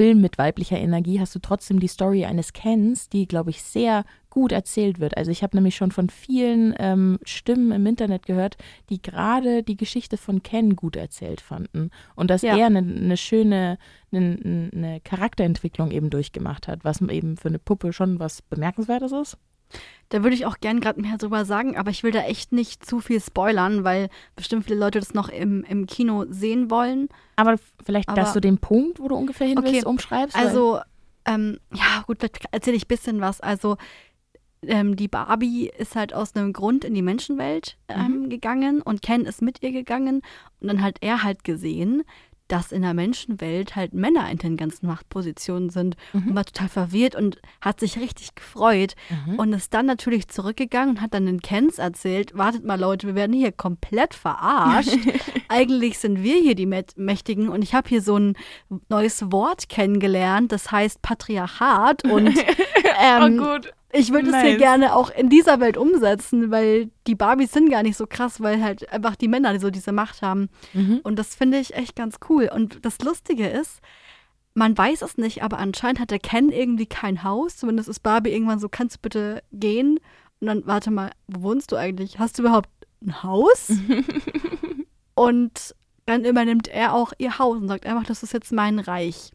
Film 0.00 0.22
mit 0.22 0.38
weiblicher 0.38 0.78
Energie 0.78 1.20
hast 1.20 1.34
du 1.34 1.40
trotzdem 1.40 1.78
die 1.78 1.86
Story 1.86 2.24
eines 2.24 2.54
Kens, 2.54 3.10
die, 3.10 3.28
glaube 3.28 3.50
ich, 3.50 3.62
sehr 3.62 4.06
gut 4.30 4.50
erzählt 4.50 4.98
wird. 4.98 5.14
Also 5.18 5.30
ich 5.30 5.42
habe 5.42 5.54
nämlich 5.54 5.76
schon 5.76 5.90
von 5.90 6.08
vielen 6.08 6.74
ähm, 6.78 7.18
Stimmen 7.22 7.70
im 7.70 7.84
Internet 7.84 8.24
gehört, 8.24 8.56
die 8.88 9.02
gerade 9.02 9.62
die 9.62 9.76
Geschichte 9.76 10.16
von 10.16 10.42
Ken 10.42 10.74
gut 10.74 10.96
erzählt 10.96 11.42
fanden 11.42 11.90
und 12.14 12.30
dass 12.30 12.40
ja. 12.40 12.56
er 12.56 12.64
eine 12.64 12.80
ne 12.80 13.18
schöne 13.18 13.76
eine 14.10 14.70
ne 14.72 15.00
Charakterentwicklung 15.04 15.90
eben 15.90 16.08
durchgemacht 16.08 16.66
hat, 16.66 16.82
was 16.82 17.02
eben 17.02 17.36
für 17.36 17.48
eine 17.48 17.58
Puppe 17.58 17.92
schon 17.92 18.18
was 18.18 18.40
Bemerkenswertes 18.40 19.12
ist. 19.12 19.36
Da 20.08 20.22
würde 20.24 20.34
ich 20.34 20.44
auch 20.44 20.58
gern 20.58 20.80
gerade 20.80 21.00
mehr 21.00 21.18
drüber 21.18 21.44
sagen, 21.44 21.76
aber 21.76 21.90
ich 21.90 22.02
will 22.02 22.10
da 22.10 22.22
echt 22.22 22.52
nicht 22.52 22.84
zu 22.84 23.00
viel 23.00 23.20
spoilern, 23.20 23.84
weil 23.84 24.08
bestimmt 24.34 24.64
viele 24.64 24.78
Leute 24.78 24.98
das 24.98 25.14
noch 25.14 25.28
im, 25.28 25.62
im 25.64 25.86
Kino 25.86 26.26
sehen 26.28 26.70
wollen. 26.70 27.08
Aber 27.36 27.56
vielleicht, 27.84 28.08
aber, 28.08 28.20
dass 28.20 28.32
du 28.32 28.40
den 28.40 28.58
Punkt, 28.58 28.98
wo 28.98 29.08
du 29.08 29.14
ungefähr 29.14 29.46
hin 29.46 29.58
willst, 29.62 29.74
okay, 29.74 29.84
umschreibst? 29.86 30.36
Also, 30.36 30.80
ähm, 31.26 31.58
ja, 31.72 32.02
gut, 32.06 32.18
erzähle 32.50 32.76
ich 32.76 32.86
ein 32.86 32.88
bisschen 32.88 33.20
was. 33.20 33.40
Also, 33.40 33.76
ähm, 34.62 34.96
die 34.96 35.08
Barbie 35.08 35.70
ist 35.78 35.96
halt 35.96 36.12
aus 36.12 36.34
einem 36.34 36.52
Grund 36.52 36.84
in 36.84 36.94
die 36.94 37.02
Menschenwelt 37.02 37.78
ähm, 37.88 38.22
mhm. 38.22 38.30
gegangen 38.30 38.82
und 38.82 39.02
Ken 39.02 39.24
ist 39.24 39.42
mit 39.42 39.62
ihr 39.62 39.72
gegangen 39.72 40.22
und 40.60 40.68
dann 40.68 40.82
hat 40.82 40.98
er 41.00 41.22
halt 41.22 41.44
gesehen, 41.44 42.02
dass 42.50 42.72
in 42.72 42.82
der 42.82 42.94
Menschenwelt 42.94 43.76
halt 43.76 43.94
Männer 43.94 44.30
in 44.30 44.38
den 44.38 44.56
ganzen 44.56 44.86
Machtpositionen 44.86 45.70
sind 45.70 45.96
Mhm. 46.12 46.28
und 46.28 46.34
war 46.34 46.44
total 46.44 46.68
verwirrt 46.68 47.14
und 47.14 47.38
hat 47.60 47.80
sich 47.80 47.98
richtig 47.98 48.34
gefreut 48.34 48.94
Mhm. 49.26 49.36
und 49.38 49.52
ist 49.52 49.72
dann 49.74 49.86
natürlich 49.86 50.28
zurückgegangen 50.28 50.96
und 50.96 51.00
hat 51.00 51.14
dann 51.14 51.26
den 51.26 51.40
Kens 51.40 51.78
erzählt, 51.78 52.36
wartet 52.36 52.64
mal 52.64 52.78
Leute, 52.78 53.06
wir 53.06 53.14
werden 53.14 53.32
hier 53.32 53.52
komplett 53.52 54.14
verarscht. 54.14 54.90
Eigentlich 55.48 55.98
sind 55.98 56.22
wir 56.22 56.36
hier 56.36 56.54
die 56.54 56.66
Mä- 56.66 56.84
Mächtigen 56.96 57.48
und 57.48 57.62
ich 57.62 57.74
habe 57.74 57.88
hier 57.88 58.02
so 58.02 58.16
ein 58.16 58.36
neues 58.88 59.30
Wort 59.32 59.68
kennengelernt, 59.68 60.52
das 60.52 60.70
heißt 60.70 61.02
Patriarchat 61.02 62.04
und 62.04 62.28
ähm, 63.00 63.40
oh 63.40 63.44
gut. 63.54 63.72
Ich 63.92 64.12
würde 64.12 64.30
es 64.30 64.36
hier 64.40 64.52
Nice. 64.52 64.58
gerne 64.58 64.94
auch 64.94 65.10
in 65.10 65.28
dieser 65.28 65.60
Welt 65.60 65.76
umsetzen, 65.76 66.50
weil 66.50 66.90
die 67.06 67.14
Barbies 67.14 67.52
sind 67.52 67.70
gar 67.70 67.82
nicht 67.82 67.96
so 67.96 68.06
krass, 68.06 68.40
weil 68.40 68.62
halt 68.62 68.90
einfach 68.92 69.16
die 69.16 69.28
Männer 69.28 69.58
so 69.60 69.70
diese 69.70 69.92
Macht 69.92 70.22
haben. 70.22 70.48
Mhm. 70.72 71.00
Und 71.02 71.18
das 71.18 71.34
finde 71.34 71.58
ich 71.58 71.74
echt 71.74 71.96
ganz 71.96 72.16
cool. 72.28 72.50
Und 72.52 72.84
das 72.84 73.00
Lustige 73.00 73.48
ist, 73.48 73.80
man 74.54 74.76
weiß 74.76 75.02
es 75.02 75.16
nicht, 75.16 75.42
aber 75.42 75.58
anscheinend 75.58 76.00
hat 76.00 76.10
der 76.10 76.18
Ken 76.18 76.50
irgendwie 76.50 76.86
kein 76.86 77.22
Haus. 77.22 77.56
Zumindest 77.56 77.88
ist 77.88 78.00
Barbie 78.00 78.30
irgendwann 78.30 78.58
so, 78.58 78.68
kannst 78.68 78.96
du 78.96 79.00
bitte 79.02 79.42
gehen? 79.52 79.98
Und 80.40 80.46
dann, 80.46 80.66
warte 80.66 80.90
mal, 80.90 81.10
wo 81.26 81.42
wohnst 81.42 81.72
du 81.72 81.76
eigentlich? 81.76 82.18
Hast 82.18 82.38
du 82.38 82.42
überhaupt 82.42 82.70
ein 83.02 83.22
Haus? 83.22 83.72
und 85.14 85.74
dann 86.06 86.24
übernimmt 86.24 86.68
er 86.68 86.94
auch 86.94 87.12
ihr 87.18 87.38
Haus 87.38 87.56
und 87.56 87.68
sagt 87.68 87.86
einfach, 87.86 88.04
das 88.04 88.22
ist 88.22 88.32
jetzt 88.32 88.52
mein 88.52 88.78
Reich. 88.78 89.30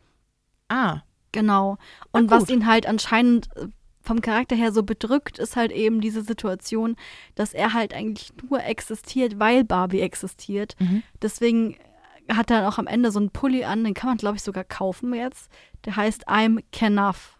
Ah, 0.68 1.02
Genau. 1.36 1.78
Und 2.13 2.32
was 2.32 2.48
ihn 2.50 2.65
halt 2.65 2.88
anscheinend 2.88 3.50
vom 4.06 4.22
Charakter 4.22 4.56
her 4.56 4.72
so 4.72 4.84
bedrückt, 4.84 5.39
ist 5.39 5.56
halt 5.56 5.72
eben 5.72 6.00
diese 6.00 6.22
Situation, 6.22 6.96
dass 7.36 7.54
er 7.54 7.74
halt 7.74 7.94
eigentlich 7.94 8.32
nur 8.50 8.63
existiert, 8.63 9.39
weil 9.39 9.63
Barbie 9.63 10.02
existiert. 10.02 10.76
Mhm. 10.80 11.04
Deswegen 11.22 11.78
hat 12.32 12.50
er 12.52 12.62
dann 12.62 12.72
auch 12.72 12.78
am 12.80 12.88
Ende 12.88 13.12
so 13.12 13.20
einen 13.20 13.32
Pulli 13.32 13.65
an, 13.65 13.84
den 13.84 13.94
kann 13.94 14.10
man, 14.10 14.18
glaube 14.18 14.38
ich, 14.38 14.44
sogar 14.44 14.63
kaufen 14.63 15.13
jetzt. 15.13 15.52
Der 15.86 15.96
heißt 15.96 16.28
I'm 16.28 16.63
Enough. 16.80 17.38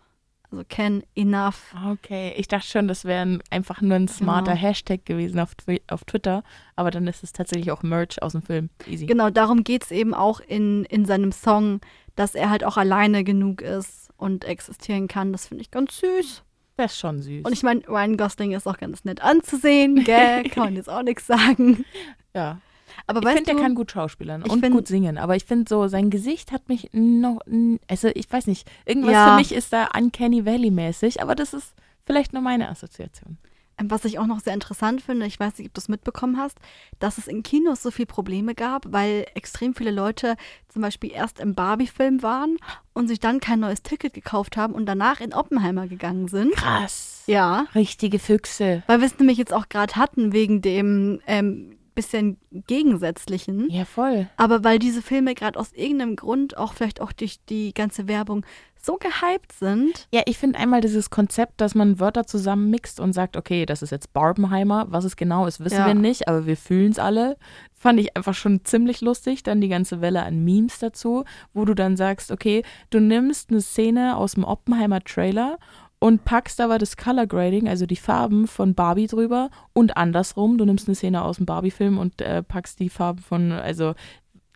Also 0.52 0.64
Can 0.70 1.02
Enough. 1.16 1.74
okay. 1.92 2.34
Ich 2.38 2.48
dachte 2.48 2.68
schon, 2.68 2.88
das 2.88 3.04
wäre 3.04 3.22
ein- 3.26 3.42
einfach 3.50 3.82
nur 3.82 3.96
ein 3.96 4.08
smarter 4.08 4.52
Genau. 4.54 4.62
Hashtag 4.68 5.04
gewesen 5.06 5.40
auf, 5.40 5.56
auf 5.90 6.04
Twitter, 6.06 6.44
aber 6.76 6.92
dann 6.92 7.08
ist 7.08 7.24
es 7.24 7.34
tatsächlich 7.34 7.72
auch 7.72 7.82
Merch 7.82 8.22
aus 8.22 8.34
dem 8.34 8.44
Film. 8.44 8.70
Easy. 8.88 9.08
Genau, 9.08 9.32
darum 9.32 9.64
geht 9.64 9.84
es 9.86 9.92
eben 9.92 10.14
auch 10.14 10.40
in, 10.40 10.86
in 10.86 11.06
seinem 11.06 11.32
Song, 11.32 11.82
dass 12.16 12.36
er 12.36 12.52
halt 12.52 12.64
auch 12.64 12.78
alleine 12.78 13.24
genug 13.24 13.62
ist 13.62 14.10
und 14.18 14.46
existieren 14.46 15.08
kann. 15.08 15.32
Das 15.32 15.48
finde 15.48 15.64
ich 15.64 15.72
ganz 15.72 15.98
süß. 15.98 16.44
Das 16.78 16.92
ist 16.94 17.00
schon 17.00 17.22
süß. 17.22 17.46
Und 17.46 17.54
ich 17.54 17.64
meine, 17.64 17.88
Ryan 17.88 18.18
Gosling 18.18 18.52
ist 18.52 18.68
auch 18.68 18.78
ganz 18.78 19.06
nett 19.06 19.22
anzusehen, 19.22 20.04
gell? 20.04 20.44
Kann 20.50 20.66
man 20.66 20.76
jetzt 20.76 20.90
auch 20.90 21.04
nichts 21.04 21.26
sagen. 21.28 21.86
ja. 22.34 22.60
Aber 23.08 23.22
Ich 23.22 23.36
finde, 23.36 23.52
du, 23.52 23.58
er 23.58 23.64
kann 23.64 23.76
gut 23.76 23.92
schauspielern 23.92 24.42
und 24.44 24.62
find- 24.62 24.74
gut 24.76 24.88
singen. 24.88 25.18
Aber 25.18 25.36
ich 25.36 25.46
finde 25.46 25.66
so, 25.70 25.88
sein 25.88 26.10
Gesicht 26.10 26.52
hat 26.52 26.68
mich 26.70 26.90
noch, 26.94 27.40
also 27.88 28.08
ich 28.14 28.32
weiß 28.32 28.48
nicht, 28.48 28.70
irgendwas 28.86 29.12
Ja. 29.14 29.30
für 29.32 29.36
mich 29.36 29.52
ist 29.54 29.72
da 29.74 29.90
Uncanny 29.96 30.46
Valley 30.46 30.72
mäßig, 30.72 31.22
aber 31.22 31.36
das 31.36 31.54
ist 31.54 31.74
vielleicht 32.06 32.34
nur 32.34 32.42
meine 32.42 32.70
Assoziation. 32.70 33.38
Was 33.84 34.06
ich 34.06 34.20
auch 34.20 34.26
noch 34.26 34.40
sehr 34.40 34.54
interessant 34.54 35.02
finde, 35.02 35.26
ich 35.26 35.40
weiß 35.40 35.58
nicht, 35.58 35.68
ob 35.68 35.74
du 35.74 35.80
es 35.82 35.90
mitbekommen 35.90 36.38
hast, 36.38 36.58
dass 37.00 37.18
es 37.18 37.28
in 37.28 37.44
Kinos 37.44 37.84
so 37.84 37.92
viele 37.92 38.06
Probleme 38.06 38.56
gab, 38.56 38.92
weil 38.92 39.26
extrem 39.36 39.76
viele 39.76 39.92
Leute 39.92 40.36
zum 40.70 40.82
Beispiel 40.82 41.12
erst 41.12 41.40
im 41.40 41.56
Barbie-Film 41.56 42.24
waren 42.24 42.58
und 42.94 43.08
sich 43.08 43.20
dann 43.20 43.40
kein 43.42 43.60
neues 43.60 43.84
Ticket 43.84 44.14
gekauft 44.14 44.56
haben 44.56 44.74
und 44.74 44.86
danach 44.86 45.20
in 45.20 45.34
Oppenheimer 45.34 45.88
gegangen 45.88 46.28
sind. 46.30 46.54
Krass. 46.54 47.24
Ja, 47.28 47.66
Richtige 47.76 48.20
Füchse. 48.20 48.84
weil 48.88 49.00
wir 49.00 49.08
es 49.08 49.20
nämlich 49.20 49.38
jetzt 49.38 49.54
auch 49.54 49.68
gerade 49.68 49.96
hatten 49.96 50.32
wegen 50.32 50.62
dem 50.62 51.20
ähm, 51.28 51.75
bisschen 51.96 52.38
Gegensätzlichen. 52.68 53.70
Ja, 53.70 53.86
voll. 53.86 54.28
Aber 54.38 54.64
weil 54.64 54.80
diese 54.80 55.02
Filme 55.02 55.34
gerade 55.34 55.60
aus 55.60 55.72
irgendeinem 55.74 56.16
Grund, 56.16 56.58
auch 56.58 56.74
vielleicht 56.74 57.02
auch 57.02 57.12
durch 57.12 57.38
die 57.50 57.74
ganze 57.74 58.08
Werbung, 58.08 58.46
so 58.82 58.98
gehypt 58.98 59.52
sind. 59.54 60.08
Ja, 60.14 60.22
ich 60.26 60.38
finde 60.38 60.60
einmal 60.60 60.80
dieses 60.82 61.10
Konzept, 61.10 61.60
dass 61.60 61.74
man 61.74 62.00
Wörter 62.00 62.28
zusammenmixt 62.28 63.00
und 63.00 63.14
sagt, 63.14 63.36
okay, 63.36 63.66
das 63.66 63.82
ist 63.82 63.90
jetzt 63.90 64.14
Barbenheimer. 64.14 64.86
Was 64.90 65.06
es 65.06 65.16
genau 65.16 65.48
ist, 65.48 65.60
wissen 65.60 65.78
Ja. 65.80 65.88
wir 65.88 65.96
nicht, 65.96 66.28
aber 66.28 66.46
wir 66.46 66.56
fühlen 66.56 66.92
es 66.92 67.00
alle. 67.00 67.38
Fand 67.74 68.00
ich 68.00 68.16
einfach 68.16 68.36
schon 68.36 68.64
ziemlich 68.64 69.02
lustig. 69.02 69.42
Dann 69.42 69.60
die 69.60 69.70
ganze 69.70 70.02
Welle 70.02 70.22
an 70.22 70.44
Memes 70.44 70.78
dazu, 70.78 71.24
wo 71.54 71.66
du 71.66 71.74
dann 71.74 71.98
sagst, 71.98 72.32
okay, 72.32 72.64
du 72.92 73.00
nimmst 73.00 73.50
eine 73.50 73.62
Szene 73.62 74.18
aus 74.18 74.34
dem 74.34 74.44
Oppenheimer 74.44 75.04
Trailer 75.04 75.58
und 76.00 76.26
packst 76.26 76.62
aber 76.62 76.78
das 76.78 76.98
Color 76.98 77.28
Grading, 77.28 77.68
also 77.68 77.86
die 77.86 77.96
Farben 77.96 78.48
von 78.48 78.76
Barbie 78.76 79.08
drüber 79.08 79.50
und 79.74 79.98
andersrum. 79.98 80.58
Du 80.58 80.66
nimmst 80.66 80.88
eine 80.88 80.96
Szene 80.96 81.24
aus 81.24 81.38
dem 81.38 81.46
Barbie-Film 81.46 81.98
und 81.98 82.22
äh, 82.22 82.44
packst 82.44 82.80
die 82.80 82.90
Farben 82.90 83.22
von, 83.22 83.52
also 83.52 83.96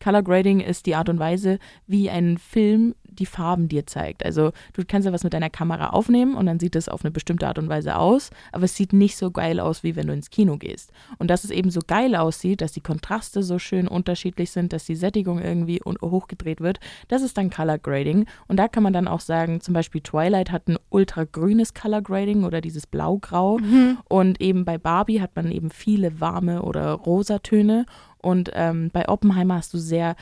Color 0.03 0.23
Grading 0.23 0.59
ist 0.59 0.85
die 0.85 0.95
Art 0.95 1.09
und 1.09 1.19
Weise, 1.19 1.59
wie 1.87 2.09
ein 2.09 2.37
Film 2.37 2.95
die 3.19 3.25
Farben 3.25 3.67
dir 3.67 3.85
zeigt. 3.85 4.23
Also 4.25 4.51
du 4.73 4.83
kannst 4.87 5.05
ja 5.05 5.13
was 5.13 5.23
mit 5.23 5.33
deiner 5.33 5.49
Kamera 5.49 5.89
aufnehmen 5.89 6.35
und 6.35 6.45
dann 6.45 6.59
sieht 6.59 6.75
es 6.75 6.89
auf 6.89 7.03
eine 7.03 7.11
bestimmte 7.11 7.47
Art 7.47 7.57
und 7.57 7.69
Weise 7.69 7.97
aus, 7.97 8.29
aber 8.51 8.63
es 8.63 8.75
sieht 8.75 8.93
nicht 8.93 9.17
so 9.17 9.31
geil 9.31 9.59
aus, 9.59 9.83
wie 9.83 9.95
wenn 9.95 10.07
du 10.07 10.13
ins 10.13 10.29
Kino 10.29 10.57
gehst. 10.57 10.91
Und 11.17 11.29
dass 11.29 11.43
es 11.43 11.51
eben 11.51 11.69
so 11.69 11.81
geil 11.85 12.15
aussieht, 12.15 12.61
dass 12.61 12.71
die 12.71 12.81
Kontraste 12.81 13.43
so 13.43 13.59
schön 13.59 13.87
unterschiedlich 13.87 14.51
sind, 14.51 14.73
dass 14.73 14.85
die 14.85 14.95
Sättigung 14.95 15.39
irgendwie 15.39 15.81
hochgedreht 15.83 16.61
wird, 16.61 16.79
das 17.07 17.21
ist 17.21 17.37
dann 17.37 17.49
Color 17.49 17.79
Grading. 17.79 18.25
Und 18.47 18.57
da 18.57 18.67
kann 18.67 18.83
man 18.83 18.93
dann 18.93 19.07
auch 19.07 19.19
sagen, 19.21 19.61
zum 19.61 19.73
Beispiel 19.73 20.01
Twilight 20.01 20.51
hat 20.51 20.67
ein 20.67 20.77
ultragrünes 20.89 21.73
Color 21.73 22.01
Grading 22.01 22.43
oder 22.43 22.61
dieses 22.61 22.87
Blau-Grau. 22.87 23.59
Und 24.07 24.41
eben 24.41 24.65
bei 24.65 24.77
Barbie 24.77 25.21
hat 25.21 25.35
man 25.35 25.51
eben 25.51 25.71
viele 25.71 26.19
warme 26.19 26.61
oder 26.61 26.91
rosa 26.91 27.39
Töne. 27.39 27.85
Und 28.21 28.51
ähm, 28.53 28.89
bei 28.91 29.07
Oppenheimer 29.07 29.55
hast 29.55 29.73
du 29.73 29.77
sehr, 29.77 30.15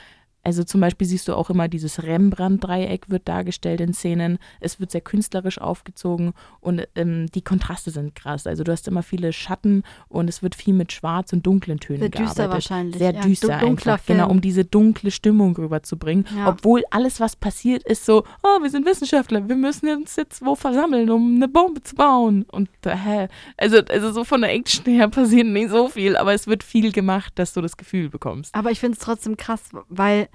also 0.47 0.63
zum 0.63 0.79
Beispiel 0.79 1.05
siehst 1.05 1.27
du 1.27 1.35
auch 1.35 1.49
immer 1.49 1.67
dieses 1.67 2.03
Rembrandt-Dreieck 2.03 3.09
wird 3.09 3.27
dargestellt 3.27 3.81
in 3.81 3.93
Szenen. 3.93 4.39
Es 4.61 4.79
wird 4.79 4.91
sehr 4.91 5.01
künstlerisch 5.01 5.59
aufgezogen 5.59 6.31
und 6.61 6.87
ähm, 6.95 7.25
die 7.35 7.41
Kontraste 7.41 7.91
sind 7.91 8.15
krass. 8.15 8.47
Also 8.47 8.63
du 8.63 8.71
hast 8.71 8.87
immer 8.87 9.03
viele 9.03 9.33
Schatten 9.33 9.83
und 10.07 10.29
es 10.29 10.41
wird 10.41 10.55
viel 10.55 10.73
mit 10.73 10.93
schwarz 10.93 11.33
und 11.33 11.45
dunklen 11.45 11.81
Tönen 11.81 11.99
Sehr 11.99 12.09
düster 12.11 12.23
gearbeitet. 12.23 12.53
wahrscheinlich. 12.53 12.97
Sehr 12.97 13.13
ja, 13.13 13.19
düster 13.19 13.57
einfach, 13.57 14.05
genau, 14.05 14.23
Film. 14.23 14.37
um 14.37 14.39
diese 14.39 14.63
dunkle 14.63 15.11
Stimmung 15.11 15.53
rüberzubringen. 15.57 16.25
Ja. 16.33 16.47
Obwohl 16.47 16.85
alles, 16.91 17.19
was 17.19 17.35
passiert, 17.35 17.83
ist 17.83 18.05
so, 18.05 18.23
oh, 18.41 18.61
wir 18.61 18.69
sind 18.69 18.85
Wissenschaftler, 18.85 19.49
wir 19.49 19.55
müssen 19.57 19.89
uns 19.89 20.15
jetzt 20.15 20.45
wo 20.45 20.55
versammeln, 20.55 21.09
um 21.09 21.35
eine 21.35 21.49
Bombe 21.49 21.83
zu 21.83 21.93
bauen. 21.93 22.45
Und 22.49 22.69
äh, 22.85 22.95
hä? 22.95 23.27
Also, 23.57 23.79
also 23.79 24.13
so 24.13 24.23
von 24.23 24.39
der 24.39 24.53
Action 24.53 24.85
her 24.85 25.09
passiert 25.09 25.47
nicht 25.47 25.71
so 25.71 25.89
viel, 25.89 26.15
aber 26.15 26.33
es 26.33 26.47
wird 26.47 26.63
viel 26.63 26.93
gemacht, 26.93 27.33
dass 27.35 27.53
du 27.53 27.59
das 27.59 27.75
Gefühl 27.75 28.07
bekommst. 28.07 28.55
Aber 28.55 28.71
ich 28.71 28.79
finde 28.79 28.97
es 28.97 29.03
trotzdem 29.03 29.35
krass, 29.35 29.63
weil 29.89 30.29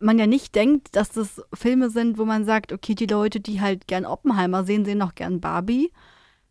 man 0.00 0.18
ja 0.18 0.26
nicht 0.26 0.54
denkt, 0.54 0.96
dass 0.96 1.10
das 1.10 1.42
Filme 1.52 1.90
sind, 1.90 2.18
wo 2.18 2.24
man 2.24 2.44
sagt, 2.44 2.72
okay, 2.72 2.94
die 2.94 3.06
Leute, 3.06 3.40
die 3.40 3.60
halt 3.60 3.86
gern 3.86 4.06
Oppenheimer 4.06 4.64
sehen, 4.64 4.84
sehen 4.84 5.02
auch 5.02 5.14
gern 5.14 5.40
Barbie. 5.40 5.92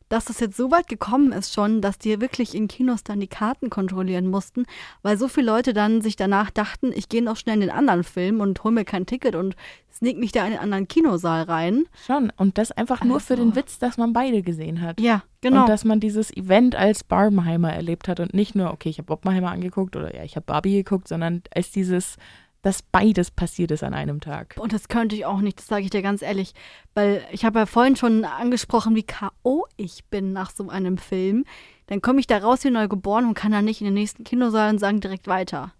Dass 0.08 0.26
das 0.26 0.40
jetzt 0.40 0.58
so 0.58 0.72
weit 0.72 0.88
gekommen 0.88 1.32
ist 1.32 1.54
schon, 1.54 1.82
dass 1.82 2.00
die 2.00 2.20
wirklich 2.20 2.56
in 2.56 2.68
Kinos 2.68 3.04
dann 3.04 3.20
die 3.20 3.28
Karten 3.28 3.70
kontrollieren 3.70 4.26
mussten, 4.26 4.66
weil 5.04 5.20
so 5.20 5.28
viele 5.28 5.52
Leute 5.52 5.72
dann 5.72 6.02
sich 6.02 6.16
danach 6.16 6.50
dachten, 6.50 6.92
ich 6.96 7.10
gehe 7.10 7.24
noch 7.24 7.38
schnell 7.38 7.56
in 7.56 7.62
den 7.62 7.70
anderen 7.70 8.04
Film 8.04 8.42
und 8.42 8.64
hol 8.64 8.72
mir 8.72 8.86
kein 8.86 9.06
Ticket 9.06 9.36
und 9.36 9.56
sneak 9.94 10.18
mich 10.18 10.32
da 10.32 10.40
in 10.48 10.54
einen 10.54 10.62
anderen 10.62 10.88
Kinosaal 10.88 11.44
rein. 11.44 11.86
Schon. 12.08 12.32
Und 12.38 12.58
das 12.58 12.72
einfach 12.72 13.04
nur 13.04 13.20
für 13.20 13.36
den 13.36 13.50
Also. 13.50 13.58
Witz, 13.58 13.78
dass 13.78 13.98
man 13.98 14.12
beide 14.14 14.42
gesehen 14.42 14.82
hat. 14.82 15.00
Ja, 15.00 15.22
genau. 15.42 15.62
Und 15.62 15.70
dass 15.70 15.86
man 15.86 16.00
dieses 16.00 16.36
Event 16.36 16.76
als 16.76 17.04
Barbenheimer 17.04 17.72
erlebt 17.72 18.08
hat 18.08 18.20
und 18.20 18.34
nicht 18.34 18.56
nur, 18.56 18.72
okay, 18.72 18.90
ich 18.90 18.98
habe 18.98 19.14
Oppenheimer 19.14 19.52
angeguckt 19.52 19.96
oder 19.96 20.16
ja, 20.16 20.24
ich 20.24 20.36
habe 20.36 20.46
Barbie 20.46 20.78
geguckt, 20.78 21.08
sondern 21.08 21.44
als 21.54 21.70
dieses, 21.70 22.18
dass 22.62 22.82
beides 22.82 23.32
passiert 23.32 23.72
ist 23.72 23.84
an 23.84 23.94
einem 23.94 24.20
Tag. 24.20 24.56
Und 24.60 24.74
das 24.74 24.88
könnte 24.88 25.16
ich 25.16 25.26
auch 25.26 25.40
nicht, 25.40 25.60
das 25.60 25.68
sage 25.68 25.84
ich 25.84 25.90
dir 25.90 26.02
ganz 26.02 26.22
ehrlich. 26.22 26.54
Weil 26.94 27.26
ich 27.32 27.46
habe 27.46 27.60
ja 27.60 27.66
vorhin 27.66 27.96
schon 27.96 28.26
angesprochen, 28.26 28.96
wie 28.96 29.04
K.O. 29.04 29.66
ich 29.78 30.06
bin 30.06 30.34
nach 30.34 30.52
so 30.52 30.70
einem 30.70 30.98
Film. 30.98 31.46
Dann 31.88 32.02
komme 32.02 32.20
ich 32.20 32.28
da 32.28 32.38
raus 32.38 32.64
wie 32.64 32.70
neugeboren 32.70 33.26
und 33.26 33.34
kann 33.34 33.52
dann 33.52 33.66
nicht 33.66 33.82
in 33.82 33.86
den 33.86 33.94
nächsten 33.94 34.24
Kinosaal 34.24 34.72
und 34.72 34.80
sagen 34.80 35.00
direkt 35.00 35.28
weiter. 35.28 35.74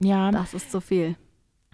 Ja, 0.00 0.30
Das 0.32 0.52
ist 0.54 0.72
zu 0.72 0.80
viel. 0.80 1.16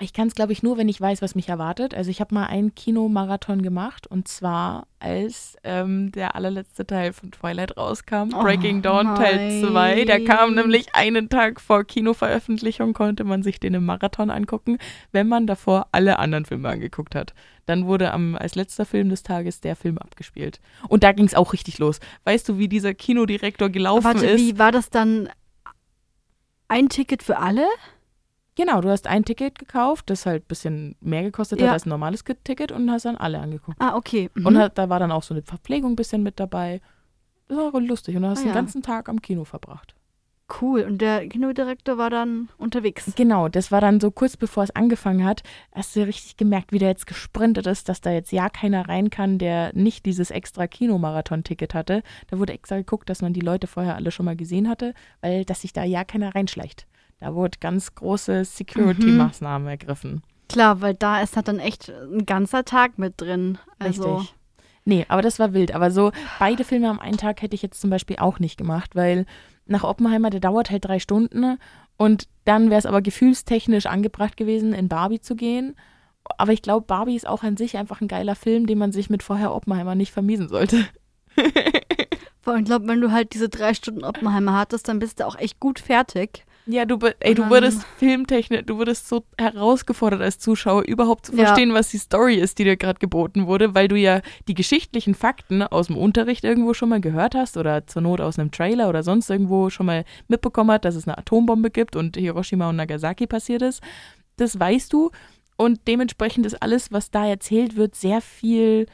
Ich 0.00 0.12
kann 0.12 0.28
es, 0.28 0.34
glaube 0.34 0.52
ich, 0.52 0.62
nur, 0.62 0.78
wenn 0.78 0.88
ich 0.88 1.00
weiß, 1.00 1.22
was 1.22 1.34
mich 1.34 1.48
erwartet. 1.48 1.92
Also 1.92 2.10
ich 2.10 2.20
habe 2.20 2.34
mal 2.34 2.46
einen 2.46 2.74
Kinomarathon 2.74 3.62
gemacht 3.62 4.06
und 4.06 4.28
zwar 4.28 4.86
als 5.00 5.56
ähm, 5.64 6.12
der 6.12 6.36
allerletzte 6.36 6.86
Teil 6.86 7.12
von 7.12 7.32
Twilight 7.32 7.76
rauskam, 7.76 8.32
Oh 8.34 8.42
Breaking 8.42 8.82
Dawn 8.82 9.16
Teil 9.16 9.60
2. 9.60 10.04
Der 10.04 10.24
kam 10.24 10.54
nein. 10.54 10.64
nämlich 10.64 10.94
einen 10.94 11.28
Tag 11.28 11.60
vor 11.60 11.84
Kinoveröffentlichung, 11.84 12.92
konnte 12.92 13.24
man 13.24 13.42
sich 13.42 13.58
den 13.58 13.74
im 13.74 13.86
Marathon 13.86 14.30
angucken, 14.30 14.78
wenn 15.10 15.26
man 15.26 15.46
davor 15.46 15.88
alle 15.90 16.18
anderen 16.18 16.44
Filme 16.44 16.68
angeguckt 16.68 17.14
hat. 17.14 17.34
Dann 17.66 17.86
wurde 17.86 18.12
am, 18.12 18.36
als 18.36 18.54
letzter 18.54 18.86
Film 18.86 19.08
des 19.08 19.24
Tages 19.24 19.60
der 19.60 19.74
Film 19.74 19.98
abgespielt. 19.98 20.60
Und 20.88 21.02
da 21.02 21.12
ging 21.12 21.26
es 21.26 21.34
auch 21.34 21.52
richtig 21.52 21.78
los. 21.78 21.98
Weißt 22.24 22.48
du, 22.48 22.58
wie 22.58 22.68
dieser 22.68 22.94
Kinodirektor 22.94 23.68
gelaufen 23.68 24.04
Warte, 24.04 24.26
ist? 24.26 24.40
wie 24.40 24.58
war 24.58 24.72
das 24.72 24.90
dann? 24.90 25.28
Ein 26.68 26.88
Ticket 26.88 27.22
für 27.22 27.38
alle? 27.38 27.66
Genau, 28.58 28.80
du 28.80 28.90
hast 28.90 29.06
ein 29.06 29.24
Ticket 29.24 29.56
gekauft, 29.56 30.10
das 30.10 30.26
halt 30.26 30.42
ein 30.42 30.48
bisschen 30.48 30.96
mehr 31.00 31.22
gekostet 31.22 31.60
Ja. 31.60 31.68
hat 31.68 31.74
als 31.74 31.86
ein 31.86 31.90
normales 31.90 32.24
Ticket 32.42 32.72
und 32.72 32.90
hast 32.90 33.04
dann 33.04 33.16
alle 33.16 33.38
angeguckt. 33.38 33.76
Ah, 33.80 33.94
okay. 33.94 34.30
Mhm. 34.34 34.46
Und 34.46 34.58
hat, 34.58 34.76
da 34.76 34.88
war 34.88 34.98
dann 34.98 35.12
auch 35.12 35.22
so 35.22 35.32
eine 35.32 35.42
Verpflegung 35.42 35.92
ein 35.92 35.96
bisschen 35.96 36.24
mit 36.24 36.40
dabei. 36.40 36.80
Das 37.46 37.56
war 37.56 37.80
lustig. 37.80 38.16
Und 38.16 38.22
du 38.22 38.28
hast 38.28 38.40
Ah, 38.40 38.42
den 38.42 38.48
ja. 38.48 38.54
ganzen 38.54 38.82
Tag 38.82 39.08
am 39.08 39.22
Kino 39.22 39.44
verbracht. 39.44 39.94
Cool. 40.60 40.80
Und 40.80 40.98
der 40.98 41.28
Kinodirektor 41.28 41.98
war 41.98 42.10
dann 42.10 42.48
unterwegs. 42.58 43.12
Genau, 43.14 43.48
das 43.48 43.70
war 43.70 43.80
dann 43.80 44.00
so 44.00 44.10
kurz 44.10 44.36
bevor 44.36 44.64
es 44.64 44.70
angefangen 44.74 45.24
hat, 45.24 45.42
hast 45.72 45.94
du 45.94 46.00
richtig 46.06 46.36
gemerkt, 46.38 46.72
wie 46.72 46.78
der 46.78 46.88
jetzt 46.88 47.06
gesprintet 47.06 47.66
ist, 47.66 47.88
dass 47.88 48.00
da 48.00 48.10
jetzt 48.10 48.32
ja 48.32 48.48
keiner 48.48 48.88
rein 48.88 49.10
kann, 49.10 49.38
der 49.38 49.70
nicht 49.74 50.04
dieses 50.06 50.30
extra 50.30 50.66
Kinomarathon-Ticket 50.66 51.74
hatte. 51.74 52.02
Da 52.28 52.38
wurde 52.38 52.54
extra 52.54 52.76
geguckt, 52.78 53.08
dass 53.10 53.22
man 53.22 53.34
die 53.34 53.40
Leute 53.40 53.66
vorher 53.66 53.94
alle 53.96 54.10
schon 54.10 54.24
mal 54.26 54.36
gesehen 54.36 54.68
hatte, 54.68 54.94
weil 55.20 55.44
dass 55.44 55.60
sich 55.60 55.72
da 55.74 55.84
ja 55.84 56.02
keiner 56.04 56.34
reinschleicht. 56.34 56.86
Da 57.20 57.34
wurde 57.34 57.58
ganz 57.60 57.94
große 57.94 58.44
Security-Maßnahmen 58.44 59.64
mhm. 59.64 59.70
ergriffen. 59.70 60.22
Klar, 60.48 60.80
weil 60.80 60.94
da 60.94 61.20
ist 61.20 61.36
halt 61.36 61.48
dann 61.48 61.58
echt 61.58 61.90
ein 61.90 62.24
ganzer 62.24 62.64
Tag 62.64 62.98
mit 62.98 63.20
drin. 63.20 63.58
Also. 63.78 64.16
Richtig. 64.16 64.34
Nee, 64.84 65.04
aber 65.08 65.20
das 65.20 65.38
war 65.38 65.52
wild. 65.52 65.74
Aber 65.74 65.90
so 65.90 66.12
beide 66.38 66.64
Filme 66.64 66.88
am 66.88 66.98
einen 66.98 67.18
Tag 67.18 67.42
hätte 67.42 67.54
ich 67.54 67.60
jetzt 67.62 67.80
zum 67.80 67.90
Beispiel 67.90 68.16
auch 68.16 68.38
nicht 68.38 68.56
gemacht, 68.56 68.96
weil 68.96 69.26
nach 69.66 69.84
Oppenheimer, 69.84 70.30
der 70.30 70.40
dauert 70.40 70.70
halt 70.70 70.86
drei 70.86 70.98
Stunden 70.98 71.58
und 71.98 72.26
dann 72.46 72.70
wäre 72.70 72.78
es 72.78 72.86
aber 72.86 73.02
gefühlstechnisch 73.02 73.84
angebracht 73.84 74.38
gewesen, 74.38 74.72
in 74.72 74.88
Barbie 74.88 75.20
zu 75.20 75.36
gehen. 75.36 75.76
Aber 76.38 76.52
ich 76.52 76.62
glaube, 76.62 76.86
Barbie 76.86 77.16
ist 77.16 77.26
auch 77.26 77.42
an 77.42 77.58
sich 77.58 77.76
einfach 77.76 78.00
ein 78.00 78.08
geiler 78.08 78.34
Film, 78.34 78.66
den 78.66 78.78
man 78.78 78.92
sich 78.92 79.10
mit 79.10 79.22
vorher 79.22 79.54
Oppenheimer 79.54 79.94
nicht 79.94 80.12
vermiesen 80.12 80.48
sollte. 80.48 80.86
Vor 82.40 82.54
allem, 82.54 82.62
ich 82.62 82.68
glaube, 82.68 82.88
wenn 82.88 83.00
du 83.02 83.12
halt 83.12 83.34
diese 83.34 83.50
drei 83.50 83.74
Stunden 83.74 84.04
Oppenheimer 84.04 84.56
hattest, 84.56 84.88
dann 84.88 85.00
bist 85.00 85.20
du 85.20 85.26
auch 85.26 85.36
echt 85.36 85.60
gut 85.60 85.80
fertig. 85.80 86.46
Ja, 86.70 86.84
du, 86.84 86.98
ey, 87.20 87.34
du 87.34 87.48
würdest 87.48 87.82
filmtechnisch, 87.96 88.60
du 88.66 88.76
würdest 88.76 89.08
so 89.08 89.24
herausgefordert 89.38 90.20
als 90.20 90.38
Zuschauer 90.38 90.82
überhaupt 90.82 91.24
zu 91.24 91.32
verstehen, 91.32 91.70
ja. 91.70 91.74
was 91.74 91.88
die 91.88 91.96
Story 91.96 92.34
ist, 92.34 92.58
die 92.58 92.64
dir 92.64 92.76
gerade 92.76 92.98
geboten 92.98 93.46
wurde, 93.46 93.74
weil 93.74 93.88
du 93.88 93.96
ja 93.96 94.20
die 94.48 94.54
geschichtlichen 94.54 95.14
Fakten 95.14 95.62
aus 95.62 95.86
dem 95.86 95.96
Unterricht 95.96 96.44
irgendwo 96.44 96.74
schon 96.74 96.90
mal 96.90 97.00
gehört 97.00 97.34
hast 97.34 97.56
oder 97.56 97.86
zur 97.86 98.02
Not 98.02 98.20
aus 98.20 98.38
einem 98.38 98.50
Trailer 98.50 98.90
oder 98.90 99.02
sonst 99.02 99.30
irgendwo 99.30 99.70
schon 99.70 99.86
mal 99.86 100.04
mitbekommen 100.28 100.70
hast, 100.70 100.84
dass 100.84 100.94
es 100.94 101.08
eine 101.08 101.16
Atombombe 101.16 101.70
gibt 101.70 101.96
und 101.96 102.18
Hiroshima 102.18 102.68
und 102.68 102.76
Nagasaki 102.76 103.26
passiert 103.26 103.62
ist. 103.62 103.82
Das 104.36 104.60
weißt 104.60 104.92
du 104.92 105.10
und 105.56 105.80
dementsprechend 105.88 106.44
ist 106.44 106.60
alles, 106.60 106.92
was 106.92 107.10
da 107.10 107.26
erzählt 107.26 107.76
wird, 107.76 107.94
sehr 107.94 108.20
viel, 108.20 108.84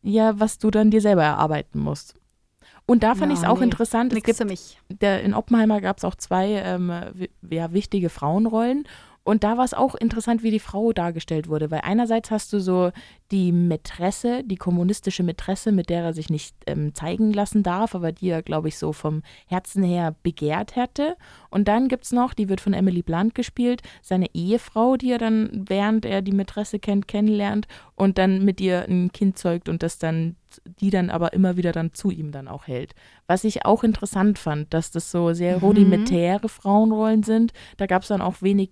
ja, 0.00 0.40
was 0.40 0.56
du 0.56 0.70
dann 0.70 0.90
dir 0.90 1.02
selber 1.02 1.24
erarbeiten 1.24 1.78
musst. 1.78 2.17
Und 2.90 3.02
da 3.02 3.14
fand 3.14 3.30
ja, 3.30 3.34
ich 3.34 3.44
es 3.44 3.48
auch 3.48 3.58
nee, 3.58 3.64
interessant. 3.64 4.14
Es 4.14 4.22
gibt, 4.22 4.38
für 4.38 4.46
mich. 4.46 4.78
Der, 4.88 5.22
in 5.22 5.34
Oppenheimer 5.34 5.82
gab 5.82 5.98
es 5.98 6.04
auch 6.04 6.14
zwei 6.14 6.62
ähm, 6.64 6.90
ja, 7.50 7.72
wichtige 7.74 8.08
Frauenrollen. 8.08 8.88
Und 9.28 9.44
da 9.44 9.58
war 9.58 9.64
es 9.66 9.74
auch 9.74 9.94
interessant, 9.94 10.42
wie 10.42 10.50
die 10.50 10.58
Frau 10.58 10.94
dargestellt 10.94 11.48
wurde, 11.48 11.70
weil 11.70 11.82
einerseits 11.84 12.30
hast 12.30 12.50
du 12.54 12.60
so 12.60 12.92
die 13.30 13.52
Mätresse, 13.52 14.42
die 14.42 14.56
kommunistische 14.56 15.22
Mätresse, 15.22 15.70
mit 15.70 15.90
der 15.90 16.02
er 16.02 16.14
sich 16.14 16.30
nicht 16.30 16.56
ähm, 16.66 16.94
zeigen 16.94 17.34
lassen 17.34 17.62
darf, 17.62 17.94
aber 17.94 18.10
die 18.10 18.30
er, 18.30 18.42
glaube 18.42 18.68
ich, 18.68 18.78
so 18.78 18.94
vom 18.94 19.22
Herzen 19.46 19.82
her 19.82 20.14
begehrt 20.22 20.76
hätte. 20.76 21.14
Und 21.50 21.68
dann 21.68 21.88
gibt 21.88 22.04
es 22.04 22.12
noch, 22.12 22.32
die 22.32 22.48
wird 22.48 22.62
von 22.62 22.72
Emily 22.72 23.02
Blunt 23.02 23.34
gespielt, 23.34 23.82
seine 24.00 24.34
Ehefrau, 24.34 24.96
die 24.96 25.12
er 25.12 25.18
dann, 25.18 25.50
während 25.68 26.06
er 26.06 26.22
die 26.22 26.32
Mätresse 26.32 26.78
kennt, 26.78 27.06
kennenlernt 27.06 27.68
und 27.96 28.16
dann 28.16 28.46
mit 28.46 28.62
ihr 28.62 28.86
ein 28.88 29.12
Kind 29.12 29.36
zeugt 29.36 29.68
und 29.68 29.82
das 29.82 29.98
dann, 29.98 30.36
die 30.80 30.88
dann 30.88 31.10
aber 31.10 31.34
immer 31.34 31.58
wieder 31.58 31.72
dann 31.72 31.92
zu 31.92 32.10
ihm 32.10 32.32
dann 32.32 32.48
auch 32.48 32.66
hält. 32.66 32.94
Was 33.26 33.44
ich 33.44 33.66
auch 33.66 33.84
interessant 33.84 34.38
fand, 34.38 34.72
dass 34.72 34.90
das 34.90 35.10
so 35.10 35.34
sehr 35.34 35.58
mhm. 35.58 35.64
rudimentäre 35.64 36.48
Frauenrollen 36.48 37.24
sind. 37.24 37.52
Da 37.76 37.84
gab 37.84 38.00
es 38.04 38.08
dann 38.08 38.22
auch 38.22 38.40
wenig 38.40 38.70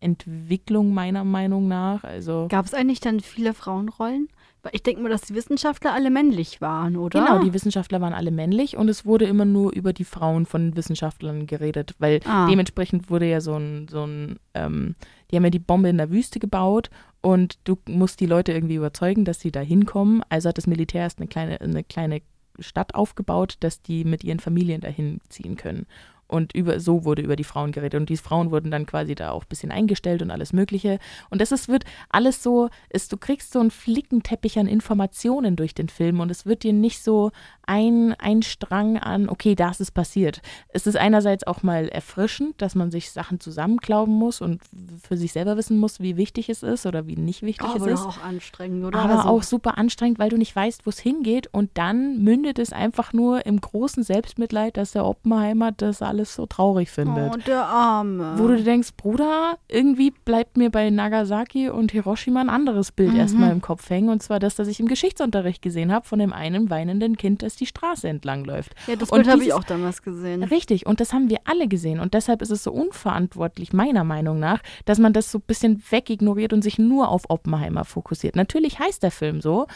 Entwicklung 0.00 0.92
meiner 0.92 1.24
Meinung 1.24 1.68
nach. 1.68 2.04
Also 2.04 2.46
Gab 2.48 2.66
es 2.66 2.74
eigentlich 2.74 3.00
dann 3.00 3.20
viele 3.20 3.54
Frauenrollen? 3.54 4.28
Weil 4.62 4.72
ich 4.74 4.82
denke 4.82 5.00
mal, 5.00 5.08
dass 5.08 5.22
die 5.22 5.34
Wissenschaftler 5.34 5.92
alle 5.92 6.10
männlich 6.10 6.60
waren, 6.60 6.96
oder? 6.96 7.20
Genau, 7.20 7.38
die 7.38 7.54
Wissenschaftler 7.54 8.00
waren 8.00 8.12
alle 8.12 8.32
männlich 8.32 8.76
und 8.76 8.88
es 8.88 9.06
wurde 9.06 9.24
immer 9.24 9.44
nur 9.44 9.72
über 9.72 9.92
die 9.92 10.04
Frauen 10.04 10.44
von 10.44 10.76
Wissenschaftlern 10.76 11.46
geredet, 11.46 11.94
weil 11.98 12.20
ah. 12.24 12.48
dementsprechend 12.48 13.08
wurde 13.08 13.26
ja 13.26 13.40
so 13.40 13.54
ein, 13.54 13.86
so 13.88 14.04
ein 14.04 14.40
ähm, 14.54 14.96
die 15.30 15.36
haben 15.36 15.44
ja 15.44 15.50
die 15.50 15.60
Bombe 15.60 15.88
in 15.88 15.98
der 15.98 16.10
Wüste 16.10 16.40
gebaut 16.40 16.90
und 17.20 17.58
du 17.64 17.78
musst 17.88 18.20
die 18.20 18.26
Leute 18.26 18.52
irgendwie 18.52 18.74
überzeugen, 18.74 19.24
dass 19.24 19.40
sie 19.40 19.52
da 19.52 19.60
hinkommen. 19.60 20.22
Also 20.28 20.48
hat 20.48 20.58
das 20.58 20.66
Militär 20.66 21.02
erst 21.02 21.18
eine 21.18 21.28
kleine, 21.28 21.60
eine 21.60 21.84
kleine 21.84 22.22
Stadt 22.58 22.94
aufgebaut, 22.94 23.56
dass 23.60 23.82
die 23.82 24.04
mit 24.04 24.24
ihren 24.24 24.40
Familien 24.40 24.80
dahin 24.80 25.20
ziehen 25.28 25.56
können. 25.56 25.86
Und 26.28 26.54
über, 26.54 26.80
so 26.80 27.04
wurde 27.04 27.22
über 27.22 27.36
die 27.36 27.44
Frauen 27.44 27.72
geredet. 27.72 28.00
Und 28.00 28.08
die 28.08 28.16
Frauen 28.16 28.50
wurden 28.50 28.70
dann 28.70 28.86
quasi 28.86 29.14
da 29.14 29.30
auch 29.30 29.44
ein 29.44 29.48
bisschen 29.48 29.70
eingestellt 29.70 30.22
und 30.22 30.30
alles 30.30 30.52
Mögliche. 30.52 30.98
Und 31.30 31.40
das 31.40 31.52
ist, 31.52 31.68
wird 31.68 31.84
alles 32.08 32.42
so, 32.42 32.68
ist, 32.90 33.12
du 33.12 33.16
kriegst 33.16 33.52
so 33.52 33.60
einen 33.60 33.70
Flickenteppich 33.70 34.58
an 34.58 34.66
Informationen 34.66 35.56
durch 35.56 35.74
den 35.74 35.88
Film 35.88 36.20
und 36.20 36.30
es 36.30 36.46
wird 36.46 36.62
dir 36.62 36.72
nicht 36.72 37.02
so 37.02 37.30
ein, 37.66 38.14
ein 38.18 38.42
Strang 38.42 38.98
an, 38.98 39.28
okay, 39.28 39.54
das 39.54 39.80
ist 39.80 39.92
passiert. 39.92 40.42
Es 40.68 40.86
ist 40.86 40.96
einerseits 40.96 41.46
auch 41.46 41.62
mal 41.62 41.88
erfrischend, 41.88 42.60
dass 42.60 42.74
man 42.74 42.90
sich 42.90 43.10
Sachen 43.10 43.40
zusammenklauben 43.40 44.14
muss 44.14 44.40
und 44.40 44.62
für 45.02 45.16
sich 45.16 45.32
selber 45.32 45.56
wissen 45.56 45.78
muss, 45.78 46.00
wie 46.00 46.16
wichtig 46.16 46.48
es 46.48 46.62
ist 46.62 46.86
oder 46.86 47.06
wie 47.06 47.16
nicht 47.16 47.42
wichtig 47.42 47.68
oh, 47.72 47.76
es 47.76 47.86
ist. 47.86 48.00
Aber 48.00 48.10
auch 48.10 48.22
anstrengend, 48.22 48.84
oder? 48.84 48.98
Aber 48.98 49.18
also. 49.18 49.28
auch 49.28 49.42
super 49.42 49.78
anstrengend, 49.78 50.18
weil 50.18 50.30
du 50.30 50.36
nicht 50.36 50.54
weißt, 50.54 50.86
wo 50.86 50.90
es 50.90 50.98
hingeht. 50.98 51.48
Und 51.52 51.70
dann 51.74 52.22
mündet 52.22 52.58
es 52.58 52.72
einfach 52.72 53.12
nur 53.12 53.46
im 53.46 53.60
großen 53.60 54.02
Selbstmitleid, 54.02 54.76
dass 54.76 54.92
der 54.92 55.04
Oppenheimer 55.04 55.72
das 55.72 56.02
alles 56.02 56.16
alles 56.16 56.34
so 56.34 56.46
traurig 56.46 56.90
findet. 56.90 57.34
Oh, 57.34 57.38
der 57.46 57.64
Arme. 57.64 58.34
Wo 58.36 58.48
du 58.48 58.62
denkst, 58.62 58.94
Bruder, 58.96 59.58
irgendwie 59.68 60.10
bleibt 60.10 60.56
mir 60.56 60.70
bei 60.70 60.88
Nagasaki 60.88 61.68
und 61.68 61.92
Hiroshima 61.92 62.40
ein 62.40 62.48
anderes 62.48 62.90
Bild 62.90 63.12
mhm. 63.12 63.20
erstmal 63.20 63.52
im 63.52 63.60
Kopf 63.60 63.88
hängen. 63.90 64.08
Und 64.08 64.22
zwar 64.22 64.40
das, 64.40 64.54
das 64.56 64.68
ich 64.68 64.80
im 64.80 64.88
Geschichtsunterricht 64.88 65.60
gesehen 65.62 65.92
habe, 65.92 66.06
von 66.06 66.18
dem 66.18 66.32
einen 66.32 66.70
weinenden 66.70 67.16
Kind, 67.16 67.42
das 67.42 67.55
die 67.56 67.66
Straße 67.66 68.08
entlang 68.08 68.44
läuft. 68.44 68.74
Ja, 68.86 68.96
das 68.96 69.10
Bild 69.10 69.28
habe 69.28 69.44
ich 69.44 69.52
auch 69.52 69.64
damals 69.64 70.02
gesehen. 70.02 70.42
Richtig, 70.42 70.86
und 70.86 71.00
das 71.00 71.12
haben 71.12 71.30
wir 71.30 71.38
alle 71.44 71.68
gesehen. 71.68 72.00
Und 72.00 72.14
deshalb 72.14 72.42
ist 72.42 72.50
es 72.50 72.62
so 72.62 72.72
unverantwortlich, 72.72 73.72
meiner 73.72 74.04
Meinung 74.04 74.38
nach, 74.38 74.62
dass 74.84 74.98
man 74.98 75.12
das 75.12 75.30
so 75.30 75.38
ein 75.38 75.44
bisschen 75.46 75.82
wegignoriert 75.90 76.52
und 76.52 76.62
sich 76.62 76.78
nur 76.78 77.08
auf 77.08 77.28
Oppenheimer 77.28 77.84
fokussiert. 77.84 78.36
Natürlich 78.36 78.78
heißt 78.78 79.02
der 79.02 79.10
Film 79.10 79.40
so, 79.40 79.66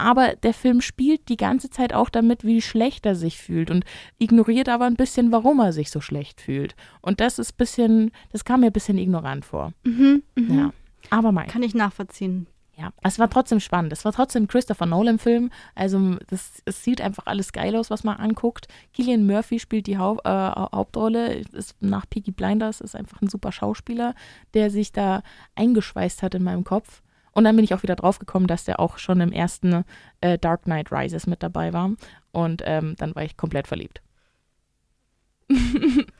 aber 0.00 0.34
der 0.34 0.54
Film 0.54 0.80
spielt 0.80 1.28
die 1.28 1.36
ganze 1.36 1.68
Zeit 1.68 1.92
auch 1.92 2.08
damit, 2.08 2.42
wie 2.42 2.62
schlecht 2.62 3.04
er 3.04 3.14
sich 3.14 3.36
fühlt 3.38 3.70
und 3.70 3.84
ignoriert 4.18 4.70
aber 4.70 4.86
ein 4.86 4.96
bisschen, 4.96 5.30
warum 5.30 5.60
er 5.60 5.72
sich 5.74 5.90
so 5.90 6.00
schlecht 6.00 6.40
fühlt. 6.40 6.74
Und 7.02 7.20
das 7.20 7.38
ist 7.38 7.52
ein 7.52 7.56
bisschen, 7.58 8.10
das 8.32 8.44
kam 8.44 8.60
mir 8.60 8.66
ein 8.66 8.72
bisschen 8.72 8.96
ignorant 8.96 9.44
vor. 9.44 9.74
Mhm, 9.84 10.22
mh. 10.36 10.54
Ja. 10.54 10.72
Aber 11.10 11.32
mein. 11.32 11.48
Kann 11.48 11.62
ich 11.62 11.74
nachvollziehen. 11.74 12.46
Ja, 12.80 12.94
es 13.02 13.18
war 13.18 13.28
trotzdem 13.28 13.60
spannend. 13.60 13.92
Es 13.92 14.06
war 14.06 14.12
trotzdem 14.12 14.44
ein 14.44 14.48
Christopher 14.48 14.86
Nolan-Film. 14.86 15.50
Also 15.74 16.16
das, 16.30 16.62
es 16.64 16.82
sieht 16.82 17.02
einfach 17.02 17.26
alles 17.26 17.52
geil 17.52 17.76
aus, 17.76 17.90
was 17.90 18.04
man 18.04 18.16
anguckt. 18.16 18.68
Killian 18.94 19.26
Murphy 19.26 19.58
spielt 19.58 19.86
die 19.86 19.98
Haupt, 19.98 20.24
äh, 20.24 20.30
Hauptrolle. 20.30 21.34
Ist 21.52 21.76
nach 21.82 22.08
Peaky 22.08 22.30
Blinders 22.30 22.80
ist 22.80 22.96
einfach 22.96 23.20
ein 23.20 23.28
super 23.28 23.52
Schauspieler, 23.52 24.14
der 24.54 24.70
sich 24.70 24.92
da 24.92 25.22
eingeschweißt 25.56 26.22
hat 26.22 26.34
in 26.34 26.42
meinem 26.42 26.64
Kopf. 26.64 27.02
Und 27.32 27.44
dann 27.44 27.54
bin 27.54 27.66
ich 27.66 27.74
auch 27.74 27.82
wieder 27.82 27.96
drauf 27.96 28.18
gekommen, 28.18 28.46
dass 28.46 28.64
der 28.64 28.80
auch 28.80 28.96
schon 28.96 29.20
im 29.20 29.30
ersten 29.32 29.84
äh, 30.22 30.38
Dark 30.38 30.62
Knight 30.62 30.90
Rises 30.90 31.26
mit 31.26 31.42
dabei 31.42 31.74
war. 31.74 31.90
Und 32.32 32.62
ähm, 32.64 32.94
dann 32.96 33.14
war 33.14 33.24
ich 33.24 33.36
komplett 33.36 33.66
verliebt. 33.68 34.00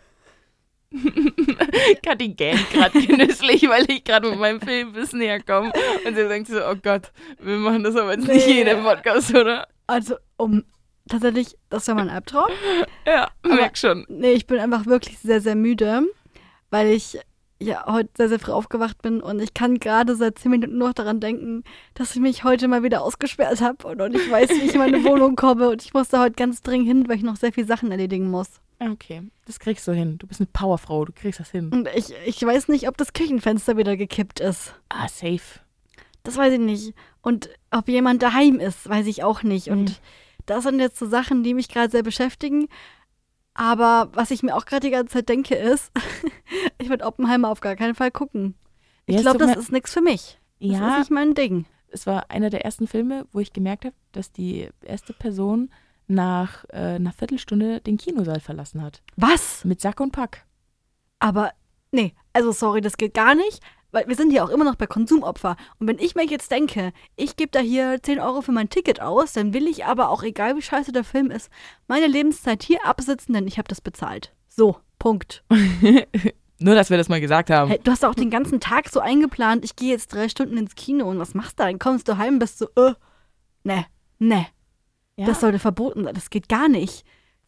Kathi 2.05 2.29
gähnt 2.31 2.71
gerade 2.71 3.01
genüsslich, 3.01 3.69
weil 3.69 3.91
ich 3.91 4.05
gerade 4.05 4.31
mit 4.31 4.39
meinem 4.39 4.61
Filmwissen 4.61 5.21
näher 5.21 5.41
komme. 5.41 5.73
Und 6.07 6.17
sie 6.17 6.29
denkt 6.29 6.49
so, 6.49 6.59
oh 6.65 6.75
Gott, 6.83 7.13
wir 7.41 7.57
machen 7.57 7.85
das 7.85 7.97
aber 7.97 8.13
jetzt 8.13 8.27
nee. 8.27 8.35
nicht 8.35 8.47
jeden 8.47 8.83
Podcast, 8.83 9.35
oder? 9.35 9.69
Also, 9.87 10.17
um 10.37 10.65
tatsächlich, 11.09 11.57
das 11.69 11.87
war 11.89 11.95
mein 11.95 12.11
Albtraum. 12.11 12.51
Ja, 13.07 13.29
merk 13.47 13.79
schon. 13.79 14.05
Nee, 14.09 14.33
ich 14.33 14.47
bin 14.47 14.59
einfach 14.59 14.87
wirklich 14.87 15.19
sehr, 15.19 15.41
sehr 15.41 15.55
müde, 15.55 16.03
weil 16.71 16.89
ich 16.89 17.19
ja 17.63 17.85
heute 17.87 18.09
sehr, 18.17 18.29
sehr 18.31 18.39
früh 18.39 18.53
aufgewacht 18.53 19.03
bin 19.03 19.21
und 19.21 19.39
ich 19.41 19.53
kann 19.53 19.79
gerade 19.79 20.17
seit 20.17 20.39
zehn 20.39 20.51
Minuten 20.51 20.79
noch 20.79 20.95
daran 20.95 21.21
denken, 21.21 21.63
dass 21.95 22.15
ich 22.15 22.21
mich 22.21 22.43
heute 22.43 22.69
mal 22.69 22.83
wieder 22.83 23.03
ausgesperrt 23.03 23.61
habe 23.61 23.87
und, 23.87 24.01
und 24.01 24.17
ich 24.17 24.31
weiß, 24.31 24.49
wie 24.51 24.65
ich 24.65 24.75
in 24.75 24.79
meine 24.79 25.05
Wohnung 25.05 25.37
komme 25.37 25.69
und 25.69 25.83
ich 25.83 25.93
musste 25.93 26.19
heute 26.21 26.37
ganz 26.37 26.63
dringend 26.63 26.89
hin, 26.89 27.09
weil 27.09 27.19
ich 27.19 27.23
noch 27.23 27.37
sehr 27.37 27.53
viele 27.53 27.67
Sachen 27.67 27.91
erledigen 27.91 28.31
muss. 28.31 28.61
Okay, 28.81 29.23
das 29.45 29.61
kriegst 29.61 29.87
du 29.87 29.93
hin. 29.93 30.17
Du 30.17 30.27
bist 30.27 30.41
eine 30.41 30.49
Powerfrau, 30.53 31.05
du 31.05 31.13
kriegst 31.13 31.39
das 31.39 31.51
hin. 31.51 31.69
Und 31.71 31.89
ich, 31.95 32.15
ich 32.25 32.43
weiß 32.43 32.69
nicht, 32.69 32.89
ob 32.89 32.97
das 32.97 33.13
Küchenfenster 33.13 33.77
wieder 33.77 33.97
gekippt 33.97 34.41
ist. 34.41 34.75
Ah, 34.89 35.07
safe. 35.07 35.61
Das 36.23 36.39
weiß 36.39 36.55
ich 36.55 36.61
nicht. 36.61 36.95
Und 37.21 37.51
ob 37.71 37.89
jemand 37.89 38.23
daheim 38.23 38.59
ist, 38.59 38.89
weiß 38.89 39.07
ich 39.07 39.23
auch 39.23 39.43
nicht. 39.43 39.69
Und 39.69 39.91
mhm. 39.91 39.95
das 40.47 40.65
sind 40.65 40.81
jetzt 40.81 40.99
so 40.99 41.07
Sachen, 41.07 41.43
die 41.43 41.53
mich 41.53 41.69
gerade 41.69 41.91
sehr 41.91 42.03
beschäftigen. 42.03 42.69
Aber 43.53 44.09
was 44.15 44.31
ich 44.31 44.43
mir 44.43 44.57
auch 44.57 44.65
gerade 44.65 44.87
die 44.87 44.93
ganze 44.93 45.13
Zeit 45.15 45.29
denke, 45.29 45.55
ist, 45.55 45.93
ich 46.79 46.89
würde 46.89 47.05
Oppenheimer 47.05 47.51
auf 47.51 47.61
gar 47.61 47.77
keinen 47.77 47.95
Fall 47.95 48.11
gucken. 48.11 48.55
Ich 49.05 49.17
ja, 49.17 49.21
glaube, 49.23 49.39
das 49.39 49.57
ist 49.57 49.73
nichts 49.73 49.93
für 49.93 50.01
mich. 50.01 50.39
Das 50.61 50.71
ja, 50.71 50.93
ist 50.93 50.99
nicht 51.01 51.11
mein 51.11 51.35
Ding. 51.35 51.67
Es 51.89 52.07
war 52.07 52.31
einer 52.31 52.49
der 52.49 52.65
ersten 52.65 52.87
Filme, 52.87 53.27
wo 53.33 53.41
ich 53.41 53.53
gemerkt 53.53 53.85
habe, 53.85 53.97
dass 54.13 54.33
die 54.33 54.69
erste 54.83 55.13
Person 55.13 55.71
nach 56.11 56.65
äh, 56.69 56.97
einer 56.97 57.13
Viertelstunde 57.13 57.81
den 57.81 57.97
Kinosaal 57.97 58.41
verlassen 58.41 58.83
hat. 58.83 59.03
Was? 59.17 59.65
Mit 59.65 59.81
Sack 59.81 60.01
und 60.01 60.13
Pack. 60.13 60.45
Aber, 61.19 61.53
nee, 61.93 62.15
also 62.33 62.53
sorry, 62.53 62.81
das 62.81 62.97
geht 62.97 63.15
gar 63.15 63.35
nicht 63.35 63.63
weil 63.93 64.07
wir 64.07 64.15
sind 64.15 64.33
ja 64.33 64.45
auch 64.45 64.51
immer 64.51 64.65
noch 64.65 64.77
bei 64.77 64.87
Konsumopfer. 64.87 65.57
Und 65.79 65.89
wenn 65.89 65.99
ich 65.99 66.15
mir 66.15 66.25
jetzt 66.25 66.51
denke, 66.51 66.93
ich 67.17 67.37
gebe 67.37 67.51
da 67.51 67.61
hier 67.61 67.99
10 68.01 68.21
Euro 68.21 68.41
für 68.41 68.53
mein 68.53 68.69
Ticket 68.69 69.01
aus, 69.01 69.33
dann 69.33 69.55
will 69.55 69.67
ich 69.67 69.85
aber 69.85 70.11
auch, 70.11 70.23
egal 70.23 70.57
wie 70.57 70.63
scheiße 70.63 70.93
der 70.93 71.05
Film 71.05 71.31
ist, 71.31 71.51
meine 71.89 72.07
Lebenszeit 72.07 72.63
hier 72.63 72.85
absitzen, 72.85 73.35
denn 73.35 73.47
ich 73.47 73.59
habe 73.59 73.69
das 73.69 73.81
bezahlt. 73.81 74.33
So. 74.49 74.77
Punkt. 74.99 75.43
Nur, 76.61 76.75
dass 76.75 76.91
wir 76.91 76.99
das 76.99 77.09
mal 77.09 77.23
gesagt 77.23 77.49
haben. 77.49 77.71
Hey, 77.71 77.81
du 77.83 77.91
hast 77.91 78.05
auch 78.05 78.15
den 78.15 78.29
ganzen 78.29 78.61
Tag 78.61 78.91
so 78.91 79.01
eingeplant, 79.01 79.65
ich 79.65 79.77
gehe 79.77 79.91
jetzt 79.91 80.13
drei 80.13 80.29
Stunden 80.29 80.59
ins 80.59 80.75
Kino 80.75 81.09
und 81.09 81.19
was 81.19 81.33
machst 81.33 81.59
du? 81.59 81.65
Dann 81.65 81.79
kommst 81.79 82.07
du 82.07 82.19
heim 82.19 82.35
und 82.35 82.39
bist 82.39 82.59
so, 82.59 82.67
äh, 82.77 82.93
ne, 83.65 83.87
ne. 84.19 84.47
Ja, 85.21 85.27
Das 85.27 85.41
sollte 85.41 85.59
verboten 85.59 86.05
sein. 86.05 86.15
Das 86.15 86.31
geht 86.31 86.49
gar 86.49 86.69
nicht. 86.69 87.05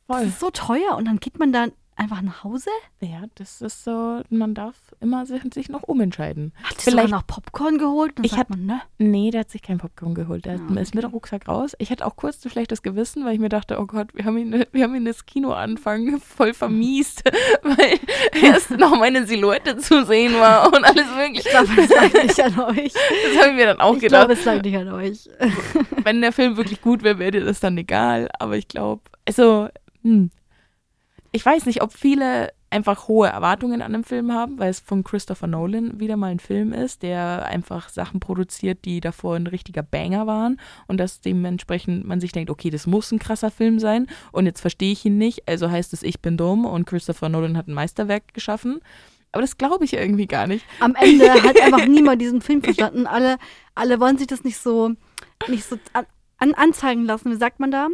Das 0.06 0.18
voll. 0.18 0.26
ist 0.28 0.40
so 0.40 0.50
teuer 0.50 0.96
und 0.96 1.06
dann 1.06 1.18
geht 1.18 1.38
man 1.38 1.52
dann 1.52 1.72
einfach 1.96 2.22
nach 2.22 2.42
Hause? 2.42 2.70
Ja, 3.00 3.22
das 3.36 3.60
ist 3.60 3.84
so, 3.84 4.22
man 4.30 4.54
darf 4.54 4.74
immer 5.00 5.26
sich, 5.26 5.42
sich 5.52 5.68
noch 5.68 5.82
umentscheiden. 5.82 6.52
Hat 6.62 6.80
sich 6.80 6.92
sogar 6.92 7.08
noch 7.08 7.26
Popcorn 7.26 7.78
geholt? 7.78 8.12
Ich 8.22 8.30
sagt 8.32 8.40
hab- 8.40 8.50
man, 8.50 8.66
ne? 8.66 8.80
Nee, 8.98 9.30
der 9.30 9.40
hat 9.40 9.50
sich 9.50 9.62
kein 9.62 9.78
Popcorn 9.78 10.14
geholt. 10.14 10.44
Der 10.46 10.54
Ah, 10.58 10.80
ist 10.80 10.94
mit 10.94 11.04
dem 11.04 11.10
Rucksack 11.10 11.46
raus. 11.48 11.74
Ich 11.78 11.90
hatte 11.90 12.06
auch 12.06 12.16
kurz 12.16 12.44
ein 12.44 12.50
schlechtes 12.50 12.82
Gewissen, 12.82 13.24
weil 13.24 13.34
ich 13.34 13.38
mir 13.40 13.48
dachte, 13.50 13.78
oh 13.78 13.86
Gott, 13.86 14.08
wir 14.14 14.24
haben 14.24 14.38
ihn, 14.38 14.64
wir 14.72 14.84
haben 14.84 14.94
ihn 14.94 15.04
das 15.04 15.26
Kinoanfang 15.26 16.18
voll 16.20 16.54
vermiest, 16.54 17.22
weil 17.62 17.98
erst 18.42 18.70
noch 18.70 18.98
meine 18.98 19.26
Silhouette 19.26 19.76
zu 19.76 20.04
sehen 20.04 20.34
war 20.34 20.66
und 20.68 20.84
alles 20.84 21.06
mögliche. 21.16 21.48
Ich 21.48 21.50
glaube, 21.50 21.68
das 21.76 21.88
lag 21.94 22.22
nicht 22.22 22.40
an 22.40 22.60
euch. 22.76 22.92
Das 22.94 23.40
habe 23.42 23.50
ich 23.50 23.54
mir 23.56 23.66
dann 23.66 23.80
auch 23.80 23.94
Ich 23.96 24.00
gedacht. 24.02 24.26
glaube, 24.28 24.32
es 24.32 24.44
lag 24.44 24.62
nicht 24.62 24.76
an 24.76 24.88
euch. 24.92 25.28
Wenn 26.04 26.20
der 26.20 26.32
Film 26.32 26.56
wirklich 26.56 26.80
gut 26.80 27.02
wäre, 27.02 27.18
wäre 27.18 27.30
dir 27.32 27.44
das 27.44 27.60
dann 27.60 27.76
egal. 27.78 28.28
Aber 28.38 28.56
ich 28.56 28.66
glaube, 28.68 29.02
also, 29.26 29.68
hm. 30.02 30.30
Ich 31.32 31.44
weiß 31.44 31.66
nicht, 31.66 31.82
ob 31.82 31.92
viele 31.92 32.52
einfach 32.68 33.08
hohe 33.08 33.28
Erwartungen 33.28 33.82
an 33.82 33.92
dem 33.92 34.04
Film 34.04 34.32
haben, 34.32 34.58
weil 34.58 34.70
es 34.70 34.80
von 34.80 35.04
Christopher 35.04 35.46
Nolan 35.46 36.00
wieder 36.00 36.16
mal 36.16 36.30
ein 36.30 36.40
Film 36.40 36.72
ist, 36.72 37.02
der 37.02 37.46
einfach 37.46 37.88
Sachen 37.88 38.20
produziert, 38.20 38.84
die 38.84 39.00
davor 39.00 39.36
ein 39.36 39.46
richtiger 39.46 39.82
Banger 39.82 40.26
waren 40.26 40.58
und 40.86 40.98
dass 40.98 41.20
dementsprechend 41.20 42.06
man 42.06 42.20
sich 42.20 42.32
denkt, 42.32 42.50
okay, 42.50 42.70
das 42.70 42.86
muss 42.86 43.12
ein 43.12 43.18
krasser 43.18 43.50
Film 43.50 43.78
sein 43.78 44.06
und 44.30 44.46
jetzt 44.46 44.60
verstehe 44.60 44.92
ich 44.92 45.04
ihn 45.04 45.18
nicht, 45.18 45.48
also 45.48 45.70
heißt 45.70 45.92
es, 45.92 46.02
ich 46.02 46.20
bin 46.20 46.36
dumm 46.36 46.64
und 46.64 46.86
Christopher 46.86 47.28
Nolan 47.28 47.56
hat 47.56 47.68
ein 47.68 47.74
Meisterwerk 47.74 48.32
geschaffen. 48.32 48.80
Aber 49.32 49.40
das 49.40 49.56
glaube 49.56 49.86
ich 49.86 49.94
irgendwie 49.94 50.26
gar 50.26 50.46
nicht. 50.46 50.64
Am 50.80 50.94
Ende 50.94 51.32
hat 51.32 51.58
einfach 51.60 51.86
niemand 51.86 52.20
diesen 52.20 52.42
Film 52.42 52.62
verstanden. 52.62 53.06
Alle, 53.06 53.38
alle 53.74 53.98
wollen 53.98 54.18
sich 54.18 54.26
das 54.26 54.44
nicht 54.44 54.58
so, 54.58 54.92
nicht 55.48 55.64
so 55.64 55.78
an, 55.94 56.52
anzeigen 56.52 57.06
lassen. 57.06 57.30
Wie 57.30 57.36
sagt 57.36 57.58
man 57.58 57.70
da? 57.70 57.88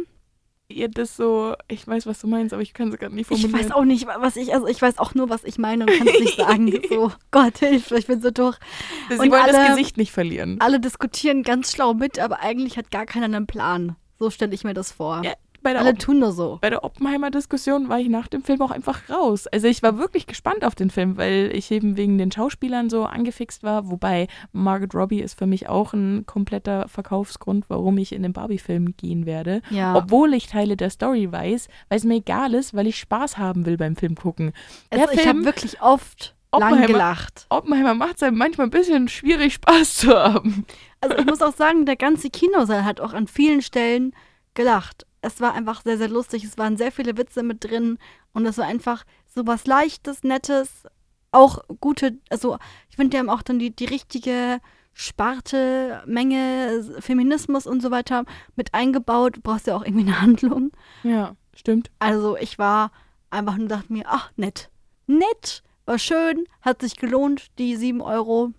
Ihr 0.71 0.87
das 0.87 1.17
so, 1.17 1.55
ich 1.67 1.87
weiß, 1.87 2.05
was 2.05 2.19
du 2.21 2.27
meinst, 2.27 2.53
aber 2.53 2.61
ich 2.61 2.75
kann 2.75 2.89
es 2.89 2.97
gerade 2.99 3.15
nicht 3.15 3.29
Ich 3.31 3.41
formulieren. 3.41 3.69
weiß 3.69 3.75
auch 3.75 3.85
nicht, 3.85 4.05
was 4.05 4.35
ich, 4.35 4.53
also 4.53 4.67
ich 4.67 4.79
weiß 4.79 4.99
auch 4.99 5.15
nur, 5.15 5.27
was 5.27 5.43
ich 5.43 5.57
meine 5.57 5.85
und 5.85 5.91
kann 5.97 6.07
es 6.07 6.19
nicht 6.19 6.37
sagen. 6.37 6.71
So, 6.89 7.11
Gott 7.31 7.57
hilf, 7.57 7.89
ich 7.91 8.05
bin 8.05 8.21
so 8.21 8.29
durch. 8.29 8.55
Sie 9.09 9.15
und 9.15 9.31
wollen 9.31 9.31
das 9.47 9.55
alle- 9.55 9.69
Gesicht 9.69 9.97
nicht 9.97 10.11
verlieren. 10.11 10.57
Alle 10.59 10.79
diskutieren 10.79 11.41
ganz 11.41 11.71
schlau 11.73 11.95
mit, 11.95 12.19
aber 12.19 12.41
eigentlich 12.41 12.77
hat 12.77 12.91
gar 12.91 13.07
keiner 13.07 13.25
einen 13.25 13.47
Plan. 13.47 13.95
So 14.19 14.29
stelle 14.29 14.53
ich 14.53 14.63
mir 14.63 14.75
das 14.75 14.91
vor. 14.91 15.23
Ja, 15.25 15.33
bei 15.61 15.73
der 15.73 15.81
Alle 15.81 15.95
tun 15.95 16.19
nur 16.19 16.31
so. 16.31 16.57
bei 16.61 16.69
der 16.69 16.83
Oppenheimer-Diskussion 16.83 17.89
war 17.89 17.99
ich 17.99 18.09
nach 18.09 18.27
dem 18.27 18.43
Film 18.43 18.61
auch 18.61 18.71
einfach 18.71 19.09
raus. 19.09 19.47
Also 19.47 19.67
ich 19.67 19.83
war 19.83 19.97
wirklich 19.97 20.27
gespannt 20.27 20.63
auf 20.63 20.75
den 20.75 20.89
Film, 20.89 21.17
weil 21.17 21.51
ich 21.53 21.71
eben 21.71 21.97
wegen 21.97 22.17
den 22.17 22.31
Schauspielern 22.31 22.89
so 22.89 23.03
angefixt 23.05 23.63
war. 23.63 23.89
Wobei 23.89 24.27
Margot 24.51 24.93
Robbie 24.95 25.21
ist 25.21 25.37
für 25.37 25.47
mich 25.47 25.69
auch 25.69 25.93
ein 25.93 26.25
kompletter 26.25 26.87
Verkaufsgrund, 26.87 27.65
warum 27.69 27.97
ich 27.97 28.13
in 28.13 28.23
den 28.23 28.33
Barbie-Film 28.33 28.95
gehen 28.97 29.25
werde. 29.25 29.61
Ja. 29.69 29.95
Obwohl 29.95 30.33
ich 30.33 30.47
Teile 30.47 30.77
der 30.77 30.89
Story 30.89 31.31
weiß, 31.31 31.67
weil 31.89 31.97
es 31.97 32.03
mir 32.03 32.15
egal 32.15 32.53
ist, 32.53 32.73
weil 32.73 32.87
ich 32.87 32.97
Spaß 32.97 33.37
haben 33.37 33.65
will 33.65 33.77
beim 33.77 33.95
Film 33.95 34.15
gucken. 34.15 34.53
Der 34.91 35.01
also 35.01 35.13
ich 35.13 35.27
habe 35.27 35.43
wirklich 35.45 35.81
oft 35.81 36.35
lang 36.57 36.87
gelacht. 36.87 37.45
Oppenheimer 37.49 37.93
macht 37.93 38.17
es 38.17 38.23
einem 38.23 38.37
manchmal 38.37 38.67
ein 38.67 38.71
bisschen 38.71 39.07
schwierig, 39.07 39.55
Spaß 39.55 39.95
zu 39.97 40.15
haben. 40.15 40.65
Also 41.01 41.17
ich 41.17 41.25
muss 41.25 41.41
auch 41.41 41.55
sagen, 41.55 41.85
der 41.85 41.95
ganze 41.95 42.29
Kinosaal 42.29 42.85
hat 42.85 43.01
auch 43.01 43.13
an 43.13 43.27
vielen 43.27 43.61
Stellen 43.61 44.13
gelacht. 44.53 45.05
Es 45.21 45.41
war 45.41 45.53
einfach 45.53 45.83
sehr, 45.83 45.97
sehr 45.97 46.09
lustig. 46.09 46.43
Es 46.43 46.57
waren 46.57 46.77
sehr 46.77 46.91
viele 46.91 47.17
Witze 47.17 47.43
mit 47.43 47.63
drin 47.63 47.97
und 48.33 48.45
es 48.45 48.57
war 48.57 48.65
einfach 48.65 49.03
so 49.27 49.45
was 49.45 49.65
Leichtes, 49.67 50.23
Nettes, 50.23 50.83
auch 51.31 51.59
gute, 51.79 52.17
also 52.29 52.57
ich 52.89 52.95
finde, 52.95 53.11
die 53.11 53.17
haben 53.19 53.29
auch 53.29 53.41
dann 53.41 53.59
die, 53.59 53.75
die 53.75 53.85
richtige 53.85 54.59
Sparte, 54.93 56.03
Menge, 56.05 56.83
Feminismus 56.99 57.67
und 57.67 57.81
so 57.81 57.91
weiter 57.91 58.25
mit 58.55 58.73
eingebaut. 58.73 59.37
Du 59.37 59.41
brauchst 59.41 59.67
ja 59.67 59.75
auch 59.75 59.85
irgendwie 59.85 60.07
eine 60.07 60.21
Handlung. 60.21 60.71
Ja, 61.03 61.35
stimmt. 61.55 61.91
Also 61.99 62.35
ich 62.35 62.57
war 62.57 62.91
einfach 63.29 63.57
nur 63.57 63.67
dachte 63.67 63.93
mir, 63.93 64.05
ach, 64.07 64.31
nett. 64.35 64.69
Nett, 65.07 65.63
war 65.85 65.99
schön, 65.99 66.45
hat 66.61 66.81
sich 66.81 66.95
gelohnt, 66.95 67.47
die 67.57 67.75
sieben 67.75 68.01
Euro. 68.01 68.51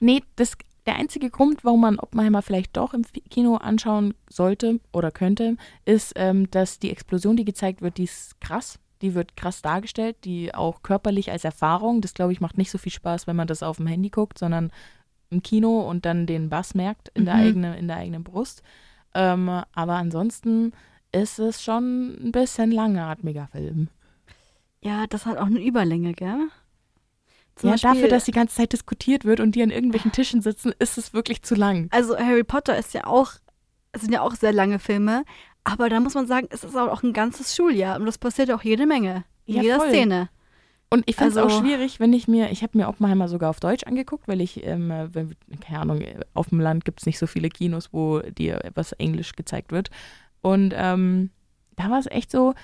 Nee, 0.00 0.22
das, 0.36 0.52
der 0.86 0.96
einzige 0.96 1.30
Grund, 1.30 1.64
warum 1.64 1.80
man 1.82 1.98
Oppenheimer 1.98 2.42
vielleicht 2.42 2.76
doch 2.76 2.92
im 2.94 3.02
Kino 3.30 3.56
anschauen 3.56 4.14
sollte 4.28 4.80
oder 4.92 5.10
könnte, 5.10 5.56
ist, 5.84 6.12
ähm, 6.16 6.50
dass 6.50 6.78
die 6.78 6.90
Explosion, 6.90 7.36
die 7.36 7.44
gezeigt 7.44 7.82
wird, 7.82 7.98
die 7.98 8.04
ist 8.04 8.40
krass. 8.40 8.78
Die 9.00 9.14
wird 9.14 9.36
krass 9.36 9.62
dargestellt, 9.62 10.16
die 10.24 10.54
auch 10.54 10.82
körperlich 10.82 11.30
als 11.32 11.44
Erfahrung. 11.44 12.00
Das, 12.00 12.14
glaube 12.14 12.32
ich, 12.32 12.40
macht 12.40 12.56
nicht 12.58 12.70
so 12.70 12.78
viel 12.78 12.92
Spaß, 12.92 13.26
wenn 13.26 13.34
man 13.36 13.48
das 13.48 13.62
auf 13.62 13.78
dem 13.78 13.88
Handy 13.88 14.10
guckt, 14.10 14.38
sondern 14.38 14.70
im 15.30 15.42
Kino 15.42 15.80
und 15.80 16.04
dann 16.04 16.26
den 16.26 16.48
Bass 16.50 16.74
merkt 16.74 17.08
in, 17.14 17.24
der, 17.24 17.34
Mhm. 17.34 17.40
eigenen, 17.40 17.74
in 17.74 17.88
der 17.88 17.96
eigenen 17.96 18.22
Brust. 18.22 18.62
Ähm, 19.14 19.48
aber 19.72 19.94
ansonsten 19.94 20.72
ist 21.10 21.38
es 21.38 21.62
schon 21.62 22.14
ein 22.26 22.32
bisschen 22.32 22.70
langatmiger 22.70 23.48
Film. 23.48 23.88
Ja, 24.82 25.06
das 25.08 25.26
hat 25.26 25.36
auch 25.36 25.46
eine 25.46 25.64
Überlänge, 25.64 26.12
gell? 26.12 26.48
Zum 27.56 27.68
ja, 27.68 27.74
Beispiel- 27.74 27.90
dafür, 27.92 28.08
dass 28.08 28.24
die 28.24 28.30
ganze 28.32 28.56
Zeit 28.56 28.72
diskutiert 28.72 29.24
wird 29.24 29.40
und 29.40 29.54
die 29.54 29.62
an 29.62 29.70
irgendwelchen 29.70 30.12
Tischen 30.12 30.40
sitzen, 30.42 30.72
ist 30.78 30.96
es 30.98 31.12
wirklich 31.12 31.42
zu 31.42 31.54
lang. 31.54 31.88
Also 31.90 32.16
Harry 32.18 32.44
Potter 32.44 32.76
ist 32.76 32.94
ja 32.94 33.06
auch, 33.06 33.32
es 33.92 34.00
sind 34.02 34.12
ja 34.12 34.22
auch 34.22 34.34
sehr 34.34 34.52
lange 34.52 34.78
Filme, 34.78 35.24
aber 35.64 35.88
da 35.88 36.00
muss 36.00 36.14
man 36.14 36.26
sagen, 36.26 36.48
es 36.50 36.64
ist 36.64 36.76
auch 36.76 37.02
ein 37.02 37.12
ganzes 37.12 37.54
Schuljahr 37.54 37.98
und 38.00 38.06
das 38.06 38.18
passiert 38.18 38.50
auch 38.50 38.62
jede 38.62 38.86
Menge. 38.86 39.24
In 39.46 39.56
Ja, 39.56 39.62
jeder 39.62 39.76
voll. 39.80 39.90
Szene. 39.90 40.28
Und 40.90 41.04
ich 41.06 41.16
finde 41.16 41.30
es 41.32 41.36
Also- 41.38 41.56
auch 41.56 41.60
schwierig, 41.62 42.00
wenn 42.00 42.12
ich 42.12 42.28
mir, 42.28 42.50
ich 42.50 42.62
habe 42.62 42.76
mir 42.76 42.88
Oppenheimer 42.88 43.28
sogar 43.28 43.50
auf 43.50 43.60
Deutsch 43.60 43.84
angeguckt, 43.84 44.28
weil 44.28 44.40
ich, 44.40 44.64
ähm, 44.66 44.90
äh, 44.90 45.14
wenn, 45.14 45.34
keine 45.60 45.80
Ahnung, 45.80 46.02
auf 46.34 46.48
dem 46.50 46.60
Land 46.60 46.84
gibt 46.84 47.00
es 47.00 47.06
nicht 47.06 47.18
so 47.18 47.26
viele 47.26 47.48
Kinos, 47.48 47.90
wo 47.92 48.20
dir 48.20 48.64
etwas 48.64 48.92
Englisch 48.92 49.32
gezeigt 49.32 49.72
wird. 49.72 49.88
Und 50.42 50.74
ähm, 50.76 51.30
da 51.76 51.88
war 51.90 51.98
es 51.98 52.06
echt 52.06 52.30
so, 52.30 52.54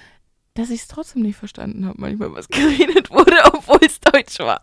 dass 0.58 0.70
ich 0.70 0.80
es 0.82 0.88
trotzdem 0.88 1.22
nicht 1.22 1.36
verstanden 1.36 1.86
habe, 1.86 2.00
manchmal, 2.00 2.32
was 2.34 2.48
geredet 2.48 3.10
wurde, 3.10 3.36
obwohl 3.52 3.78
es 3.82 4.00
Deutsch 4.00 4.38
war. 4.40 4.62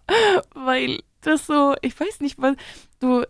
Weil 0.54 1.00
das 1.22 1.48
so, 1.48 1.74
ich 1.82 2.00
weiß 2.00 2.20
nicht, 2.22 2.40
was 2.40 2.56
du, 3.00 3.24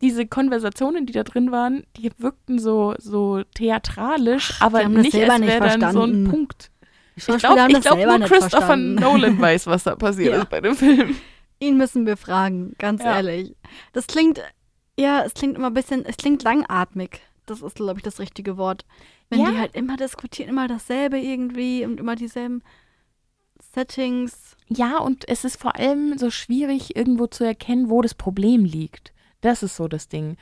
diese 0.00 0.26
Konversationen, 0.26 1.06
die 1.06 1.12
da 1.12 1.22
drin 1.24 1.50
waren, 1.50 1.84
die 1.96 2.10
wirkten 2.18 2.58
so, 2.58 2.94
so 2.98 3.42
theatralisch, 3.54 4.60
aber 4.60 4.84
haben 4.84 4.94
das 4.94 5.04
nicht, 5.04 5.14
als 5.16 5.40
wäre 5.42 5.78
dann 5.78 5.92
so 5.92 6.04
ein. 6.04 6.24
Punkt. 6.24 6.70
Ich 7.16 7.26
glaube, 7.26 7.40
glaub, 7.80 7.98
nur 7.98 8.18
Christopher 8.20 8.50
verstanden. 8.50 8.94
Nolan 8.94 9.38
weiß, 9.40 9.66
was 9.66 9.82
da 9.84 9.94
passiert 9.96 10.32
Ja. 10.34 10.42
ist 10.42 10.50
bei 10.50 10.60
dem 10.60 10.74
Film. 10.74 11.16
Ihn 11.58 11.76
müssen 11.76 12.06
wir 12.06 12.16
fragen, 12.16 12.74
ganz 12.78 13.02
Ja. 13.02 13.16
ehrlich. 13.16 13.54
Das 13.92 14.06
klingt, 14.06 14.40
ja, 14.98 15.22
es 15.24 15.34
klingt 15.34 15.56
immer 15.56 15.66
ein 15.66 15.74
bisschen, 15.74 16.04
es 16.06 16.16
klingt 16.16 16.42
langatmig. 16.42 17.20
Das 17.44 17.60
ist, 17.60 17.74
glaube 17.74 17.98
ich, 17.98 18.04
das 18.04 18.20
richtige 18.20 18.56
Wort. 18.56 18.86
Wenn 19.30 19.40
Ja. 19.40 19.50
die 19.52 19.58
halt 19.58 19.74
immer 19.76 19.96
diskutieren, 19.96 20.48
immer 20.50 20.68
dasselbe 20.68 21.18
irgendwie 21.18 21.84
und 21.86 21.98
immer 22.00 22.16
dieselben 22.16 22.62
Settings. 23.72 24.56
Ja, 24.68 24.98
und 24.98 25.28
es 25.28 25.44
ist 25.44 25.56
vor 25.60 25.76
allem 25.76 26.18
so 26.18 26.30
schwierig, 26.30 26.96
irgendwo 26.96 27.26
zu 27.26 27.44
erkennen, 27.44 27.90
wo 27.90 28.02
das 28.02 28.14
Problem 28.14 28.64
liegt. 28.64 29.12
Das 29.40 29.62
ist 29.62 29.76
so 29.76 29.88
das 29.88 30.08
Ding. 30.08 30.36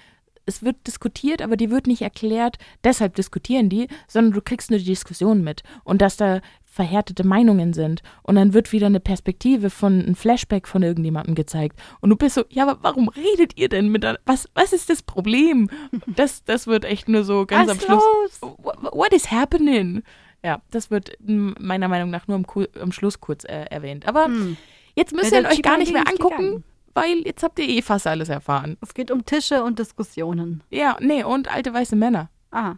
Es 0.47 0.63
wird 0.63 0.87
diskutiert, 0.87 1.43
aber 1.43 1.57
dir 1.57 1.71
wird 1.71 1.87
nicht 1.87 2.01
erklärt, 2.03 2.57
deshalb 2.83 3.15
diskutieren 3.17 3.69
die, 3.69 3.89
sondern 4.07 4.33
du 4.33 4.41
kriegst 4.41 4.71
nur 4.71 4.79
die 4.79 4.85
Diskussion 4.87 5.43
mit 5.45 5.63
und 5.85 6.01
dass 6.01 6.17
da 6.17 6.41
verhärtete 6.79 7.27
Meinungen 7.27 7.73
sind. 7.73 8.03
Und 8.23 8.37
dann 8.37 8.55
wird 8.55 8.71
wieder 8.71 8.87
eine 8.87 9.01
Perspektive 9.01 9.69
von 9.69 9.99
ein 9.99 10.15
Flashback 10.15 10.69
von 10.69 10.85
irgendjemandem 10.85 11.35
gezeigt. 11.35 11.77
Und 12.01 12.11
du 12.11 12.15
bist 12.17 12.37
so, 12.37 12.45
ja, 12.51 12.63
aber 12.69 12.79
warum 12.83 13.09
redet 13.09 13.59
ihr 13.59 13.69
denn 13.69 13.89
miteinander? 13.89 14.21
Was, 14.27 14.49
was 14.55 14.73
ist 14.73 14.89
das 14.89 15.03
Problem? 15.03 15.69
Das, 16.07 16.45
das 16.45 16.69
wird 16.69 16.85
echt 16.85 17.09
nur 17.09 17.25
so 17.25 17.47
ganz 17.47 17.69
Was 17.69 17.79
am 17.79 17.81
Schluss. 17.85 18.41
los? 18.41 18.53
Wh- 18.63 18.93
What 18.97 19.13
is 19.13 19.29
happening? 19.33 20.05
Ja, 20.45 20.63
das 20.71 20.89
wird 20.89 21.17
meiner 21.21 21.89
Meinung 21.89 22.11
nach 22.11 22.29
nur 22.29 22.37
am, 22.37 22.47
am 22.81 22.93
Schluss 22.93 23.21
kurz 23.21 23.43
äh, 23.43 23.65
erwähnt. 23.71 24.07
Aber 24.07 24.27
Hm. 24.27 24.57
jetzt 24.95 25.13
müsst 25.13 25.33
Ja, 25.33 25.41
ihr 25.41 25.49
euch 25.49 25.63
gar 25.63 25.79
nicht 25.79 25.93
mehr 25.93 26.07
angucken, 26.07 26.63
weil 26.95 27.23
jetzt 27.27 27.43
habt 27.43 27.59
ihr 27.59 27.69
eh 27.69 27.83
fast 27.83 28.07
alles 28.07 28.29
erfahren. 28.29 28.77
Es 28.81 28.95
geht 28.95 29.11
um 29.11 29.25
Tische 29.27 29.65
und 29.65 29.81
Diskussionen. 29.81 30.63
Ja, 30.71 30.97
nee, 31.01 31.25
und 31.25 31.53
alte 31.53 31.75
weiße 31.75 31.97
Männer. 31.97 32.31
Ah. 32.53 32.75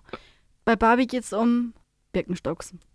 Bei 0.65 0.75
Barbie 0.75 1.07
geht 1.07 1.25
es 1.25 1.35
um 1.35 1.75
Birkenstocks. 2.13 2.75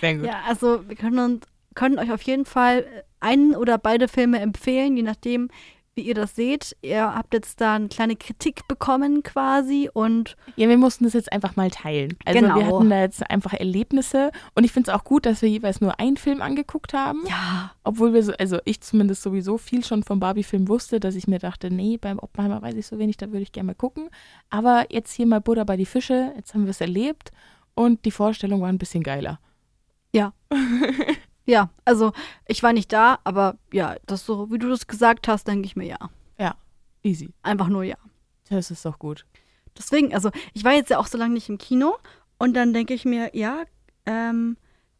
Sehr 0.00 0.14
gut. 0.16 0.26
Ja, 0.26 0.40
also 0.46 0.86
wir 0.88 0.96
können, 0.96 1.18
uns, 1.18 1.46
können 1.74 1.98
euch 1.98 2.12
auf 2.12 2.22
jeden 2.22 2.44
Fall 2.44 2.84
einen 3.20 3.54
oder 3.54 3.78
beide 3.78 4.08
Filme 4.08 4.40
empfehlen, 4.40 4.96
je 4.96 5.02
nachdem, 5.02 5.48
wie 5.96 6.02
ihr 6.02 6.14
das 6.14 6.36
seht. 6.36 6.76
Ihr 6.82 7.14
habt 7.14 7.34
jetzt 7.34 7.60
da 7.60 7.74
eine 7.74 7.88
kleine 7.88 8.14
Kritik 8.14 8.66
bekommen 8.68 9.22
quasi 9.24 9.90
und 9.92 10.36
Ja, 10.54 10.68
wir 10.68 10.78
mussten 10.78 11.02
das 11.04 11.14
jetzt 11.14 11.32
einfach 11.32 11.56
mal 11.56 11.68
teilen. 11.70 12.16
Also 12.24 12.40
Genau. 12.40 12.54
wir 12.56 12.66
hatten 12.66 12.90
da 12.90 13.00
jetzt 13.00 13.28
einfach 13.28 13.52
Erlebnisse 13.54 14.30
und 14.54 14.62
ich 14.64 14.70
finde 14.72 14.90
es 14.90 14.96
auch 14.96 15.02
gut, 15.04 15.26
dass 15.26 15.42
wir 15.42 15.48
jeweils 15.48 15.80
nur 15.80 15.98
einen 15.98 16.16
Film 16.16 16.40
angeguckt 16.42 16.94
haben. 16.94 17.24
ja, 17.28 17.72
Obwohl 17.82 18.14
wir 18.14 18.22
so, 18.22 18.32
also 18.38 18.58
ich 18.64 18.80
zumindest 18.80 19.22
sowieso 19.22 19.58
viel 19.58 19.84
schon 19.84 20.04
vom 20.04 20.20
Barbie-Film 20.20 20.68
wusste, 20.68 21.00
dass 21.00 21.16
ich 21.16 21.26
mir 21.26 21.40
dachte, 21.40 21.70
nee, 21.70 21.98
beim 22.00 22.20
Oppenheimer 22.20 22.62
weiß 22.62 22.76
ich 22.76 22.86
so 22.86 22.98
wenig, 22.98 23.16
da 23.16 23.26
würde 23.32 23.42
ich 23.42 23.52
gerne 23.52 23.66
mal 23.66 23.74
gucken. 23.74 24.10
Aber 24.48 24.86
jetzt 24.90 25.12
hier 25.12 25.26
mal 25.26 25.40
Buddha 25.40 25.64
bei 25.64 25.76
die 25.76 25.86
Fische, 25.86 26.32
jetzt 26.36 26.54
haben 26.54 26.64
wir 26.64 26.70
es 26.70 26.80
erlebt 26.80 27.32
und 27.74 28.04
die 28.04 28.10
Vorstellung 28.10 28.60
war 28.60 28.68
ein 28.68 28.78
bisschen 28.78 29.02
geiler. 29.02 29.40
Ja. 30.12 30.32
Ja, 31.46 31.70
also 31.84 32.12
ich 32.46 32.62
war 32.62 32.72
nicht 32.72 32.92
da, 32.92 33.18
aber 33.24 33.56
ja, 33.72 33.96
das 34.06 34.24
so, 34.24 34.52
wie 34.52 34.58
du 34.58 34.68
das 34.68 34.86
gesagt 34.86 35.26
hast, 35.26 35.48
denke 35.48 35.66
ich 35.66 35.74
mir 35.74 35.86
ja. 35.86 36.10
Easy. 37.02 37.32
Einfach 37.42 37.68
nur 37.68 37.82
ja. 37.82 37.96
Das 38.48 38.70
ist 38.70 38.84
doch 38.84 38.98
gut. 38.98 39.26
Deswegen, 39.76 40.14
also 40.14 40.30
ich 40.52 40.64
war 40.64 40.72
jetzt 40.72 40.90
ja 40.90 40.98
auch 40.98 41.06
so 41.06 41.16
lange 41.18 41.34
nicht 41.34 41.48
im 41.48 41.58
Kino 41.58 41.96
und 42.38 42.54
dann 42.54 42.72
denke 42.72 42.94
ich 42.94 43.04
mir, 43.04 43.34
ja, 43.34 43.64
ähm, 44.06 44.56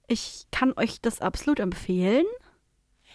ich 0.06 0.46
kann 0.50 0.72
euch 0.76 1.00
das 1.00 1.20
absolut 1.20 1.60
empfehlen. 1.60 2.26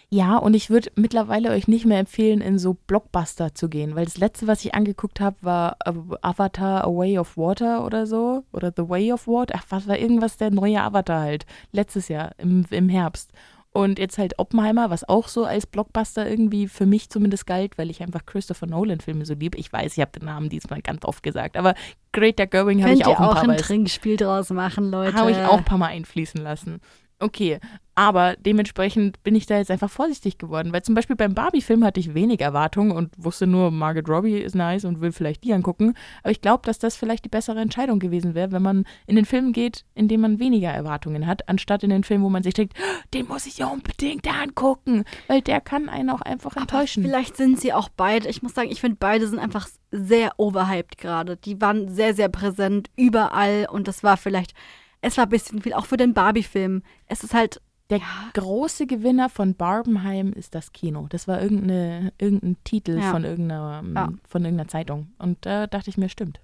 Ja, 0.08 0.36
und 0.36 0.54
ich 0.54 0.70
würde 0.70 0.90
mittlerweile 0.94 1.50
euch 1.50 1.66
nicht 1.66 1.84
mehr 1.84 1.98
empfehlen, 1.98 2.40
in 2.40 2.58
so 2.60 2.74
Blockbuster 2.74 3.54
zu 3.54 3.68
gehen, 3.68 3.96
weil 3.96 4.04
das 4.04 4.18
letzte, 4.18 4.46
was 4.46 4.64
ich 4.64 4.74
angeguckt 4.74 5.18
habe, 5.18 5.36
war 5.40 5.76
äh, 5.84 5.92
Avatar 6.22 6.84
A 6.84 6.88
Way 6.88 7.18
of 7.18 7.36
Water 7.36 7.84
oder 7.84 8.06
so. 8.06 8.44
Oder 8.52 8.72
The 8.74 8.88
Way 8.88 9.12
of 9.12 9.26
Water. 9.26 9.54
Ach, 9.58 9.64
was 9.68 9.88
war 9.88 9.98
irgendwas, 9.98 10.36
der 10.36 10.50
neue 10.50 10.80
Avatar 10.80 11.20
halt. 11.20 11.44
Letztes 11.72 12.06
Jahr 12.08 12.30
im, 12.38 12.64
im 12.70 12.88
Herbst. 12.88 13.32
Und 13.72 13.98
jetzt 13.98 14.16
halt 14.16 14.38
Oppenheimer, 14.38 14.88
was 14.88 15.06
auch 15.06 15.28
so 15.28 15.44
als 15.44 15.66
Blockbuster 15.66 16.26
irgendwie 16.26 16.66
für 16.66 16.86
mich 16.86 17.10
zumindest 17.10 17.46
galt, 17.46 17.76
weil 17.76 17.90
ich 17.90 18.00
einfach 18.00 18.24
Christopher 18.24 18.66
Nolan-Filme 18.66 19.26
so 19.26 19.34
liebe. 19.34 19.58
Ich 19.58 19.70
weiß, 19.70 19.98
ich 19.98 20.00
habe 20.00 20.18
den 20.18 20.24
Namen 20.24 20.48
diesmal 20.48 20.80
ganz 20.80 21.04
oft 21.04 21.22
gesagt, 21.22 21.58
aber 21.58 21.74
Greta 22.12 22.46
Gerwig 22.46 22.78
habe 22.78 22.92
Könnt 22.92 23.00
ich 23.00 23.06
auch 23.06 23.10
ihr 23.10 23.20
ein 23.20 23.26
auch 23.26 23.34
paar 23.34 23.42
ein 23.42 23.48
Mal 23.48 23.56
Trinkspiel 23.56 24.16
draus 24.16 24.48
machen, 24.48 24.90
Leute. 24.90 25.14
habe 25.14 25.30
ich 25.32 25.36
auch 25.36 25.58
ein 25.58 25.64
paar 25.64 25.76
Mal 25.76 25.88
einfließen 25.88 26.40
lassen. 26.40 26.80
Okay, 27.18 27.60
aber 27.98 28.36
dementsprechend 28.36 29.22
bin 29.24 29.34
ich 29.34 29.46
da 29.46 29.56
jetzt 29.56 29.70
einfach 29.70 29.90
vorsichtig 29.90 30.36
geworden, 30.36 30.72
weil 30.72 30.82
zum 30.82 30.94
Beispiel 30.94 31.16
beim 31.16 31.34
Barbie-Film 31.34 31.82
hatte 31.82 31.98
ich 31.98 32.12
wenig 32.14 32.42
Erwartungen 32.42 32.92
und 32.92 33.12
wusste 33.16 33.46
nur, 33.46 33.70
Margaret 33.70 34.08
Robbie 34.08 34.36
ist 34.38 34.54
nice 34.54 34.84
und 34.84 35.00
will 35.00 35.12
vielleicht 35.12 35.42
die 35.44 35.54
angucken. 35.54 35.94
Aber 36.22 36.30
ich 36.30 36.42
glaube, 36.42 36.62
dass 36.66 36.78
das 36.78 36.94
vielleicht 36.94 37.24
die 37.24 37.30
bessere 37.30 37.58
Entscheidung 37.58 37.98
gewesen 37.98 38.34
wäre, 38.34 38.52
wenn 38.52 38.60
man 38.62 38.84
in 39.06 39.16
den 39.16 39.24
Film 39.24 39.52
geht, 39.54 39.84
in 39.94 40.08
dem 40.08 40.20
man 40.20 40.38
weniger 40.38 40.68
Erwartungen 40.70 41.26
hat, 41.26 41.48
anstatt 41.48 41.82
in 41.84 41.90
den 41.90 42.04
Film, 42.04 42.22
wo 42.22 42.28
man 42.28 42.42
sich 42.42 42.52
denkt, 42.54 42.74
"Oh, 42.78 43.02
den 43.14 43.26
muss 43.28 43.46
ich 43.46 43.58
ja 43.58 43.66
unbedingt 43.66 44.28
angucken, 44.28 45.04
weil 45.26 45.40
der 45.40 45.62
kann 45.62 45.88
einen 45.88 46.10
auch 46.10 46.20
einfach 46.20 46.52
Aber 46.52 46.60
enttäuschen. 46.60 47.02
vielleicht 47.02 47.36
sind 47.38 47.58
sie 47.58 47.72
auch 47.72 47.88
beide. 47.88 48.28
Ich 48.28 48.42
muss 48.42 48.52
sagen, 48.54 48.70
ich 48.70 48.82
finde, 48.82 48.98
beide 49.00 49.26
sind 49.26 49.38
einfach 49.38 49.68
sehr 49.90 50.38
overhyped 50.38 50.98
gerade. 50.98 51.38
Die 51.38 51.58
waren 51.62 51.88
sehr, 51.88 52.12
sehr 52.14 52.28
präsent 52.28 52.90
überall 52.96 53.66
und 53.70 53.88
das 53.88 54.04
war 54.04 54.18
vielleicht, 54.18 54.52
es 55.00 55.16
war 55.16 55.24
ein 55.24 55.30
bisschen 55.30 55.62
viel, 55.62 55.72
auch 55.72 55.86
für 55.86 55.96
den 55.96 56.12
Barbie-Film. 56.12 56.82
Es 57.06 57.24
ist 57.24 57.32
halt, 57.32 57.62
Der 57.90 58.00
große 58.34 58.86
Gewinner 58.86 59.28
von 59.28 59.54
Barbenheim 59.54 60.32
ist 60.32 60.54
das 60.56 60.72
Kino. 60.72 61.06
Das 61.08 61.28
war 61.28 61.40
irgendeine, 61.40 62.12
irgendein 62.18 62.56
Titel 62.64 62.98
Ja. 62.98 63.10
von, 63.12 63.24
irgendeiner, 63.24 63.80
ähm, 63.84 63.94
Ja. 63.94 64.08
von 64.28 64.44
irgendeiner 64.44 64.68
Zeitung. 64.68 65.08
Und 65.18 65.46
da 65.46 65.66
dachte 65.68 65.90
ich 65.90 65.96
mir, 65.96 66.08
stimmt. 66.08 66.40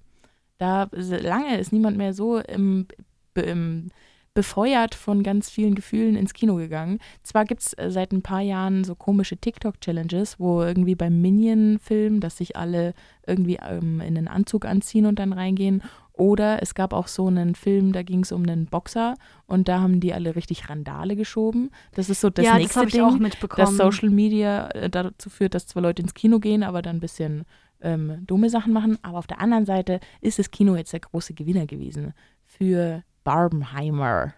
Da 0.59 0.89
lange 0.93 1.59
ist 1.59 1.73
niemand 1.73 1.97
mehr 1.97 2.15
so 2.15 2.39
im, 2.39 2.87
im, 3.35 3.91
befeuert 4.35 4.95
von 4.95 5.23
ganz 5.23 5.51
vielen 5.51 5.75
Gefühlen 5.75 6.17
ins 6.17 6.33
Kino 6.33 6.57
gegangen. 6.57 6.99
Zwar 7.23 7.45
gibt 7.45 7.63
es 7.63 7.77
seit 7.89 8.13
ein 8.13 8.23
paar 8.23 8.41
Jahren 8.41 8.85
so 8.85 8.95
komische 8.95 9.37
TikTok-Challenges, 9.37 10.41
wo 10.41 10.63
irgendwie 10.63 10.95
beim 10.95 11.21
Minion-Film, 11.21 12.21
dass 12.21 12.39
sich 12.39 12.57
alle 12.57 12.95
irgendwie 13.27 13.57
ähm, 13.57 14.01
in 14.01 14.17
einen 14.17 14.29
Anzug 14.29 14.65
anziehen 14.65 15.07
und 15.07 15.19
dann 15.19 15.33
reingehen. 15.33 15.83
Oder 16.15 16.63
es 16.63 16.75
gab 16.75 16.93
auch 16.93 17.09
so 17.09 17.27
einen 17.27 17.55
Film, 17.55 17.93
da 17.93 18.03
ging 18.03 18.21
es 18.21 18.33
um 18.33 18.43
einen 18.43 18.67
Boxer 18.67 19.15
und 19.47 19.69
da 19.69 19.81
haben 19.81 20.01
die 20.01 20.13
alle 20.13 20.37
richtig 20.37 20.69
Randale 20.69 21.17
geschoben. 21.17 21.71
Das 21.95 22.11
ist 22.11 22.21
so 22.21 22.31
das 22.31 22.45
ja, 22.45 22.53
das 22.53 22.61
nächste 22.61 22.81
habe 22.81 22.89
ich 22.89 22.95
Ding, 22.95 23.03
auch 23.03 23.19
mitbekommen. 23.19 23.67
dass 23.67 23.77
Social 23.77 24.11
Media 24.11 24.69
äh, 24.69 24.91
dazu 24.91 25.31
führt, 25.31 25.55
dass 25.55 25.67
zwar 25.67 25.83
Leute 25.83 26.03
ins 26.03 26.15
Kino 26.15 26.39
gehen, 26.39 26.63
aber 26.63 26.83
dann 26.83 26.97
ein 26.97 27.01
bisschen 27.01 27.45
ähm, 27.81 28.25
dumme 28.27 28.51
Sachen 28.51 28.73
machen. 28.73 28.99
Aber 29.03 29.19
auf 29.19 29.27
der 29.27 29.41
anderen 29.41 29.65
Seite 29.67 30.01
ist 30.21 30.39
das 30.39 30.51
Kino 30.51 30.77
jetzt 30.77 30.93
der 30.93 31.01
große 31.01 31.35
Gewinner 31.35 31.67
gewesen 31.67 32.13
für 32.45 33.03
Barbenheimer. 33.25 34.35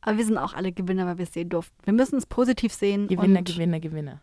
Aber 0.00 0.16
wir 0.16 0.24
sind 0.24 0.38
auch 0.38 0.54
alle 0.54 0.72
Gewinner, 0.72 1.06
weil 1.06 1.18
wir 1.18 1.24
es 1.24 1.32
sehen 1.32 1.48
durften. 1.48 1.74
Wir 1.84 1.92
müssen 1.92 2.16
es 2.16 2.26
positiv 2.26 2.72
sehen. 2.72 3.08
Gewinner, 3.08 3.42
Gewinner, 3.42 3.80
Gewinner. 3.80 4.20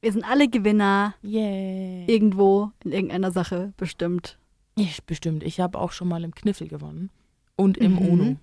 Wir 0.00 0.12
sind 0.12 0.24
alle 0.24 0.48
Gewinner 0.48 1.14
Yay. 1.22 2.06
irgendwo 2.06 2.70
in 2.84 2.92
irgendeiner 2.92 3.30
Sache 3.32 3.72
bestimmt. 3.76 4.38
Ich 4.76 5.02
bestimmt. 5.04 5.42
Ich 5.42 5.60
habe 5.60 5.78
auch 5.78 5.92
schon 5.92 6.08
mal 6.08 6.22
im 6.24 6.34
Kniffel 6.34 6.68
gewonnen. 6.68 7.10
Und 7.56 7.76
im 7.78 7.94
Mhm. 7.94 7.98
UNO. 8.08 8.36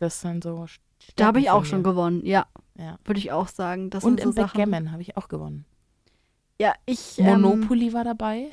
Das 0.00 0.20
sind 0.20 0.42
so. 0.44 0.66
Da 1.16 1.26
habe 1.26 1.38
ich 1.38 1.44
Stärken 1.46 1.48
auch 1.60 1.64
schon 1.64 1.82
gewonnen, 1.82 2.24
ja. 2.24 2.46
Ja. 2.78 2.98
Würde 3.04 3.18
ich 3.18 3.30
auch 3.32 3.48
sagen. 3.48 3.90
Das 3.90 4.02
Und 4.04 4.18
sind 4.20 4.22
so 4.22 4.28
im 4.30 4.34
Sachen. 4.46 4.58
Backgammon 4.58 4.92
habe 4.92 5.02
ich 5.02 5.16
auch 5.16 5.28
gewonnen. 5.28 5.64
Ja, 6.60 6.74
ich. 6.86 7.18
Ähm, 7.18 7.40
Monopoly 7.40 7.92
war 7.92 8.04
dabei. 8.04 8.48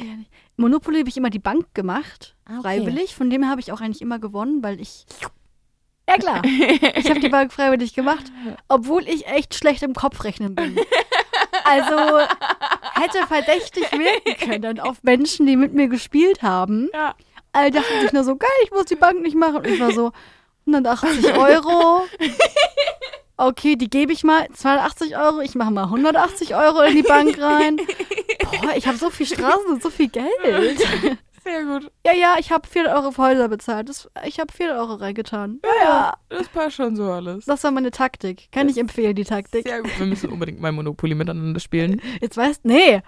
Monopoly 0.57 0.99
habe 0.99 1.09
ich 1.09 1.17
immer 1.17 1.29
die 1.29 1.39
Bank 1.39 1.73
gemacht, 1.73 2.35
Ah, 2.45 2.53
okay. 2.59 2.61
freiwillig. 2.61 3.13
Von 3.15 3.29
dem 3.29 3.41
her 3.43 3.51
habe 3.51 3.61
ich 3.61 3.71
auch 3.71 3.81
eigentlich 3.81 4.01
immer 4.01 4.19
gewonnen, 4.19 4.63
weil 4.63 4.79
ich. 4.79 5.05
Ja, 6.09 6.17
klar. 6.17 6.41
Ich 6.43 7.09
habe 7.09 7.19
die 7.19 7.29
Bank 7.29 7.53
freiwillig 7.53 7.93
gemacht, 7.93 8.25
obwohl 8.67 9.07
ich 9.07 9.27
echt 9.27 9.53
schlecht 9.53 9.83
im 9.83 9.93
Kopfrechnen 9.93 10.55
bin. 10.55 10.79
Also 11.63 12.17
hätte 12.99 13.27
verdächtig 13.27 13.91
wirken 13.91 14.49
können 14.49 14.79
auf 14.79 15.03
Menschen, 15.03 15.45
die 15.45 15.55
mit 15.55 15.73
mir 15.73 15.87
gespielt 15.87 16.41
haben. 16.41 16.89
Ja. 16.93 17.13
Alle 17.51 17.69
dachten 17.71 18.01
sich 18.01 18.11
nur 18.11 18.23
so, 18.23 18.35
geil, 18.35 18.49
ich 18.63 18.71
muss 18.71 18.85
die 18.85 18.95
Bank 18.95 19.21
nicht 19.21 19.35
machen. 19.35 19.57
Und 19.57 19.67
ich 19.67 19.79
war 19.79 19.91
so, 19.91 20.11
180 20.65 21.37
Euro. 21.37 22.05
Okay, 23.37 23.75
die 23.75 23.89
gebe 23.89 24.11
ich 24.11 24.23
mal. 24.23 24.47
280 24.53 25.17
Euro. 25.17 25.39
Ich 25.41 25.55
mache 25.55 25.71
mal 25.71 25.85
180 25.85 26.55
Euro 26.55 26.81
in 26.81 26.95
die 26.95 27.03
Bank 27.03 27.39
rein. 27.39 27.77
Boah, 28.61 28.75
ich 28.75 28.87
habe 28.87 28.97
so 28.97 29.09
viel 29.09 29.25
Straßen 29.25 29.67
und 29.67 29.81
so 29.81 29.89
viel 29.89 30.09
Geld. 30.09 30.81
Sehr 31.43 31.63
gut. 31.63 31.91
Ja, 32.05 32.13
ja, 32.13 32.35
ich 32.39 32.51
habe 32.51 32.67
400 32.67 32.95
Euro 32.95 33.11
für 33.11 33.23
Häuser 33.23 33.47
bezahlt. 33.49 33.89
Das, 33.89 34.09
ich 34.25 34.39
habe 34.39 34.51
400 34.51 34.81
Euro 34.81 34.93
reingetan. 34.95 35.59
Ja, 35.63 35.83
ja. 35.83 36.13
Das 36.29 36.47
passt 36.49 36.75
schon 36.75 36.95
so 36.95 37.11
alles. 37.11 37.45
Das 37.45 37.63
war 37.63 37.71
meine 37.71 37.91
Taktik. 37.91 38.51
Kann 38.51 38.69
ich 38.69 38.77
empfehlen, 38.77 39.15
die 39.15 39.23
Taktik. 39.23 39.67
Sehr 39.67 39.81
gut. 39.81 39.97
Wir 39.97 40.05
müssen 40.05 40.29
unbedingt 40.29 40.59
mal 40.59 40.71
Monopoly 40.71 41.15
miteinander 41.15 41.59
spielen. 41.59 42.01
Jetzt 42.21 42.37
weißt 42.37 42.65
nee. 42.65 43.01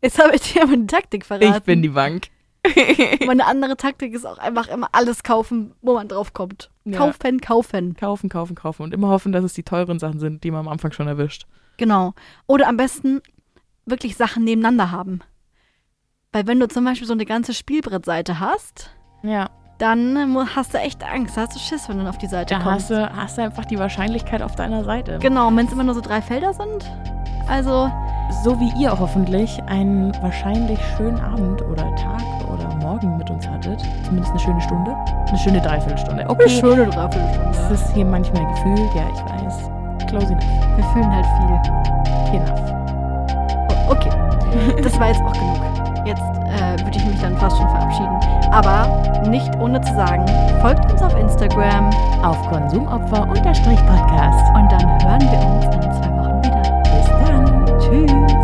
Jetzt 0.00 0.18
habe 0.18 0.34
ich 0.34 0.52
dir 0.52 0.66
meine 0.66 0.86
Taktik 0.86 1.24
verraten. 1.24 1.54
Ich 1.56 1.62
bin 1.62 1.82
die 1.82 1.90
Bank. 1.90 2.28
Meine 3.26 3.46
andere 3.46 3.76
Taktik 3.76 4.14
ist 4.14 4.24
auch 4.24 4.38
einfach 4.38 4.68
immer 4.68 4.88
alles 4.92 5.22
kaufen, 5.22 5.74
wo 5.82 5.94
man 5.94 6.08
drauf 6.08 6.32
kommt. 6.32 6.70
Ja. 6.84 6.98
Kaufen, 6.98 7.40
kaufen. 7.40 7.96
Kaufen, 7.96 8.28
kaufen, 8.28 8.54
kaufen. 8.54 8.82
Und 8.82 8.94
immer 8.94 9.08
hoffen, 9.08 9.32
dass 9.32 9.44
es 9.44 9.52
die 9.52 9.64
teuren 9.64 9.98
Sachen 9.98 10.20
sind, 10.20 10.44
die 10.44 10.50
man 10.50 10.60
am 10.60 10.68
Anfang 10.68 10.92
schon 10.92 11.08
erwischt. 11.08 11.46
Genau. 11.76 12.14
Oder 12.46 12.68
am 12.68 12.76
besten 12.76 13.20
wirklich 13.84 14.16
Sachen 14.16 14.44
nebeneinander 14.44 14.90
haben. 14.90 15.22
Weil 16.32 16.46
wenn 16.46 16.58
du 16.60 16.66
zum 16.68 16.84
Beispiel 16.86 17.06
so 17.06 17.12
eine 17.12 17.26
ganze 17.26 17.52
Spielbrettseite 17.52 18.40
hast, 18.40 18.90
Ja. 19.22 19.50
dann 19.78 20.34
hast 20.56 20.72
du 20.72 20.78
echt 20.78 21.04
Angst. 21.04 21.36
Hast 21.36 21.54
du 21.54 21.58
Schiss, 21.58 21.88
wenn 21.90 21.98
du 22.02 22.08
auf 22.08 22.16
die 22.16 22.26
Seite 22.26 22.54
Da 22.54 22.60
kommst. 22.62 22.88
hast 22.88 22.90
du, 22.90 23.16
hast 23.16 23.36
du 23.38 23.42
einfach 23.42 23.66
die 23.66 23.78
Wahrscheinlichkeit 23.78 24.40
auf 24.42 24.56
deiner 24.56 24.82
Seite. 24.84 25.18
Genau, 25.20 25.48
wenn 25.54 25.66
es 25.66 25.72
immer 25.72 25.84
nur 25.84 25.94
so 25.94 26.00
drei 26.00 26.22
Felder 26.22 26.54
sind. 26.54 26.90
Also, 27.48 27.90
So 28.44 28.58
wie 28.58 28.72
ihr 28.82 28.98
hoffentlich 28.98 29.62
einen 29.66 30.10
wahrscheinlich 30.22 30.78
schönen 30.96 31.20
Abend 31.20 31.60
oder 31.60 31.94
Tag 31.96 32.22
oder 32.50 32.74
Morgen 32.76 33.18
mit 33.18 33.28
uns 33.28 33.46
hattet. 33.46 33.82
Zumindest 34.04 34.30
eine 34.30 34.40
schöne 34.40 34.60
Stunde. 34.62 34.96
Eine 35.28 35.38
schöne 35.38 35.60
Dreiviertelstunde. 35.60 36.22
eine 36.22 36.30
Okay. 36.30 36.48
schöne 36.48 36.86
Das 36.86 36.94
Dreiviertelstunde. 36.94 37.74
ist 37.74 37.92
hier 37.94 38.04
manchmal 38.06 38.46
gefühlt, 38.54 38.94
ja, 38.94 39.04
ich 39.12 39.20
weiß. 39.44 39.70
Close 40.08 40.32
enough. 40.32 40.76
Wir 40.76 40.84
fühlen 40.94 41.10
halt 41.12 41.26
viel. 41.26 42.40
Enough. 42.40 43.90
Okay, 43.90 44.10
das 44.82 44.98
war 44.98 45.08
jetzt 45.08 45.22
auch 45.22 45.32
genug. 45.32 45.60
Jetzt 46.04 46.20
äh, 46.20 46.76
würde 46.84 46.96
ich 46.96 47.04
mich 47.04 47.20
dann 47.20 47.36
fast 47.38 47.56
schon 47.56 47.68
verabschieden. 47.68 48.18
Aber 48.50 49.00
nicht 49.28 49.54
ohne 49.58 49.80
zu 49.80 49.94
sagen, 49.94 50.26
folgt 50.60 50.92
uns 50.92 51.00
auf 51.02 51.16
Instagram 51.18 51.88
auf 52.22 52.36
Konsumopfer-Podcast. 52.48 54.54
Und 54.54 54.70
dann 54.70 55.02
hören 55.02 55.30
wir 55.30 55.40
uns 55.46 55.64
in 55.74 55.82
zwei 55.92 56.10
Wochen 56.18 56.44
wieder. 56.44 56.62
Bis 56.82 57.06
dann. 57.08 57.66
Tschüss. 57.80 58.41